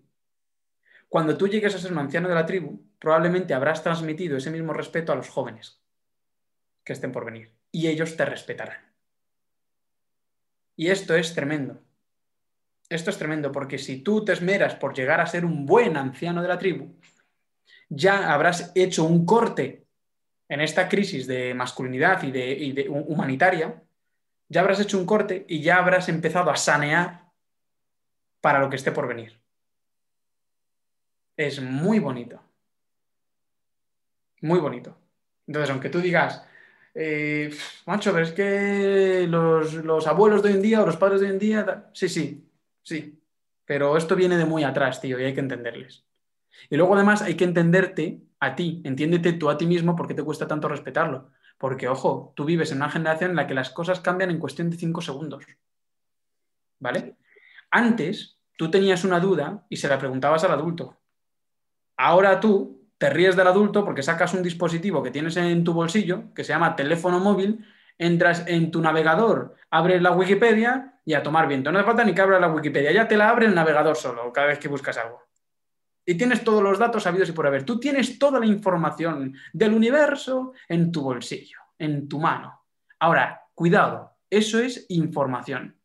[1.09, 4.73] cuando tú llegues a ser un anciano de la tribu, probablemente habrás transmitido ese mismo
[4.73, 5.82] respeto a los jóvenes
[6.85, 8.91] que estén por venir y ellos te respetarán.
[10.83, 11.81] Y esto es tremendo.
[12.89, 16.43] Esto es tremendo porque si tú te esmeras por llegar a ser un buen anciano
[16.43, 16.99] de la tribu,
[17.89, 19.87] ya habrás hecho un corte
[20.49, 23.81] en esta crisis de masculinidad y de, humanitaria,
[24.49, 27.31] ya habrás hecho un corte y ya habrás empezado a sanear
[28.41, 29.41] para lo que esté por venir.
[31.37, 32.43] Es muy bonito.
[34.41, 34.99] Muy bonito.
[35.47, 36.45] Entonces, aunque tú digas,
[36.94, 37.55] eh,
[37.86, 41.32] macho, pero es que los, abuelos de hoy en día o los padres de hoy
[41.32, 42.48] en día, sí, sí,
[42.82, 43.19] sí.
[43.64, 46.05] Pero esto viene de muy atrás, tío, y hay que entenderles.
[46.69, 50.23] Y luego además hay que entenderte a ti, entiéndete tú a ti mismo porque te
[50.23, 51.31] cuesta tanto respetarlo.
[51.59, 54.69] Porque, ojo, tú vives en una generación en la que las cosas cambian en cuestión
[54.69, 55.44] de cinco segundos.
[56.81, 57.16] ¿Vale?
[57.70, 60.98] Antes, tú tenías una duda y se la preguntabas al adulto.
[61.97, 66.33] Ahora tú te ríes del adulto porque sacas un dispositivo que tienes en tu bolsillo,
[66.37, 67.66] que se llama teléfono móvil,
[67.99, 71.73] entras en tu navegador, abres la Wikipedia y a tomar viento.
[71.73, 74.33] No hace falta ni que abra la Wikipedia, ya te la abre el navegador solo
[74.33, 75.20] cada vez que buscas algo.
[76.07, 77.65] Y tienes todos los datos sabidos y por haber.
[77.65, 82.62] Tú tienes toda la información del universo en tu bolsillo, en tu mano.
[83.01, 85.77] Ahora, cuidado, eso es información.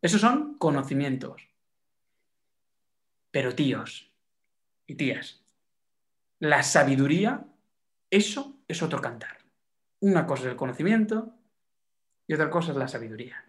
[0.00, 1.42] Esos son conocimientos.
[3.32, 4.12] Pero tíos
[4.86, 5.42] y tías,
[6.38, 7.44] la sabiduría,
[8.10, 9.38] eso es otro cantar.
[10.00, 11.34] Una cosa es el conocimiento
[12.26, 13.44] y otra cosa es la sabiduría.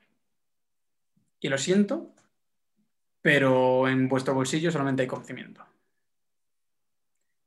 [1.39, 2.13] Y lo siento,
[3.21, 5.65] pero en vuestro bolsillo solamente hay conocimiento.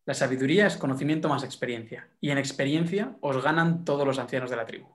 [0.06, 2.08] La sabiduría es conocimiento más experiencia.
[2.20, 4.88] Y en experiencia os ganan todos los ancianos de la tribu.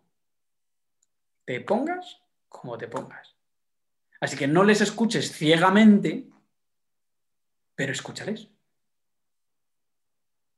[1.46, 3.36] Te pongas como te pongas.
[4.20, 6.28] Así que no les escuches ciegamente,
[7.76, 8.50] pero escúchales.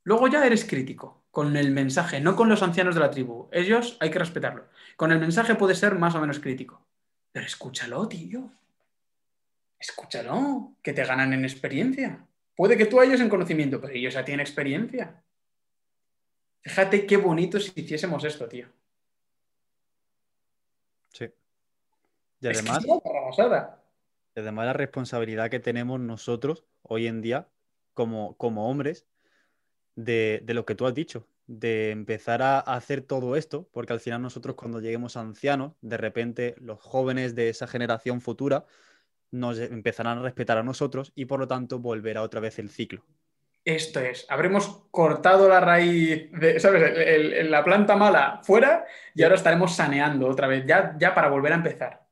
[0.08, 3.50] Luego ya eres crítico con el mensaje, no con los ancianos de la tribu.
[3.52, 4.70] Ellos hay que respetarlo.
[4.96, 6.82] Con el mensaje puede ser más o menos crítico.
[7.34, 8.50] Pero escúchalo, tío.
[9.78, 12.26] Escúchalo, que te ganan en experiencia.
[12.56, 15.22] Puede que tú hayas en conocimiento, pero ellos ya tienen experiencia.
[16.62, 18.70] Fíjate qué bonito si hiciésemos esto, tío.
[21.12, 21.26] Sí.
[22.40, 22.86] Y además,
[24.38, 27.50] además la responsabilidad que tenemos nosotros hoy en día
[27.94, 29.06] como, como hombres
[29.98, 34.22] de, lo que tú has dicho, de empezar a hacer todo esto, porque al final
[34.22, 38.66] nosotros cuando lleguemos ancianos, de repente los jóvenes de esa generación futura
[39.32, 43.04] nos empezarán a respetar a nosotros y por lo tanto volverá otra vez el ciclo.
[43.66, 47.50] Esto es, habremos cortado la raíz, de, ¿sabes?
[47.50, 51.56] la planta mala fuera y ahora estaremos saneando otra vez, ya, ya para volver a
[51.56, 52.07] empezar.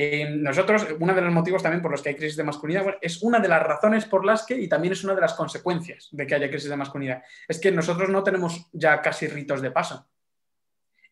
[0.00, 3.20] Eh, nosotros, uno de los motivos también por los que hay crisis de masculinidad, es
[3.20, 6.24] una de las razones por las que, y también es una de las consecuencias de
[6.24, 10.08] que haya crisis de masculinidad, es que nosotros no tenemos ya casi ritos de paso.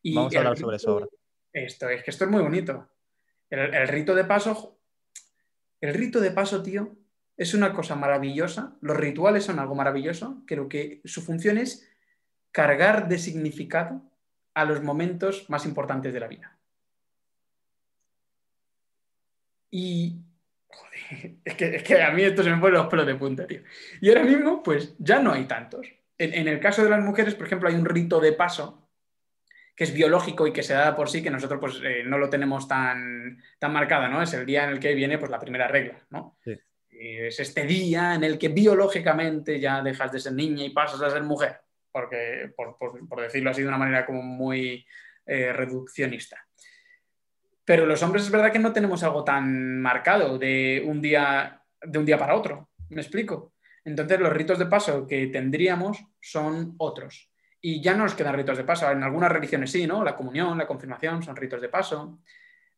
[0.02, 1.06] Y Vamos a hablar sobre eso ahora.
[1.52, 2.88] Esto, es que esto es muy bonito.
[3.50, 4.78] El, rito de paso,
[5.80, 6.94] el rito de paso, tío,
[7.36, 8.76] es una cosa maravillosa.
[8.82, 10.44] Los rituales son algo maravilloso.
[10.46, 11.90] Creo que su función es
[12.52, 14.00] cargar de significado
[14.54, 16.55] a los momentos más importantes de la vida.
[19.70, 20.20] Y,
[20.68, 23.62] joder, es que, a mí esto se me pone los pelos de punta, tío.
[24.00, 25.86] Y ahora mismo, pues ya no hay tantos.
[26.18, 28.88] En, el caso de las mujeres, por ejemplo, hay un rito de paso
[29.74, 32.30] que es biológico y que se da por sí, que nosotros pues eh, no lo
[32.30, 34.22] tenemos tan, tan marcado, ¿no?
[34.22, 36.38] Es el día en el que viene pues la primera regla, ¿no?
[36.88, 41.10] Es este día en el que biológicamente ya dejas de ser niña y pasas a
[41.10, 41.60] ser mujer,
[41.92, 44.86] porque, por, decirlo así de una manera como muy
[45.26, 46.45] eh, reduccionista.
[47.66, 51.98] Pero los hombres es verdad que no tenemos algo tan marcado de un día, de
[51.98, 52.70] un día para otro.
[52.90, 53.54] ¿Me explico?
[53.84, 57.28] Entonces los ritos de paso que tendríamos son otros.
[57.60, 58.88] Y ya no nos quedan ritos de paso.
[58.88, 60.04] En algunas religiones sí, ¿no?
[60.04, 62.20] La comunión, la confirmación son ritos de paso.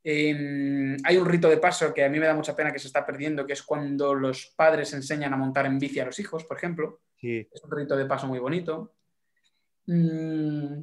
[0.02, 2.86] Em, hay un rito de paso que a mí me da mucha pena que se
[2.86, 6.44] está perdiendo, que es cuando los padres enseñan a montar en bici a los hijos,
[6.44, 7.01] por ejemplo.
[7.20, 8.94] Es un rito de paso muy bonito.
[9.85, 10.81] Mm,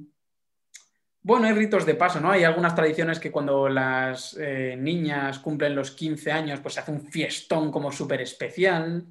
[1.26, 2.30] bueno, hay ritos de paso, ¿no?
[2.30, 6.91] Hay algunas tradiciones que cuando las eh, niñas cumplen los 15 años, pues se hace
[6.91, 9.07] un fiestón como súper especial.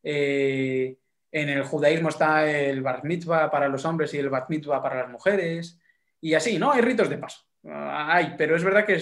[0.00, 0.96] Eh,
[1.32, 5.00] en el judaísmo está el bar mitzvah para los hombres y el bat mitzvah para
[5.00, 5.76] las mujeres.
[6.20, 6.70] Y así, ¿no?
[6.70, 7.40] Hay ritos de paso.
[7.66, 9.00] Ah, hay, pero es verdad que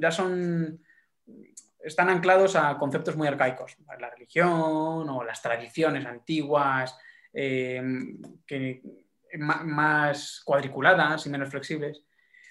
[0.00, 0.82] ya son.
[1.78, 3.76] están anclados a conceptos muy arcaicos.
[4.00, 6.98] La religión o las tradiciones antiguas
[7.32, 7.80] eh,
[8.44, 8.82] que
[9.38, 12.04] más cuadriculadas y menos flexibles.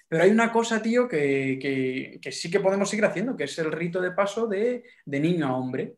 [0.08, 4.00] Pero hay una cosa, tío, que, sí que podemos seguir haciendo, que es el rito
[4.00, 5.96] de paso de, niño a hombre,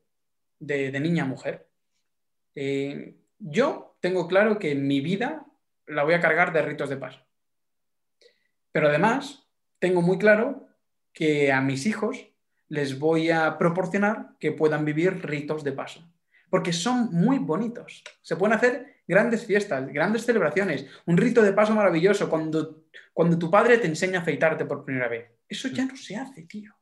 [0.59, 1.69] de, niña a mujer.
[2.55, 5.47] Eh, yo tengo claro que mi vida
[5.87, 7.21] la voy a cargar de ritos de paso.
[8.73, 9.49] Pero además,
[9.79, 10.69] tengo muy claro
[11.13, 12.29] que a mis hijos
[12.69, 16.09] les voy a proporcionar que puedan vivir ritos de paso,
[16.51, 18.05] porque son muy bonitos.
[18.23, 23.51] Se pueden hacer grandes fiestas, grandes celebraciones, un rito de paso maravilloso cuando, cuando tu
[23.51, 25.33] padre te enseña a afeitarte por primera vez.
[25.49, 26.73] Eso ya no se hace, tío.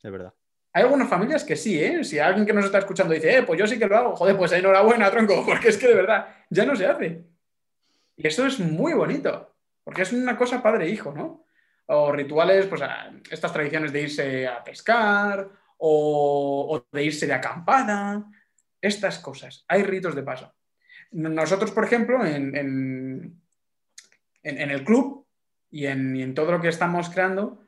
[0.00, 0.32] Es verdad.
[0.72, 2.04] Hay algunas familias que sí, ¿eh?
[2.04, 4.36] Si alguien que nos está escuchando dice, eh, pues yo sí que lo hago, joder,
[4.36, 7.24] pues enhorabuena, tronco, porque es que de verdad ya no se hace.
[8.16, 11.44] Y eso es muy bonito, porque es una cosa padre-hijo, ¿no?
[11.86, 12.82] O rituales, pues
[13.30, 15.48] estas tradiciones de irse a pescar
[15.78, 18.24] o, de irse de acampada,
[18.80, 19.64] estas cosas.
[19.66, 20.54] Hay ritos de paso.
[21.10, 23.40] Nosotros, por ejemplo, en,
[24.42, 25.26] el club
[25.70, 27.62] y en, todo lo que estamos creando,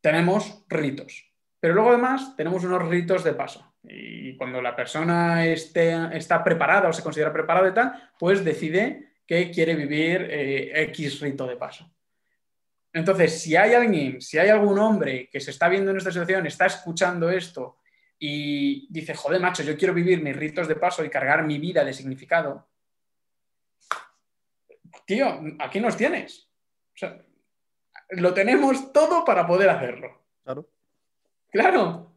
[0.00, 1.30] tenemos ritos
[1.60, 3.74] pero luego además tenemos unos ritos de paso.
[3.82, 9.50] Y cuando la persona está preparada o se considera preparada y tal, pues decide que
[9.50, 11.88] quiere vivir eh, X rito de paso.
[12.92, 16.46] Entonces, si hay alguien, si hay algún hombre que se está viendo en esta situación,
[16.46, 17.76] está escuchando esto
[18.18, 21.84] y dice, joder, macho, yo quiero vivir mis ritos de paso y cargar mi vida
[21.84, 22.68] de significado,
[25.06, 26.48] tío, aquí nos tienes.
[28.10, 30.22] lo tenemos todo para poder hacerlo.
[30.44, 30.68] Claro.
[31.50, 32.12] Claro,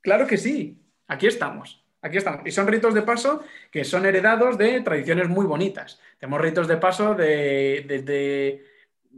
[0.00, 0.80] claro que sí.
[1.06, 1.84] Aquí estamos.
[2.02, 2.42] Aquí estamos.
[2.46, 6.00] Y son ritos de paso que son heredados de tradiciones muy bonitas.
[6.18, 8.64] Tenemos ritos de paso de,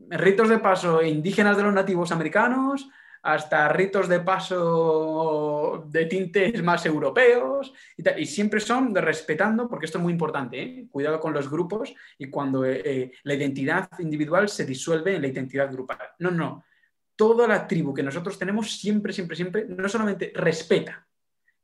[0.09, 2.89] ritos de paso indígenas de los nativos americanos
[3.23, 10.03] hasta ritos de paso de tintes más europeos y, siempre son respetando, porque esto es
[10.03, 10.87] muy importante, ¿eh?
[10.91, 15.29] cuidado con los grupos y cuando eh, eh, la identidad individual se disuelve en la
[15.29, 16.01] identidad grupal.
[16.19, 16.65] No, no,
[17.15, 21.07] toda la tribu que nosotros tenemos siempre, siempre, siempre, no solamente respeta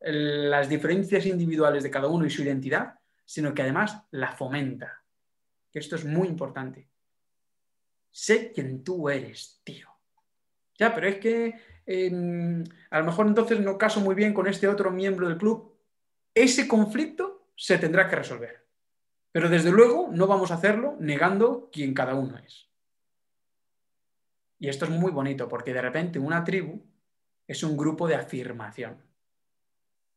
[0.00, 2.94] las diferencias individuales de cada uno y su identidad,
[3.24, 5.02] sino que además la fomenta.
[5.72, 6.88] Esto es muy importante.
[8.10, 9.87] Sé quién tú eres, tío.
[10.78, 14.68] Ya, pero es que em, a lo mejor entonces no caso muy bien con este
[14.68, 15.76] otro miembro del club.
[16.34, 18.64] Ese conflicto se tendrá que resolver.
[19.32, 22.68] Pero desde luego no vamos a hacerlo negando quién cada uno es.
[24.60, 26.82] Y esto es muy bonito porque de repente una tribu
[27.46, 29.02] es un grupo de afirmación.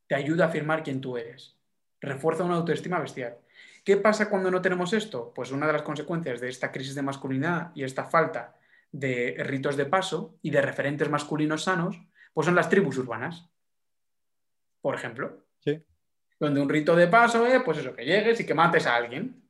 [0.07, 1.57] Te ayuda a afirmar quién tú eres.
[1.99, 3.37] Refuerza una autoestima bestial.
[3.83, 5.31] ¿Qué pasa cuando no tenemos esto?
[5.33, 8.55] Pues una de las consecuencias de esta crisis de masculinidad y esta falta
[8.91, 11.99] de ritos de paso y de referentes masculinos sanos,
[12.33, 13.49] pues son las tribus urbanas.
[14.81, 15.45] Por ejemplo.
[15.59, 15.83] Sí.
[16.39, 19.47] Donde un rito de paso es, pues eso, que llegues y que mates a alguien.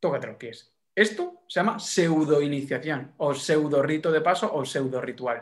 [0.00, 0.74] Tócate los pies.
[0.94, 5.40] Esto se llama pseudo-iniciación o pseudo-rito de paso o pseudo-ritual,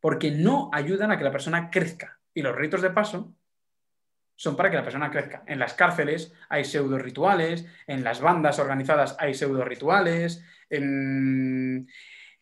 [0.00, 2.18] porque no ayudan a que la persona crezca.
[2.34, 3.36] Y los ritos de paso
[4.42, 5.44] son para que la persona crezca.
[5.46, 11.88] En las cárceles hay pseudo-rituales, en las bandas organizadas hay pseudo-rituales, en,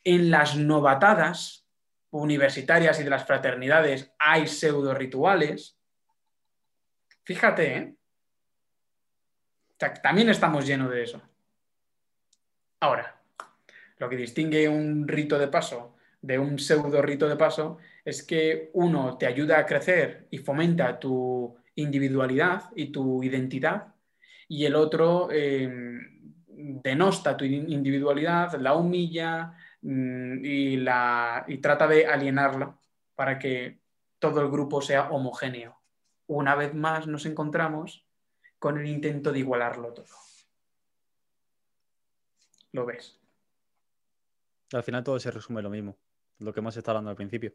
[0.03, 1.67] en las novatadas
[2.09, 5.79] universitarias y de las fraternidades hay pseudo-rituales.
[7.23, 7.95] Fíjate, ¿eh?
[10.03, 11.21] también estamos llenos de eso.
[12.81, 13.21] Ahora,
[13.99, 18.71] lo que distingue un rito de paso de un pseudo rito de paso es que
[18.75, 23.95] uno te ayuda a crecer y fomenta tu individualidad y tu identidad
[24.49, 32.07] y el otro em, denosta tu individualidad, la humilla mm, y, la, y trata de
[32.07, 32.77] alienarla
[33.15, 33.81] para que
[34.19, 35.79] todo el grupo sea homogéneo.
[36.27, 38.07] Una vez más nos encontramos
[38.59, 40.31] con el intento de igualarlo todo
[42.73, 43.19] lo ves.
[44.73, 45.99] Al final todo se resume lo mismo,
[46.39, 47.53] lo que hemos estado hablando al principio.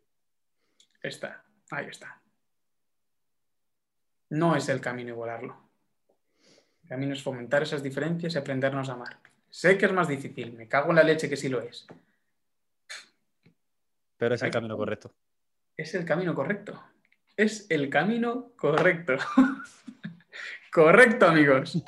[1.01, 2.21] Está, ahí está.
[4.35, 5.55] No es el camino igualarlo.
[6.83, 9.17] El camino es fomentar esas diferencias y aprendernos a amar.
[9.49, 11.87] Sé que es más difícil, me cago en la leche que sí lo es.
[14.17, 15.13] Pero es el camino correcto.
[15.77, 16.83] Es el camino correcto.
[17.37, 19.15] Es el camino correcto.
[20.71, 21.81] correcto, amigos.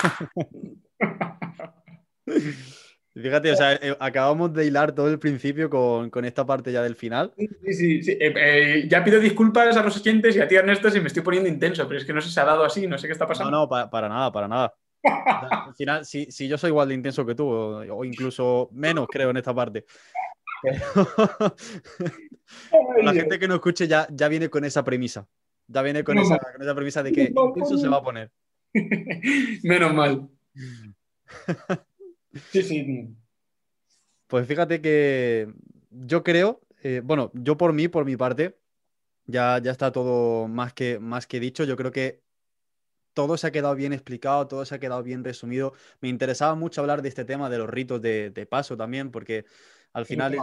[3.22, 6.96] Fíjate, o sea, eh, acabamos de hilar todo el principio con, esta parte ya del
[6.96, 7.34] final.
[7.38, 8.12] Sí, sí, sí.
[8.12, 11.24] Eh, eh, ya pido disculpas a los oyentes y a ti, Ernesto, si me estoy
[11.24, 13.14] poniendo intenso, pero es que no sé si se ha dado así, no sé qué
[13.14, 13.52] está pasando.
[13.52, 14.74] No, no, para, nada, para nada.
[15.04, 19.38] al final, si, yo soy igual de intenso que tú, o, incluso menos, creo, en
[19.38, 19.86] esta parte.
[23.04, 25.28] la gente que nos escuche ya, ya viene con esa premisa.
[25.68, 28.32] Ya viene con, esa, con esa premisa de que intenso se va a poner.
[29.64, 30.30] Menos mal.
[32.52, 33.16] Sí, sí.
[34.28, 35.54] Pues fíjate que
[35.90, 38.58] yo creo, eh, bueno, yo por mí, por mi parte,
[39.26, 41.64] ya, ya está todo más que, más que dicho.
[41.64, 42.22] Yo creo que
[43.14, 45.74] todo se ha quedado bien explicado, todo se ha quedado bien resumido.
[46.02, 49.46] Me interesaba mucho hablar de este tema de los ritos de, paso también, porque
[49.94, 50.38] Al final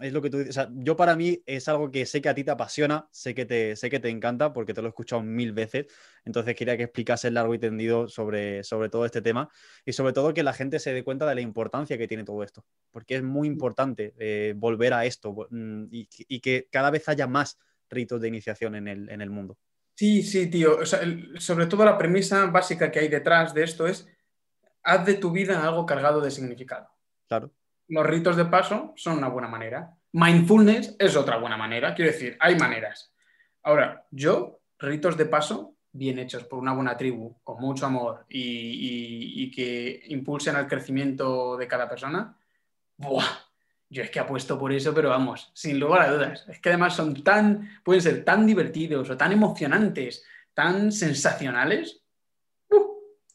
[0.00, 0.50] es, lo que tú dices.
[0.50, 3.34] O sea, yo para mí es algo que sé que a ti te apasiona, sé
[3.34, 5.86] que te, sé que te encanta porque te lo he escuchado mil veces.
[6.24, 9.48] Entonces quería que explicases largo y tendido sobre, sobre todo este tema
[9.84, 12.42] y sobre todo que la gente se dé cuenta de la importancia que tiene todo
[12.42, 12.64] esto.
[12.90, 17.58] Porque es muy importante eh, volver a esto mm, y, que cada vez haya más
[17.90, 19.58] ritos de iniciación en el, en el mundo.
[19.96, 20.86] Sí, sí, tío.
[20.86, 24.06] sobre todo la premisa básica que hay detrás de esto es
[24.84, 26.88] haz de tu vida algo cargado de significado.
[27.26, 27.52] Claro.
[27.88, 29.94] Los ritos de paso son una buena manera.
[30.12, 31.94] Mindfulness es otra buena manera.
[31.94, 33.12] Quiero decir, hay maneras.
[33.62, 39.50] Ahora, yo, ritos de paso bien hechos por una buena tribu, con mucho amor y,
[39.50, 42.36] que impulsen al crecimiento de cada persona,
[42.96, 43.24] ¡buah!
[43.90, 46.46] Yo es que apuesto por eso, pero vamos, sin lugar a dudas.
[46.48, 52.02] Es que además son tan, pueden ser tan divertidos o tan emocionantes, tan sensacionales,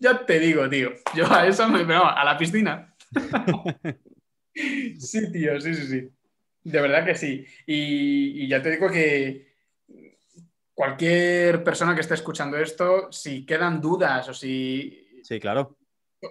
[0.04, 0.92] ya te digo, tío.
[1.16, 2.94] Yo a eso me no, a la piscina.
[4.54, 6.10] sí, tío, sí, sí, sí.
[6.64, 7.46] De verdad que sí.
[7.66, 9.54] Y, ya te digo que
[10.74, 15.22] cualquier persona que esté escuchando esto, si quedan dudas o si.
[15.24, 15.78] Sí, claro.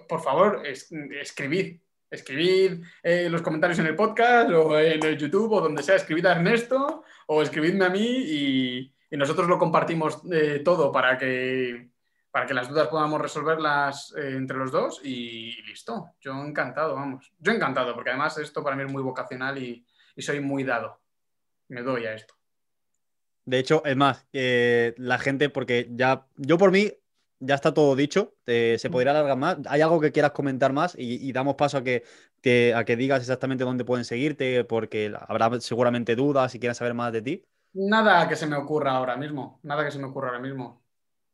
[0.07, 1.79] Por favor, escribid.
[2.09, 5.95] Escribid en los comentarios en el podcast o en el YouTube o donde sea.
[5.95, 11.92] Escribid a Ernesto o escribidme a mí y, nosotros lo compartimos eh, todo para que
[12.33, 16.15] para que las dudas podamos resolverlas eh, entre los dos y listo.
[16.19, 17.31] Yo encantado, vamos.
[17.37, 19.85] Yo encantado, porque además esto para mí es muy vocacional y,
[20.17, 20.99] soy muy dado.
[21.67, 22.33] Me doy a esto.
[23.45, 26.91] De hecho, es más, la gente, porque ya, yo por mí,
[27.39, 28.91] ya está todo dicho, se mm.
[28.91, 29.57] podría alargar más.
[29.69, 30.95] ¿Hay algo que quieras comentar más?
[30.97, 32.03] Y, damos paso a que,
[32.75, 37.13] a que digas exactamente dónde pueden seguirte, porque habrá seguramente dudas si quieren saber más
[37.13, 37.45] de ti.
[37.73, 40.82] Nada que se me ocurra ahora mismo, nada que se me ocurra ahora mismo.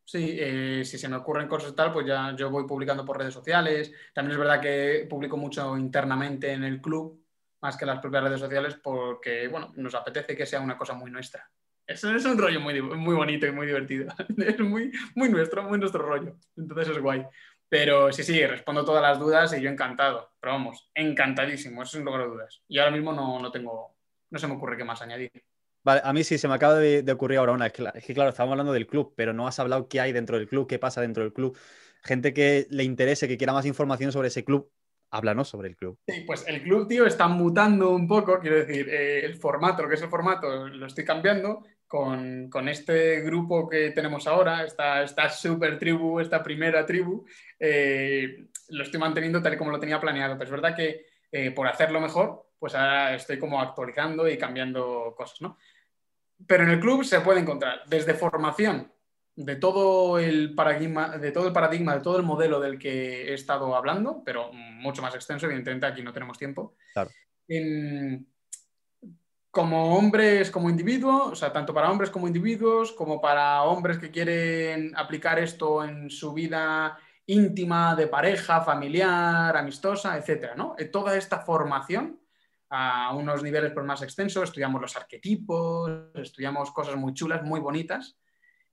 [0.09, 3.19] Sí, eh, si se me ocurren cosas y tal, pues ya yo voy publicando por
[3.19, 3.93] redes sociales.
[4.11, 7.23] También es verdad que publico mucho internamente en el club,
[7.61, 11.11] más que las propias redes sociales, porque, bueno, nos apetece que sea una cosa muy
[11.11, 11.47] nuestra.
[11.85, 14.11] Eso es un rollo muy, muy bonito y muy divertido.
[14.39, 16.37] Es muy, muy nuestro, muy nuestro rollo.
[16.57, 17.27] Entonces es guay.
[17.69, 20.31] Pero sí, sí, respondo todas las dudas y yo encantado.
[20.39, 22.63] Pero vamos, encantadísimo, eso es un lugar de dudas.
[22.67, 23.95] Y ahora mismo no, no tengo,
[24.31, 25.31] no se me ocurre qué más añadir.
[25.91, 27.67] A mí sí se me acaba de, ocurrir ahora una.
[27.67, 30.47] Es que, claro, estamos hablando del club, pero no has hablado qué hay dentro del
[30.47, 31.57] club, qué pasa dentro del club.
[32.03, 34.71] Gente que le interese, que quiera más información sobre ese club,
[35.11, 35.97] háblanos sobre el club.
[36.07, 39.89] Sí, pues el club, tío, está mutando un poco, quiero decir, eh, el formato, lo
[39.89, 45.29] que es el formato, lo estoy cambiando con, este grupo que tenemos ahora, esta, esta
[45.29, 47.25] super tribu, esta primera tribu,
[47.59, 50.35] eh, lo estoy manteniendo tal y como lo tenía planeado.
[50.37, 55.15] Pero es verdad que eh, por hacerlo mejor, pues ahora estoy como actualizando y cambiando
[55.17, 55.57] cosas, ¿no?
[56.47, 58.91] Pero en el club se puede encontrar desde formación
[59.35, 63.33] de todo el paradigma, de todo el paradigma, de todo el modelo del que he
[63.33, 66.75] estado hablando, pero mucho más extenso, evidentemente aquí no tenemos tiempo.
[69.51, 74.11] como hombres, como individuos, o sea, tanto para hombres como individuos, como para hombres que
[74.11, 80.75] quieren aplicar esto en su vida íntima, de pareja, familiar, amistosa, etcétera, ¿no?
[80.77, 82.19] Eh, toda esta formación
[82.69, 88.17] a unos niveles por más extensos, estudiamos los arquetipos, estudiamos cosas muy chulas, muy bonitas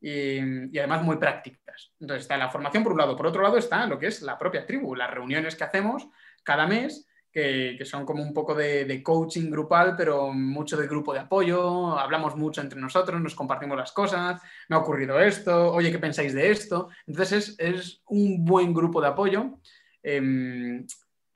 [0.01, 0.39] y,
[0.79, 1.93] además muy prácticas.
[1.99, 4.39] Entonces está la formación por un lado, por otro lado está lo que es la
[4.39, 6.07] propia tribu, las reuniones que hacemos
[6.43, 11.21] cada mes, que, son como un poco de, coaching grupal, pero mucho de grupo de
[11.21, 15.99] apoyo, hablamos mucho entre nosotros, nos compartimos las cosas, me ha ocurrido esto, oye, ¿qué
[15.99, 16.89] pensáis de esto?
[17.07, 19.59] Entonces es, un buen grupo de apoyo.
[20.03, 20.87] Em,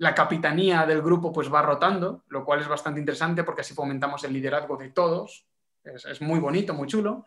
[0.01, 4.25] la capitanía del grupo pues va rotando, lo cual es bastante interesante porque así fomentamos
[4.25, 5.47] el liderazgo de todos.
[5.85, 7.27] Es, muy bonito, muy chulo.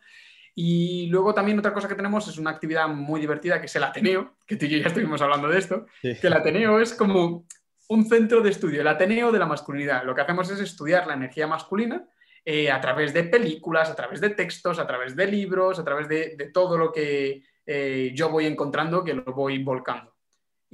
[0.55, 3.83] Y luego también otra cosa que tenemos es una actividad muy divertida que es el
[3.83, 7.45] Ateneo, que tú y yo ya estuvimos hablando de esto, que el Ateneo es como
[7.89, 10.03] un centro de estudio, el Ateneo de la masculinidad.
[10.03, 12.07] Lo que hacemos es estudiar la energía masculina
[12.43, 16.07] eh, a través de películas, a través de textos, a través de libros, a través
[16.07, 20.12] de, todo lo que eh, yo voy encontrando, que lo voy volcando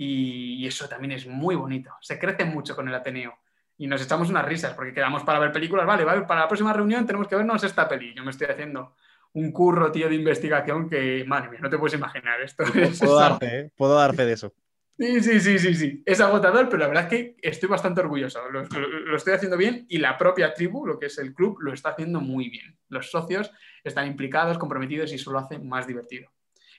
[0.01, 1.91] y, eso también es muy bonito.
[1.99, 3.37] Se crece mucho con el Ateneo
[3.77, 5.85] y nos echamos unas risas porque quedamos para ver películas.
[5.85, 8.13] Vale, vale, para la próxima reunión tenemos que vernos esta peli.
[8.15, 8.95] Yo me estoy haciendo
[9.33, 12.63] un curro, tío, de investigación que, madre mía, no te puedes imaginar esto.
[12.99, 13.71] Puedo, dar fe, ¿eh?
[13.75, 14.53] Puedo dar fe de eso.
[14.97, 16.03] Sí, sí, sí, sí, sí.
[16.05, 18.39] Es agotador, pero la verdad es que estoy bastante orgulloso.
[18.49, 21.73] Lo, lo, estoy haciendo bien y la propia tribu, lo que es el club, lo
[21.73, 22.77] está haciendo muy bien.
[22.87, 23.51] Los socios
[23.83, 26.29] están implicados, comprometidos y eso lo hace más divertido.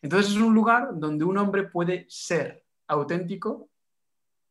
[0.01, 3.71] Entonces es un lugar donde un hombre puede ser auténtico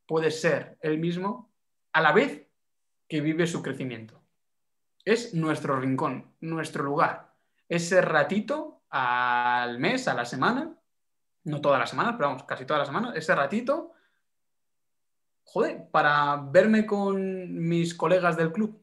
[0.06, 1.52] puede ser él mismo
[1.94, 2.48] a la vez
[3.08, 4.22] que vive su crecimiento.
[5.06, 7.34] Es nuestro rincón, nuestro lugar.
[7.68, 10.76] Ese ratito al mes, a la semana,
[11.44, 13.94] no toda la semana, pero vamos, casi toda la semana, ese ratito
[15.52, 18.80] joder, para verme con mis colegas del club.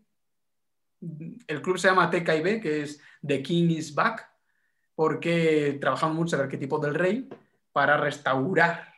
[1.47, 4.29] El club se llama TKIB, que es The King is Back,
[4.95, 7.29] porque trabajamos mucho el arquetipo del rey
[7.73, 8.96] para restaurar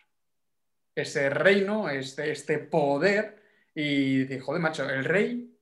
[1.02, 3.42] ese reino, este, este poder,
[3.74, 5.58] y dice, joder, macho, el rey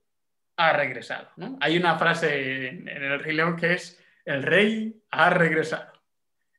[0.57, 1.29] ha regresado.
[1.59, 5.93] Hay una frase en, el Rey León que es, el rey ha regresado.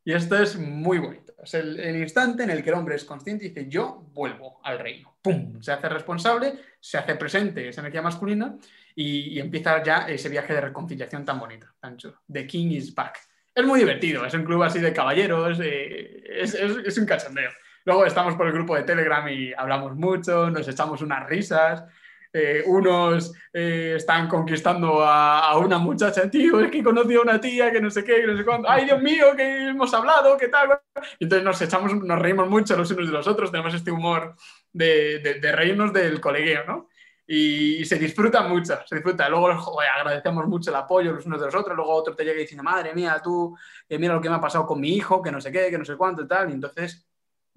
[0.05, 1.35] Y esto es muy bonito.
[1.43, 4.79] Es el, instante en el que el hombre es consciente y dice, yo vuelvo al
[4.79, 5.19] reino.
[5.21, 5.61] ¡Pum!
[5.61, 8.57] Se hace responsable, se hace presente esa energía masculina
[8.95, 12.23] y, empieza ya ese viaje de reconciliación tan bonito, tan chulo.
[12.33, 13.19] The King is back.
[13.53, 17.51] Es muy divertido, es un club así de caballeros, es, es un cachondeo.
[17.89, 21.85] Luego estamos por el grupo de Telegram y hablamos mucho, nos echamos unas risas.
[22.31, 27.73] Eh, unos eh, están conquistando a, una muchacha, tío, es que conocí a una tía
[27.73, 30.79] que no sé qué, no sé cuándo, ay Dios mío, que hemos hablado, qué tal.
[31.19, 34.35] Y entonces nos echamos, nos reímos mucho los unos de los otros, tenemos este humor
[34.71, 36.89] de, de, reírnos del colegueo, ¿no?
[37.27, 39.31] Y, se disfruta mucho, se disfruta.
[39.31, 42.43] Luego agradecemos mucho el apoyo los unos de los otros, luego otro te llega y
[42.43, 43.57] dice, madre mía, tú,
[43.89, 45.79] eh, mira lo que me ha pasado con mi hijo, que no sé qué, que
[45.79, 46.51] no sé cuánto y tal.
[46.51, 47.08] Y entonces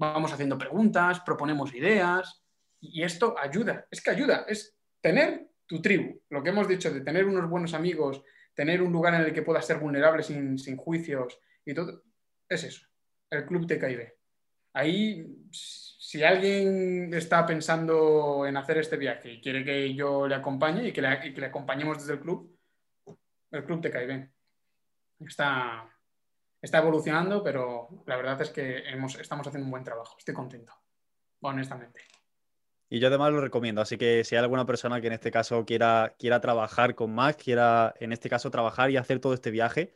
[0.02, 2.44] vamos haciendo preguntas, proponemos ideas
[2.80, 7.02] y esto ayuda, es que ayuda, es tener tu tribu, lo que hemos dicho de
[7.02, 8.24] tener unos buenos amigos,
[8.56, 12.04] tener un lugar en el que puedas ser vulnerable sin, juicios y todo,
[12.50, 12.88] es eso,
[13.30, 14.12] el club TKIB.
[14.74, 20.88] Ahí, si alguien está pensando en hacer este viaje y quiere que yo le acompañe
[20.88, 22.58] y que le, y que le acompañemos desde el club,
[23.52, 24.30] el club TKIB.
[25.28, 25.88] Está,
[26.62, 30.16] está evolucionando, pero la verdad es que hemos, estamos haciendo un buen trabajo.
[30.18, 30.74] Estoy contento,
[31.42, 32.02] honestamente.
[32.90, 35.66] Y yo además lo recomiendo, así que si hay alguna persona que en este caso
[35.66, 39.94] quiera, quiera trabajar con Max, quiera en este caso trabajar y hacer todo este viaje,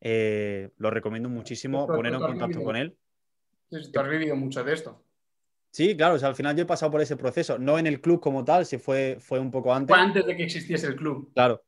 [0.00, 2.96] eh, lo recomiendo muchísimo poner en contacto con él.
[3.68, 5.04] Tú has vivido mucho de esto.
[5.70, 8.00] Sí, claro, o sea, al final yo he pasado por ese proceso, no en el
[8.00, 9.94] club como tal, si fue, fue un poco antes.
[9.94, 11.30] Fue antes de que existiese el club.
[11.34, 11.62] Claro,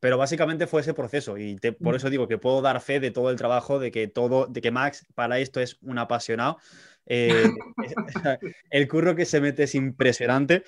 [0.00, 1.96] pero básicamente fue ese proceso y por mm.
[1.96, 4.70] eso digo que puedo dar fe de todo el trabajo, de que todo, de que
[4.70, 6.58] Max para esto es un apasionado.
[7.06, 7.44] Eh,
[8.70, 10.62] el curro que se mete es impresionante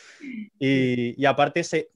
[0.58, 1.90] y, aparte se,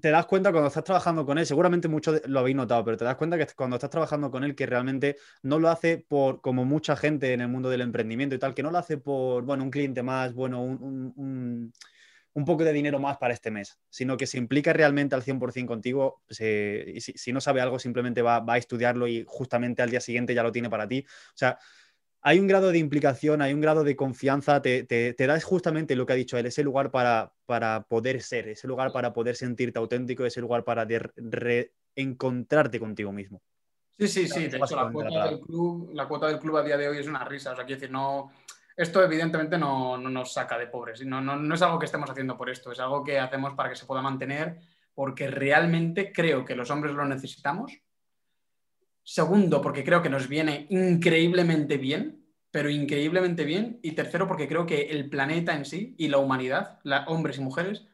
[0.00, 3.04] te das cuenta cuando estás trabajando con él, seguramente muchos lo habéis notado, pero te
[3.04, 6.64] das cuenta que cuando estás trabajando con él que realmente no lo hace por, como
[6.64, 9.64] mucha gente en el mundo del emprendimiento y tal, que no lo hace por, bueno,
[9.64, 11.51] un cliente más, bueno, un un
[12.34, 16.22] poco de dinero más para este mes, sino que se implica realmente al 100% contigo.
[16.28, 20.52] si, no sabe algo, simplemente va, a estudiarlo y justamente al día siguiente ya lo
[20.52, 21.04] tiene para ti.
[21.08, 21.58] O sea,
[22.22, 26.06] hay un grado de implicación, hay un grado de confianza, te, te, das justamente lo
[26.06, 29.78] que ha dicho él, ese lugar para, para poder ser, ese lugar para poder sentirte
[29.78, 30.86] auténtico, ese lugar para
[31.96, 33.42] reencontrarte contigo mismo.
[33.98, 34.48] Sí, sí, sí.
[34.48, 37.06] De hecho, la cuota, del club, la cuota del club a día de hoy es
[37.06, 37.52] una risa.
[37.52, 38.32] O sea, quiero decir, no,
[38.76, 41.04] esto evidentemente no, nos saca de pobres.
[41.04, 43.76] No, no, es algo que estemos haciendo por esto, es algo que hacemos para que
[43.76, 44.58] se pueda mantener
[44.94, 47.72] porque realmente creo que los hombres lo necesitamos.
[49.02, 53.80] Segundo, porque creo que nos viene increíblemente bien, pero increíblemente bien.
[53.82, 57.86] Y tercero, porque creo que el planeta en sí y la humanidad, hombres y mujeres,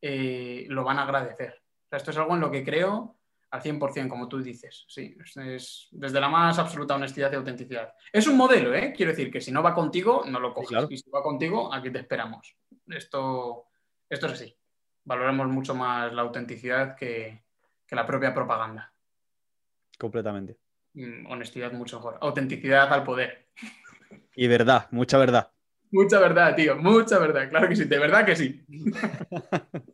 [0.00, 1.62] eh, lo van a agradecer.
[1.90, 3.16] esto es algo en lo que creo
[3.54, 4.84] al 100%, como tú dices.
[4.88, 5.16] Sí,
[5.46, 7.94] es, desde la más absoluta honestidad y autenticidad.
[8.12, 8.92] Es un modelo, ¿eh?
[8.96, 10.86] Quiero decir que si no va contigo, no lo coges.
[10.90, 12.56] Y si va contigo, aquí te esperamos.
[12.88, 13.68] Esto,
[14.10, 14.56] esto es así.
[15.04, 17.44] Valoramos mucho más la autenticidad que,
[17.90, 18.92] la propia propaganda.
[19.96, 20.58] Completamente.
[20.94, 22.18] Mm, honestidad mucho mejor.
[22.20, 23.50] Autenticidad al poder.
[24.36, 25.52] Y verdad, mucha verdad.
[25.92, 27.48] Mucha verdad, tío, mucha verdad.
[27.48, 28.64] Claro que sí, de verdad que sí.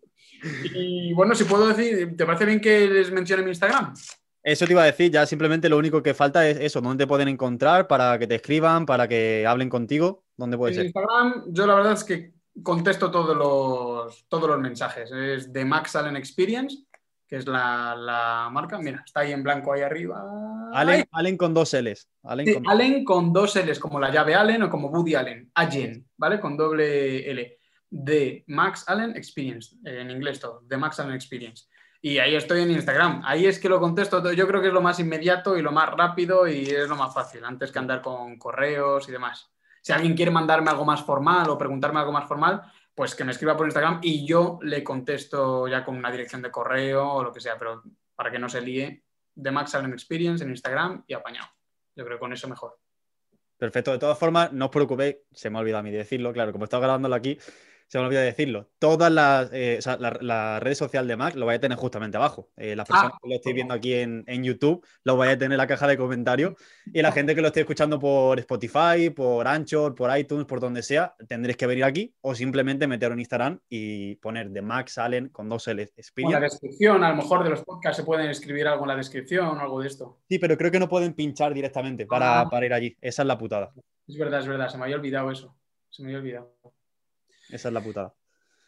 [0.75, 3.95] Y bueno, si puedo decir, ¿te parece bien que les mencione mi Instagram?
[4.43, 7.09] Eso te iba a decir, ya simplemente lo único que falta es eso, dónde te
[7.09, 11.67] pueden encontrar para que te escriban, para que hablen contigo, ¿dónde puede en Instagram, yo
[11.67, 12.33] la verdad es que
[12.63, 15.11] contesto todos los, todos los mensajes.
[15.13, 16.85] Es de Max Allen Experience,
[17.27, 18.79] que es la, marca.
[18.79, 20.25] Mira, está ahí en blanco ahí arriba.
[20.73, 22.09] Allen, con dos L's.
[22.23, 22.69] Allen, con...
[22.69, 23.33] Allen, con...
[23.33, 25.51] dos L's, como la llave Allen o como Woody Allen.
[25.55, 26.41] Allen, ¿vale?
[26.41, 27.60] Con doble L
[27.91, 31.67] de Max Allen Experience, en inglés todo, de Max Allen Experience.
[32.01, 33.21] Y ahí estoy en Instagram.
[33.25, 34.33] Ahí es que lo contesto.
[34.33, 37.13] Yo creo que es lo más inmediato y lo más rápido y es lo más
[37.13, 39.51] fácil, antes que andar con correos y demás.
[39.83, 42.63] Si alguien quiere mandarme algo más formal o preguntarme algo más formal,
[42.95, 46.51] pues que me escriba por Instagram y yo le contesto ya con una dirección de
[46.51, 47.83] correo o lo que sea, pero
[48.15, 49.05] para que no se líe,
[49.35, 51.49] de Max Allen Experience en Instagram y apañado.
[51.97, 52.79] Yo creo que con eso mejor.
[53.57, 53.93] Perfecto.
[53.93, 56.65] De todas formas, no os preocupéis, se me ha olvidado a mí decirlo, claro, como
[56.65, 57.39] estaba grabándolo aquí,
[57.91, 58.71] se me olvidó decirlo.
[58.79, 61.77] Todas las, eh, o sea, la, la, red social de Mac lo vais a tener
[61.77, 62.49] justamente abajo.
[62.57, 65.37] Eh, las personas ah, que lo estéis viendo aquí en, en, YouTube lo vais a
[65.37, 66.55] tener en la caja de comentarios.
[66.87, 70.85] Y la gente que lo esté escuchando por Spotify, por Anchor, por iTunes, por donde
[70.85, 75.29] sea, tendréis que venir aquí o simplemente meter en Instagram y poner de Max Allen
[75.31, 75.83] con dos L.
[76.17, 78.97] En la descripción, a lo mejor de los podcasts se pueden escribir algo en la
[78.97, 80.21] descripción o algo de esto.
[80.29, 82.49] Sí, pero creo que no pueden pinchar directamente para, ah.
[82.49, 82.97] para ir allí.
[83.01, 83.73] Esa es la putada.
[84.07, 84.69] Es verdad, es verdad.
[84.69, 85.57] Se me había olvidado eso.
[85.89, 86.55] Se me había olvidado.
[87.53, 88.15] Esa es la putada.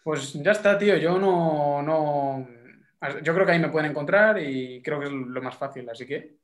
[0.04, 0.96] Pues ya está, tío.
[0.96, 2.46] Yo no, no.
[3.22, 6.06] Yo creo que ahí me pueden encontrar y creo que es lo más fácil, así
[6.06, 6.36] que.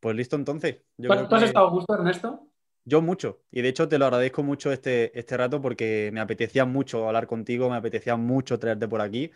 [0.00, 0.78] Pues listo, entonces.
[0.96, 2.46] ¿Tú, has estado a gusto, Ernesto?
[2.84, 3.40] Yo mucho.
[3.50, 7.26] Y de hecho te lo agradezco mucho este, este rato porque me apetecía mucho hablar
[7.26, 9.30] contigo, me apetecía mucho traerte por aquí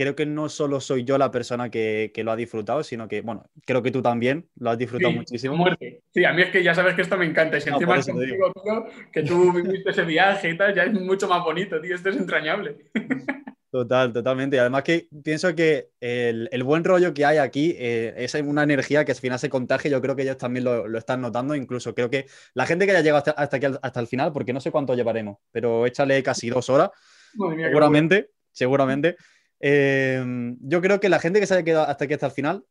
[0.00, 3.44] creo que no solo soy yo la persona que, lo ha disfrutado, sino que, bueno,
[3.66, 5.54] creo que tú también lo has disfrutado muchísimo.
[5.58, 6.00] Muerte.
[6.14, 7.58] Sí, a mí es que ya sabes que esto me encanta.
[7.58, 10.92] Y si encima es contigo, tío, que tú viviste ese viaje y tal, ya es
[10.94, 11.94] mucho más bonito, tío.
[11.94, 12.76] Esto es entrañable.
[13.70, 14.56] Total, totalmente.
[14.56, 19.04] Y además que pienso que el, buen rollo que hay aquí eh, es una energía
[19.04, 19.90] que al final se contagia.
[19.90, 21.54] Yo creo que ellos también lo, están notando.
[21.54, 24.52] Incluso creo que la gente que haya llegado hasta, hasta aquí, hasta el final, porque
[24.52, 26.90] no sé cuánto llevaremos, pero échale casi dos horas.
[27.36, 29.16] seguramente, seguramente.
[29.60, 32.64] Em, yo creo que la gente que se haya quedado hasta aquí hasta el final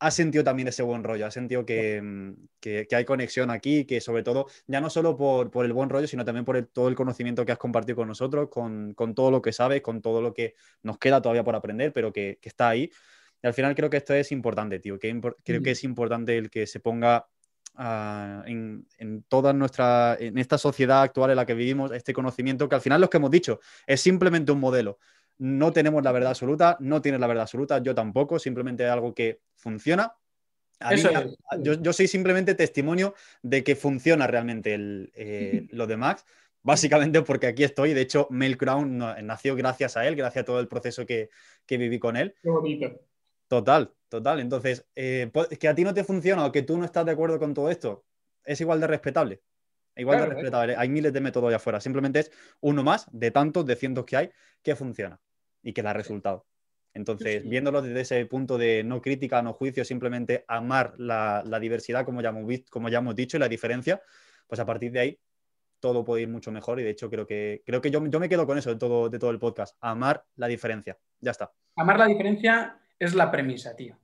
[0.00, 4.24] ha sentido también ese buen rollo, ha sentido que, que, hay conexión aquí, que sobre
[4.24, 7.46] todo, ya no solo por, por el buen rollo, sino también por todo el conocimiento
[7.46, 10.54] que has compartido con nosotros, con, con, todo lo que sabes, con todo lo que
[10.82, 12.90] nos queda todavía por aprender, pero que, que está ahí.
[13.40, 16.50] Y al final creo que esto es importante, tío, que creo que es importante el
[16.50, 17.28] que se ponga
[17.78, 22.68] uh, en, en, toda nuestra, en esta sociedad actual en la que vivimos, este conocimiento,
[22.68, 24.98] que al final lo que hemos dicho es simplemente un modelo
[25.42, 29.40] no tenemos la verdad absoluta, no tienes la verdad absoluta, yo tampoco, simplemente algo que
[29.56, 30.14] funciona.
[31.58, 36.24] yo, soy simplemente testimonio de que funciona realmente el, eh, lo de Max,
[36.62, 37.92] básicamente porque aquí estoy.
[37.92, 41.28] De hecho, Mail Crown nació gracias a él, gracias a todo el proceso que,
[41.68, 42.36] viví con él.
[42.40, 43.00] Qué bonito.
[43.48, 44.38] Total, total.
[44.38, 45.28] Entonces, eh,
[45.58, 47.68] que a ti no te funciona o que tú no estás de acuerdo con todo
[47.68, 48.04] esto,
[48.44, 49.42] es igual de respetable.
[49.96, 50.28] Igual de ¿eh?
[50.28, 50.76] respetable.
[50.76, 51.80] Hay miles de métodos allá afuera.
[51.80, 54.30] Simplemente es uno más de tantos, de cientos que hay,
[54.62, 55.20] que funciona
[55.62, 56.46] y que da resultado.
[56.94, 62.20] Entonces, viéndolo desde ese punto de no crítica, no juicio, simplemente amar la, diversidad, como
[62.20, 64.02] ya, hemos visto, como ya hemos dicho, y la diferencia,
[64.46, 65.20] pues a partir de ahí
[65.80, 66.80] todo puede ir mucho mejor.
[66.80, 69.08] Y de hecho, creo que, creo que yo, yo me quedo con eso de todo,
[69.08, 69.76] de todo el podcast.
[69.80, 70.98] Amar la diferencia.
[71.20, 71.50] Ya está.
[71.76, 73.96] Amar la diferencia es la premisa, tío.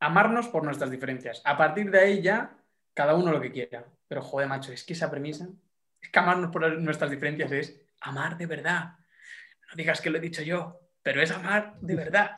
[0.00, 1.40] Amarnos por nuestras diferencias.
[1.44, 2.56] A partir de ahí ya,
[2.92, 3.86] cada uno lo que quiera.
[4.06, 5.48] Pero joder, macho, es que esa premisa,
[6.00, 8.98] es que amarnos por nuestras diferencias es amar de verdad.
[9.70, 12.34] No digas que lo he dicho yo pero es amar de verdad.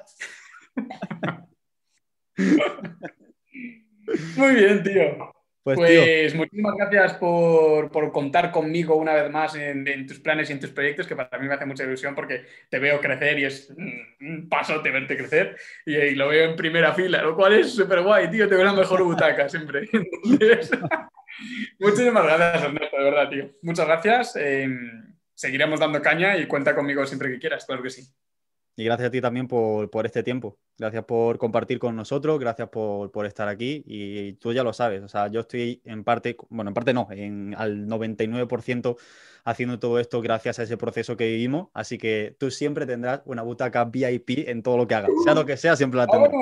[4.36, 5.32] Muy bien, tío.
[5.64, 10.60] Pues, pues muchísimas gracias por, contar conmigo una vez más en, tus planes y en
[10.60, 13.74] tus proyectos, que para mí me hace mucha ilusión porque te veo crecer y es
[14.20, 18.30] un pasote verte crecer y, lo veo en primera fila, lo cual es súper guay,
[18.30, 19.88] tío, te veo la mejor butaca siempre.
[21.80, 23.50] muchísimas gracias, Ernesto, de verdad, tío.
[23.62, 24.36] Muchas gracias.
[24.36, 28.08] Em, seguiremos dando caña y cuenta conmigo siempre que quieras, claro que sí.
[28.76, 30.58] Y gracias a ti también por, este tiempo.
[30.78, 33.82] Gracias por compartir con nosotros, gracias por, estar aquí.
[33.86, 37.08] Y tú ya lo sabes, o sea, yo estoy en parte, bueno, en parte no,
[37.10, 38.96] en, al 99%
[39.44, 41.68] haciendo todo esto gracias a ese proceso que vivimos.
[41.74, 45.10] Así que tú siempre tendrás una butaca VIP en todo lo que hagas.
[45.24, 46.32] Sea lo que sea, siempre la tendrás.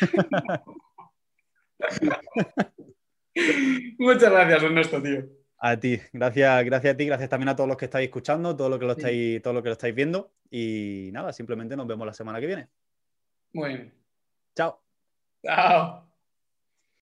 [3.98, 5.24] Muchas gracias, Ernesto, tío.
[5.60, 8.68] A ti, gracias, gracias a ti, gracias también a todos los que estáis escuchando, todo
[8.68, 10.32] lo que lo estáis, todo lo que lo estáis viendo.
[10.50, 12.68] Y nada, simplemente nos vemos la semana que viene.
[13.52, 13.94] Muy bien.
[14.54, 14.82] Chao.
[15.42, 16.07] Chao.